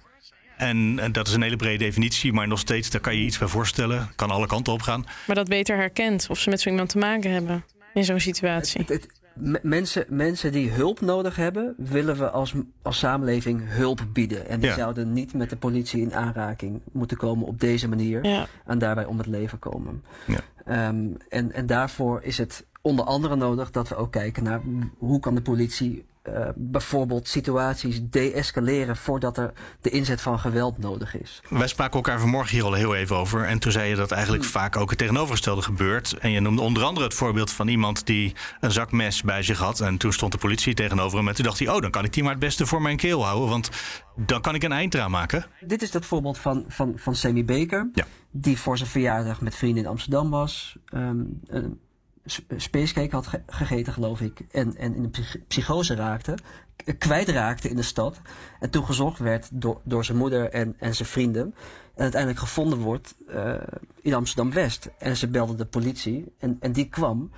En, 0.57 0.99
en 0.99 1.11
dat 1.11 1.27
is 1.27 1.33
een 1.33 1.41
hele 1.41 1.55
brede 1.55 1.77
definitie, 1.83 2.33
maar 2.33 2.47
nog 2.47 2.59
steeds, 2.59 2.89
daar 2.89 3.01
kan 3.01 3.15
je 3.15 3.21
iets 3.25 3.37
bij 3.37 3.47
voorstellen. 3.47 4.09
Kan 4.15 4.29
alle 4.29 4.47
kanten 4.47 4.73
op 4.73 4.81
gaan. 4.81 5.05
Maar 5.27 5.35
dat 5.35 5.47
beter 5.47 5.75
herkent 5.77 6.27
of 6.29 6.39
ze 6.39 6.49
met 6.49 6.61
zo 6.61 6.69
iemand 6.69 6.89
te 6.89 6.97
maken 6.97 7.31
hebben 7.31 7.63
in 7.93 8.03
zo'n 8.05 8.19
situatie. 8.19 8.81
het, 8.81 8.89
het- 8.89 9.07
me- 9.07 9.13
mensen, 9.61 10.05
mensen 10.09 10.51
die 10.51 10.69
hulp 10.71 11.01
nodig 11.01 11.35
hebben, 11.35 11.73
willen 11.77 12.17
we 12.17 12.29
als, 12.29 12.53
als 12.81 12.99
samenleving 12.99 13.61
hulp 13.65 14.05
bieden. 14.13 14.47
En 14.47 14.59
die 14.59 14.69
Ja. 14.69 14.75
zouden 14.75 15.13
niet 15.13 15.33
met 15.33 15.49
de 15.49 15.55
politie 15.57 16.01
in 16.01 16.13
aanraking 16.13 16.81
moeten 16.91 17.17
komen 17.17 17.47
op 17.47 17.59
deze 17.59 17.89
manier. 17.89 18.25
Ja. 18.25 18.47
en 18.65 18.77
daarbij 18.79 19.05
om 19.05 19.17
het 19.17 19.27
leven 19.27 19.59
komen. 19.59 20.03
Ja. 20.27 20.39
Ehm, 20.65 21.07
en, 21.29 21.51
en 21.51 21.65
daarvoor 21.65 22.21
is 22.23 22.37
het 22.37 22.65
onder 22.81 23.05
andere 23.05 23.35
nodig 23.35 23.71
dat 23.71 23.89
we 23.89 23.95
ook 23.95 24.11
kijken 24.11 24.43
naar 24.43 24.61
hoe 24.97 25.19
kan 25.19 25.35
de 25.35 25.41
politie 25.41 26.05
eh, 26.25 26.49
bijvoorbeeld 26.55 27.27
situaties 27.27 27.99
deescaleren 28.03 28.97
voordat 28.97 29.37
er 29.37 29.53
de 29.81 29.89
inzet 29.89 30.21
van 30.21 30.39
geweld 30.39 30.77
nodig 30.77 31.17
is. 31.21 31.41
Wij 31.49 31.67
spraken 31.67 31.95
elkaar 31.95 32.19
vanmorgen 32.19 32.55
hier 32.55 32.63
al 32.65 32.73
heel 32.73 32.95
even 32.95 33.15
over. 33.15 33.43
En 33.45 33.59
toen 33.59 33.71
zei 33.71 33.89
je 33.89 33.95
dat 33.95 34.11
eigenlijk 34.11 34.43
vaak 34.43 34.77
ook 34.77 34.89
het 34.89 34.99
tegenovergestelde 34.99 35.61
gebeurt. 35.61 36.17
En 36.17 36.31
je 36.31 36.39
noemde 36.39 36.61
onder 36.61 36.83
andere 36.83 37.05
het 37.05 37.15
voorbeeld 37.15 37.51
van 37.51 37.67
iemand 37.67 38.05
die 38.05 38.33
een 38.59 38.71
zak 38.71 38.91
mes 38.91 39.21
bij 39.21 39.43
zich 39.43 39.57
had. 39.57 39.79
En 39.79 39.97
toen 39.97 40.13
stond 40.13 40.31
de 40.31 40.37
politie 40.37 40.73
tegenover 40.73 41.17
hem. 41.17 41.27
En 41.27 41.35
toen 41.35 41.45
dacht 41.45 41.59
hij, 41.59 41.67
oh, 41.69 41.81
dan 41.81 41.91
kan 41.91 42.03
ik 42.03 42.13
die 42.13 42.23
maar 42.23 42.31
het 42.31 42.41
beste 42.41 42.65
voor 42.65 42.81
mijn 42.81 42.97
keel 42.97 43.25
houden. 43.25 43.49
Want 43.49 43.69
dan 44.15 44.41
kan 44.41 44.55
ik 44.55 44.63
een 44.63 44.71
eind 44.71 44.93
eraan 44.93 45.11
maken. 45.11 45.45
Dit 45.59 45.81
is 45.81 45.91
dat 45.91 46.05
voorbeeld 46.05 46.37
van, 46.37 46.65
van, 46.67 46.93
van 46.95 47.15
Sammy 47.15 47.45
Baker, 47.45 47.89
Ja. 47.93 48.05
die 48.31 48.57
voor 48.59 48.77
zijn 48.77 48.89
verjaardag 48.89 49.41
met 49.41 49.55
vrienden 49.55 49.83
in 49.83 49.89
Amsterdam 49.89 50.29
was. 50.29 50.77
ehm, 50.85 51.23
spacecake 52.57 53.15
had 53.15 53.27
ge- 53.27 53.43
gegeten, 53.47 53.93
geloof 53.93 54.21
ik. 54.21 54.39
En, 54.51 54.75
en 54.75 54.95
in 54.95 55.03
een 55.03 55.09
psych- 55.09 55.47
psychose 55.47 55.95
raakte. 55.95 56.37
Kwijtraakte 56.97 57.69
in 57.69 57.75
de 57.75 57.81
stad. 57.81 58.21
En 58.59 58.69
toen 58.69 58.85
gezocht 58.85 59.19
werd 59.19 59.49
door, 59.53 59.81
door 59.83 60.05
zijn 60.05 60.17
moeder 60.17 60.49
en, 60.49 60.75
en 60.79 60.95
zijn 60.95 61.07
vrienden. 61.07 61.55
En 61.95 62.01
uiteindelijk 62.01 62.41
gevonden 62.41 62.79
wordt 62.79 63.15
eh, 63.27 63.53
in 64.01 64.13
Amsterdam 64.13 64.53
West. 64.53 64.89
En 64.97 65.17
ze 65.17 65.27
belden 65.27 65.57
de 65.57 65.65
politie. 65.65 66.33
En, 66.39 66.57
en 66.59 66.71
die 66.71 66.89
kwam. 66.89 67.31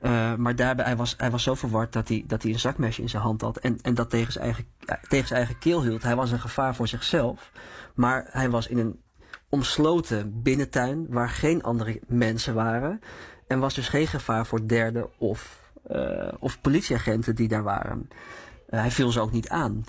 Eh, 0.00 0.34
maar 0.34 0.56
daarbij, 0.56 0.84
hij 0.84 0.96
was, 0.96 1.14
hij 1.16 1.30
was 1.30 1.42
zo 1.42 1.54
verward 1.54 1.92
dat 1.92 2.08
hij, 2.08 2.24
dat 2.26 2.42
hij 2.42 2.52
een 2.52 2.58
zakmesje 2.58 3.02
in 3.02 3.08
zijn 3.08 3.22
hand 3.22 3.40
had. 3.40 3.56
En, 3.56 3.78
en 3.82 3.94
dat 3.94 4.10
tegen 4.10 4.32
zijn, 4.32 4.44
eigen, 4.44 4.64
tegen 5.08 5.26
zijn 5.26 5.38
eigen 5.38 5.58
keel 5.58 5.82
hield. 5.82 6.02
Hij 6.02 6.16
was 6.16 6.30
een 6.30 6.40
gevaar 6.40 6.74
voor 6.74 6.88
zichzelf. 6.88 7.52
Maar 7.94 8.26
hij 8.30 8.50
was 8.50 8.66
in 8.66 8.78
een 8.78 9.00
omsloten 9.48 10.42
binnentuin 10.42 11.06
waar 11.08 11.28
geen 11.28 11.62
andere 11.62 12.00
mensen 12.06 12.54
waren. 12.54 13.00
En 13.48 13.58
was 13.58 13.74
dus 13.74 13.88
geen 13.88 14.06
gevaar 14.06 14.46
voor 14.46 14.66
derden 14.66 15.08
of, 15.18 15.70
eh, 15.82 16.32
of 16.38 16.60
politieagenten 16.60 17.34
die 17.34 17.48
daar 17.48 17.62
waren. 17.62 18.08
Eh, 18.68 18.80
hij 18.80 18.90
viel 18.90 19.12
ze 19.12 19.20
ook 19.20 19.32
niet 19.32 19.48
aan. 19.48 19.84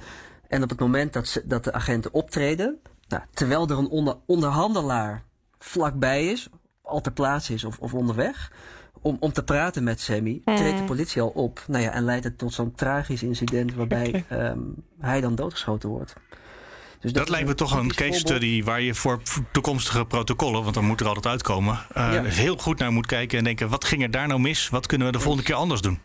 En 0.47 0.63
op 0.63 0.69
het 0.69 0.79
moment 0.79 1.13
dat, 1.13 1.27
ze, 1.27 1.41
dat 1.45 1.63
de 1.63 1.73
agenten 1.73 2.13
optreden, 2.13 2.79
nou, 3.07 3.23
terwijl 3.33 3.67
er 3.69 3.77
een 3.77 3.89
onder, 3.89 4.15
onderhandelaar 4.25 5.23
vlakbij 5.59 6.27
is, 6.27 6.49
al 6.81 7.01
ter 7.01 7.11
plaatse 7.11 7.53
is 7.53 7.63
of, 7.63 7.79
of 7.79 7.93
onderweg, 7.93 8.51
om, 9.01 9.17
om 9.19 9.31
te 9.31 9.43
praten 9.43 9.83
met 9.83 9.99
Sammy, 9.99 10.41
treedt 10.45 10.77
de 10.77 10.83
politie 10.83 11.21
al 11.21 11.27
op. 11.27 11.63
Nou 11.67 11.83
ja, 11.83 11.91
en 11.91 12.03
leidt 12.03 12.23
het 12.23 12.37
tot 12.37 12.53
zo'n 12.53 12.75
tragisch 12.75 13.23
incident 13.23 13.73
waarbij 13.73 14.25
ehm, 14.29 14.59
hij 14.99 15.21
dan 15.21 15.35
doodgeschoten 15.35 15.89
wordt. 15.89 16.15
Dus 17.01 17.13
Dat 17.13 17.29
lijkt 17.29 17.47
me 17.47 17.53
toch 17.53 17.71
een 17.71 17.87
case 17.87 17.95
voorbeeld. 18.03 18.19
study 18.19 18.63
waar 18.63 18.81
je 18.81 18.93
voor 18.95 19.21
toekomstige 19.51 20.05
protocollen, 20.05 20.61
want 20.63 20.75
dan 20.75 20.85
moet 20.85 20.99
er 20.99 21.07
altijd 21.07 21.25
uitkomen, 21.27 21.79
eh, 21.93 22.13
Ja. 22.13 22.23
heel 22.23 22.57
goed 22.57 22.79
naar 22.79 22.91
moet 22.91 23.05
kijken 23.05 23.37
en 23.37 23.43
denken: 23.43 23.69
wat 23.69 23.85
ging 23.85 24.03
er 24.03 24.11
daar 24.11 24.27
nou 24.27 24.39
mis? 24.39 24.69
Wat 24.69 24.85
kunnen 24.87 25.07
we 25.07 25.13
de 25.13 25.19
volgende 25.19 25.45
keer 25.45 25.55
anders 25.55 25.81
doen? 25.81 25.99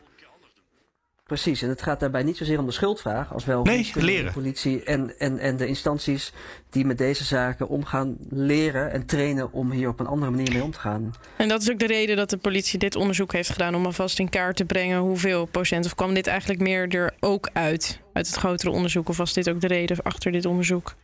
Precies, 1.27 1.63
en 1.63 1.69
het 1.69 1.83
gaat 1.83 2.01
daarbij 2.01 2.23
niet 2.23 2.37
zozeer 2.37 2.59
om 2.59 2.67
de 2.67 2.73
schuldvraag, 2.73 3.33
als 3.33 3.45
wel 3.45 3.63
Nee, 3.65 3.91
leren. 3.95 4.25
de 4.27 4.33
politie 4.33 4.83
en, 4.83 5.19
en, 5.19 5.39
en 5.39 5.57
de 5.57 5.67
instanties 5.67 6.33
die 6.71 6.85
met 6.85 6.99
deze 6.99 7.25
zaken 7.25 7.69
omgaan, 7.69 8.17
leren 8.31 8.93
en 8.93 9.07
trainen 9.07 9.53
om 9.53 9.71
hier 9.71 9.89
op 9.89 10.01
een 10.01 10.07
andere 10.07 10.31
manier 10.31 10.53
mee 10.53 10.63
om 10.63 10.71
te 10.71 10.79
gaan. 10.81 11.15
En 11.37 11.49
dat 11.49 11.63
is 11.63 11.71
ook 11.71 11.79
de 11.79 11.87
reden 11.87 12.17
dat 12.17 12.31
de 12.31 12.37
politie 12.37 12.79
dit 12.79 12.97
onderzoek 12.97 13.33
heeft 13.33 13.51
gedaan 13.51 13.75
om 13.75 13.85
alvast 13.85 14.19
in 14.19 14.29
kaart 14.29 14.57
te 14.57 14.65
brengen 14.65 14.99
hoeveel 14.99 15.45
procent. 15.45 15.85
Of 15.85 15.95
kwam 15.95 16.15
dit 16.15 16.27
eigenlijk 16.27 16.61
meer 16.61 16.89
er 16.95 17.15
ook 17.21 17.51
uit, 17.53 18.01
uit 18.15 18.27
het 18.27 18.37
grotere 18.37 18.71
onderzoek? 18.71 19.09
Of 19.09 19.17
was 19.17 19.33
dit 19.33 19.51
ook 19.51 19.61
de 19.61 19.67
reden 19.67 20.03
achter 20.03 20.33
dit 20.33 20.45
onderzoek? 20.45 20.95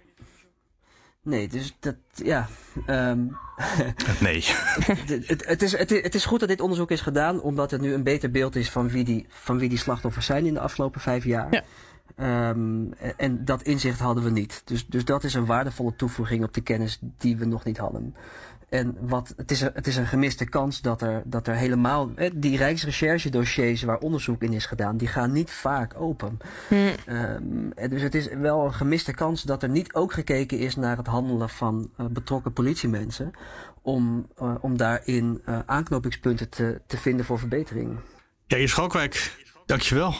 Nee, 1.22 1.48
dus 1.48 1.76
dat, 1.80 1.96
ja. 2.14 2.48
ehm, 2.86 3.18
Nee. 4.20 4.44
het, 4.46 5.28
het, 5.28 5.46
het, 5.46 5.62
is, 5.62 5.72
het, 5.72 5.90
is, 5.90 6.02
het 6.02 6.14
is 6.14 6.24
goed 6.24 6.40
dat 6.40 6.48
dit 6.48 6.60
onderzoek 6.60 6.90
is 6.90 7.00
gedaan, 7.00 7.40
omdat 7.40 7.70
het 7.70 7.80
nu 7.80 7.94
een 7.94 8.02
beter 8.02 8.30
beeld 8.30 8.56
is 8.56 8.70
van 8.70 8.88
wie 8.88 9.04
die, 9.04 9.26
van 9.28 9.58
wie 9.58 9.68
die 9.68 9.78
slachtoffers 9.78 10.26
zijn 10.26 10.46
in 10.46 10.54
de 10.54 10.60
afgelopen 10.60 11.00
vijf 11.00 11.24
jaar. 11.24 11.52
Ja. 11.52 11.62
Ehm, 12.16 12.92
en- 13.16 13.44
dat 13.44 13.62
inzicht 13.62 14.00
hadden 14.00 14.24
we 14.24 14.30
niet. 14.30 14.62
Dus, 14.64 14.86
dus 14.86 15.04
dat 15.04 15.24
is 15.24 15.34
een 15.34 15.46
waardevolle 15.46 15.96
toevoeging 15.96 16.44
op 16.44 16.54
de 16.54 16.60
kennis 16.60 16.98
die 17.18 17.36
we 17.36 17.44
nog 17.44 17.64
niet 17.64 17.78
hadden. 17.78 18.14
En 18.70 18.96
wat, 19.00 19.34
het, 19.36 19.50
is 19.50 19.60
een, 19.60 19.70
het 19.74 19.86
is 19.86 19.96
een 19.96 20.06
gemiste 20.06 20.44
kans 20.44 20.80
dat 20.80 21.02
er, 21.02 21.22
dat 21.24 21.46
er 21.46 21.54
helemaal. 21.54 22.10
Die 22.34 22.56
Rijksrecherche-dossiers 22.56 23.82
waar 23.82 23.98
onderzoek 23.98 24.42
in 24.42 24.52
is 24.52 24.66
gedaan, 24.66 24.96
die 24.96 25.08
gaan 25.08 25.32
niet 25.32 25.50
vaak 25.50 26.00
open. 26.00 26.38
Hm. 26.68 26.74
Ehm, 26.74 27.70
en 27.74 27.90
dus 27.90 28.02
het 28.02 28.14
is 28.14 28.28
wel 28.28 28.64
een 28.64 28.74
gemiste 28.74 29.12
kans 29.12 29.42
dat 29.42 29.62
er 29.62 29.68
niet 29.68 29.94
ook 29.94 30.12
gekeken 30.12 30.58
is 30.58 30.76
naar 30.76 30.96
het 30.96 31.06
handelen 31.06 31.48
van 31.48 31.90
eh, 31.96 32.06
betrokken 32.06 32.52
politiemensen. 32.52 33.30
Om, 33.82 34.26
eh, 34.36 34.54
om 34.60 34.76
daarin 34.76 35.42
eh, 35.44 35.58
aanknopingspunten 35.66 36.48
te, 36.48 36.80
te 36.86 36.96
vinden 36.96 37.24
voor 37.26 37.38
verbetering. 37.38 37.98
Ja, 38.46 38.66
Schalkwijk, 38.66 39.44
dankjewel. 39.66 40.14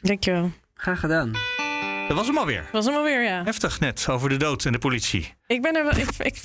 Dankjewel. 0.00 0.50
Graag 0.82 1.00
gedaan. 1.00 1.32
Dat 2.08 2.16
was 2.16 2.26
hem 2.26 2.38
alweer. 2.38 2.68
Was 2.72 2.84
hem 2.84 2.94
alweer, 2.94 3.22
ja. 3.22 3.44
Heftig 3.44 3.80
net 3.80 4.06
over 4.08 4.28
de 4.28 4.36
dood 4.36 4.64
en 4.64 4.72
de 4.72 4.78
politie. 4.78 5.34
Ik 5.46 5.62
ben 5.62 5.76
er 5.76 5.82
wel. 5.84 5.96
Ik, 5.96 6.08
ik, 6.18 6.40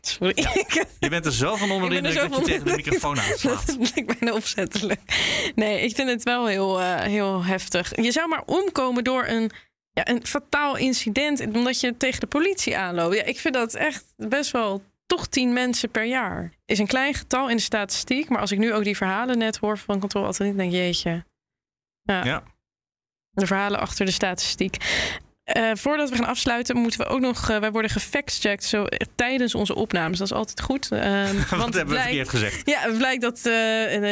sorry. 0.00 0.46
Je 0.98 1.08
bent 1.08 1.26
er 1.26 1.32
zo 1.32 1.56
van 1.56 1.70
onder 1.70 1.90
de 1.90 1.96
Ik 1.96 2.02
ben 2.02 2.12
indruk 2.12 2.30
er 2.30 2.30
dat 2.30 2.46
je 2.46 2.52
tegen 2.52 2.66
de 2.66 2.76
microfoon 2.76 3.20
aanslaat. 3.20 3.66
Dat 3.78 3.94
lijkt 3.94 4.18
bijna 4.18 4.36
opzettelijk. 4.36 5.00
Nee, 5.54 5.80
ik 5.80 5.94
vind 5.94 6.08
het 6.08 6.22
wel 6.22 6.46
heel, 6.46 6.80
eh, 6.80 7.00
heel 7.00 7.44
heftig. 7.44 8.02
Je 8.02 8.12
zou 8.12 8.28
maar 8.28 8.42
omkomen 8.46 9.04
door 9.04 9.26
een, 9.26 9.50
ja, 9.92 10.08
een 10.08 10.26
fataal 10.26 10.76
incident. 10.76 11.40
Omdat 11.40 11.80
je 11.80 11.96
tegen 11.96 12.20
de 12.20 12.26
politie 12.26 12.76
aanloopt. 12.76 13.16
Ja, 13.16 13.22
ik 13.22 13.38
vind 13.38 13.54
dat 13.54 13.74
echt 13.74 14.04
best 14.16 14.50
wel 14.50 14.82
toch 15.06 15.26
tien 15.26 15.52
mensen 15.52 15.90
per 15.90 16.04
jaar. 16.04 16.52
Is 16.66 16.78
een 16.78 16.86
klein 16.86 17.14
getal 17.14 17.48
in 17.48 17.56
de 17.56 17.62
statistiek. 17.62 18.28
Maar 18.28 18.40
als 18.40 18.52
ik 18.52 18.58
nu 18.58 18.74
ook 18.74 18.84
die 18.84 18.96
verhalen 18.96 19.38
net 19.38 19.56
hoor 19.56 19.78
van 19.78 20.00
controle 20.00 20.26
altijd 20.26 20.56
denk 20.56 20.72
jeetje. 20.72 21.24
Ja. 22.02 22.24
Ja. 22.24 22.42
De 23.34 23.46
verhalen 23.46 23.80
achter 23.80 24.06
de 24.06 24.12
statistiek. 24.12 24.76
Eh, 25.44 25.70
voordat 25.74 26.10
we 26.10 26.16
gaan 26.16 26.26
afsluiten, 26.26 26.76
moeten 26.76 27.00
we 27.00 27.06
ook 27.06 27.20
nog. 27.20 27.50
eh, 27.50 27.58
wij 27.58 27.70
worden 27.70 27.90
gefactcheckt 27.90 28.64
zo 28.64 28.84
eh, 28.84 29.06
tijdens 29.14 29.54
onze 29.54 29.74
opnames. 29.74 30.18
Dat 30.18 30.26
is 30.26 30.32
altijd 30.32 30.60
goed. 30.60 30.88
Wat 30.88 30.98
want 31.50 31.64
het 31.64 31.74
hebben 31.74 31.94
we 31.94 32.00
verkeerd 32.00 32.28
gezegd? 32.28 32.62
ja, 32.68 32.80
het 32.80 32.98
blijkt 32.98 33.22
dat 33.22 33.40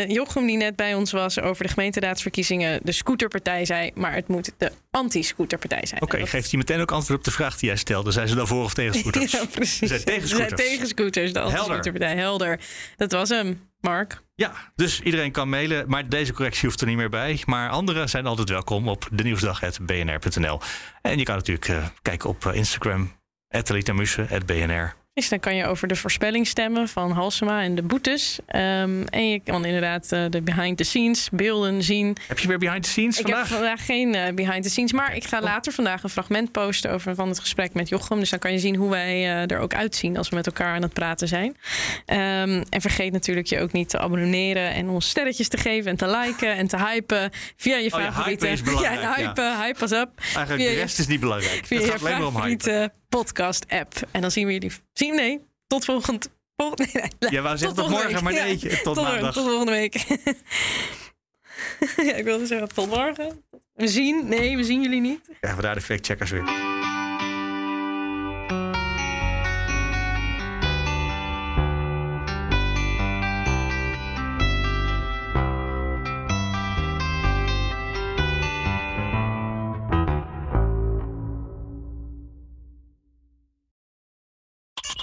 Jochem, 0.08 0.46
die 0.46 0.56
net 0.56 0.76
bij 0.76 0.94
ons 0.94 1.12
was 1.12 1.40
over 1.40 1.62
de 1.64 1.70
gemeenteraadsverkiezingen, 1.70 2.80
de 2.82 2.92
scooterpartij 2.92 3.64
zei, 3.64 3.90
maar 3.94 4.14
het 4.14 4.28
moet 4.28 4.52
de 4.58 4.72
anti-scooterpartij 4.90 5.86
zijn. 5.86 6.02
Oké, 6.02 6.26
geeft 6.26 6.50
hij 6.50 6.58
meteen 6.58 6.80
ook 6.80 6.92
antwoord 6.92 7.18
op 7.18 7.24
de 7.24 7.30
vraag 7.30 7.58
die 7.58 7.68
jij 7.68 7.78
stelde. 7.78 8.10
Zijn 8.10 8.28
ze 8.28 8.34
dan 8.34 8.46
voor 8.46 8.64
of 8.64 8.74
tegen 8.74 8.94
scooters? 8.98 9.32
Ja, 9.32 9.44
precies. 9.44 9.78
Ze 9.78 9.86
zijn 9.86 10.04
tegen 10.04 10.28
Ze 10.28 10.36
zijn 10.36 10.46
scooters. 10.48 10.68
tegen 10.70 10.86
scooters, 10.86 11.32
de 11.32 11.38
Helder. 11.38 11.58
anti-scooterpartij. 11.58 12.16
Helder. 12.16 12.60
Dat 12.96 13.12
was 13.12 13.28
hem, 13.28 13.69
Mark. 13.80 14.22
Ja, 14.34 14.52
dus 14.74 15.00
iedereen 15.00 15.32
kan 15.32 15.48
mailen, 15.48 15.84
maar 15.88 16.08
deze 16.08 16.32
correctie 16.32 16.68
hoeft 16.68 16.80
er 16.80 16.86
niet 16.86 16.96
meer 16.96 17.08
bij. 17.08 17.42
Maar 17.46 17.70
anderen 17.70 18.08
zijn 18.08 18.26
altijd 18.26 18.48
welkom 18.48 18.88
op 18.88 19.08
denieuwsdag.bnr.nl. 19.12 20.60
En 21.02 21.18
je 21.18 21.24
kan 21.24 21.34
natuurlijk 21.34 21.68
eh, 21.68 21.86
kijken 22.02 22.28
op 22.28 22.46
eh, 22.46 22.54
Instagram, 22.54 23.12
@elitamuse@bnr. 23.48 24.99
Dan 25.28 25.40
kan 25.40 25.56
je 25.56 25.66
over 25.66 25.88
de 25.88 25.96
voorspelling 25.96 26.46
stemmen 26.46 26.88
van 26.88 27.10
Halsema 27.10 27.62
en 27.62 27.74
de 27.74 27.82
boetes. 27.82 28.38
Ehm, 28.46 29.02
en 29.02 29.28
je 29.28 29.40
kan 29.40 29.64
inderdaad 29.64 30.12
uh, 30.12 30.24
de 30.30 30.42
behind 30.42 30.76
the 30.76 30.84
scenes 30.84 31.28
beelden 31.32 31.82
zien. 31.82 32.16
Heb 32.28 32.38
je 32.38 32.48
weer 32.48 32.58
behind 32.58 32.82
the 32.82 32.88
scenes 32.88 33.18
ik 33.18 33.22
vandaag? 33.22 33.48
heb 33.48 33.58
vandaag 33.58 33.84
geen 33.84 34.14
uh, 34.14 34.34
behind 34.34 34.62
the 34.62 34.70
scenes. 34.70 34.92
Maar 34.92 35.16
ik 35.16 35.24
ga 35.24 35.40
later 35.40 35.72
vandaag 35.72 36.02
een 36.02 36.10
fragment 36.10 36.52
posten 36.52 36.90
over 36.90 37.14
van 37.14 37.28
het 37.28 37.38
gesprek 37.38 37.74
met 37.74 37.88
Jochem. 37.88 38.18
Dus 38.18 38.30
dan 38.30 38.38
kan 38.38 38.52
je 38.52 38.58
zien 38.58 38.76
hoe 38.76 38.90
wij 38.90 39.16
uh, 39.20 39.50
er 39.50 39.58
ook 39.58 39.74
uitzien 39.74 40.16
als 40.16 40.28
we 40.28 40.36
met 40.36 40.46
elkaar 40.46 40.74
aan 40.74 40.82
het 40.82 40.92
praten 40.92 41.28
zijn. 41.28 41.56
Um, 42.06 42.62
en 42.70 42.80
vergeet 42.80 43.12
natuurlijk 43.12 43.46
je 43.46 43.60
ook 43.60 43.72
niet 43.72 43.88
te 43.88 43.98
abonneren 43.98 44.72
en 44.72 44.88
ons 44.88 45.08
sterretjes 45.08 45.48
te 45.48 45.56
geven 45.56 45.90
en 45.90 45.96
te 45.96 46.18
liken 46.18 46.56
en 46.56 46.66
te 46.66 46.76
hypen 46.76 47.30
via 47.56 47.76
je 47.76 47.92
oh, 47.92 48.00
favoriete. 48.00 48.46
Ja, 48.50 48.54
hypen 48.54 48.72
is 48.72 48.80
ja, 48.80 49.14
hypen, 49.14 49.44
ja. 49.44 49.62
hype 49.62 49.84
us 49.84 49.90
up. 49.90 50.08
Eigenlijk 50.18 50.62
via 50.62 50.70
de 50.70 50.80
rest 50.80 50.98
is 50.98 51.06
niet 51.06 51.20
belangrijk. 51.20 51.68
Het 51.68 51.84
gaat 51.84 52.00
alleen 52.00 52.18
maar 52.18 52.26
om 52.26 52.32
favoriete 52.32 52.92
podcast 53.10 53.66
app. 53.68 53.94
En 54.10 54.20
dan 54.20 54.30
zien 54.30 54.46
we 54.46 54.52
jullie. 54.52 54.72
Zien 54.92 55.14
nee, 55.14 55.40
tot 55.66 55.84
volgend. 55.84 56.30
Vol, 56.56 56.72
nee, 56.76 56.88
nee, 57.18 57.30
ja, 57.30 57.42
wou 57.42 57.56
zeggen 57.56 57.76
tot, 57.76 57.84
tot 57.84 57.94
morgen, 57.94 58.12
week. 58.12 58.22
maar 58.22 58.32
nee, 58.32 58.58
ja, 58.60 58.68
tot, 58.68 58.82
tot, 58.82 59.04
maandag. 59.04 59.32
Tot 59.32 59.44
volgende 59.44 59.72
week. 59.72 59.94
ja, 62.08 62.14
ik 62.14 62.24
wilde 62.24 62.46
zeggen 62.46 62.68
tot 62.68 62.86
morgen. 62.86 63.44
We 63.72 63.88
zien, 63.88 64.28
nee, 64.28 64.56
we 64.56 64.64
zien 64.64 64.82
jullie 64.82 65.00
niet. 65.00 65.20
Ja, 65.40 65.56
we 65.56 65.62
daar 65.62 65.74
de 65.74 65.80
factcheckers 65.80 66.30
weer. 66.30 66.44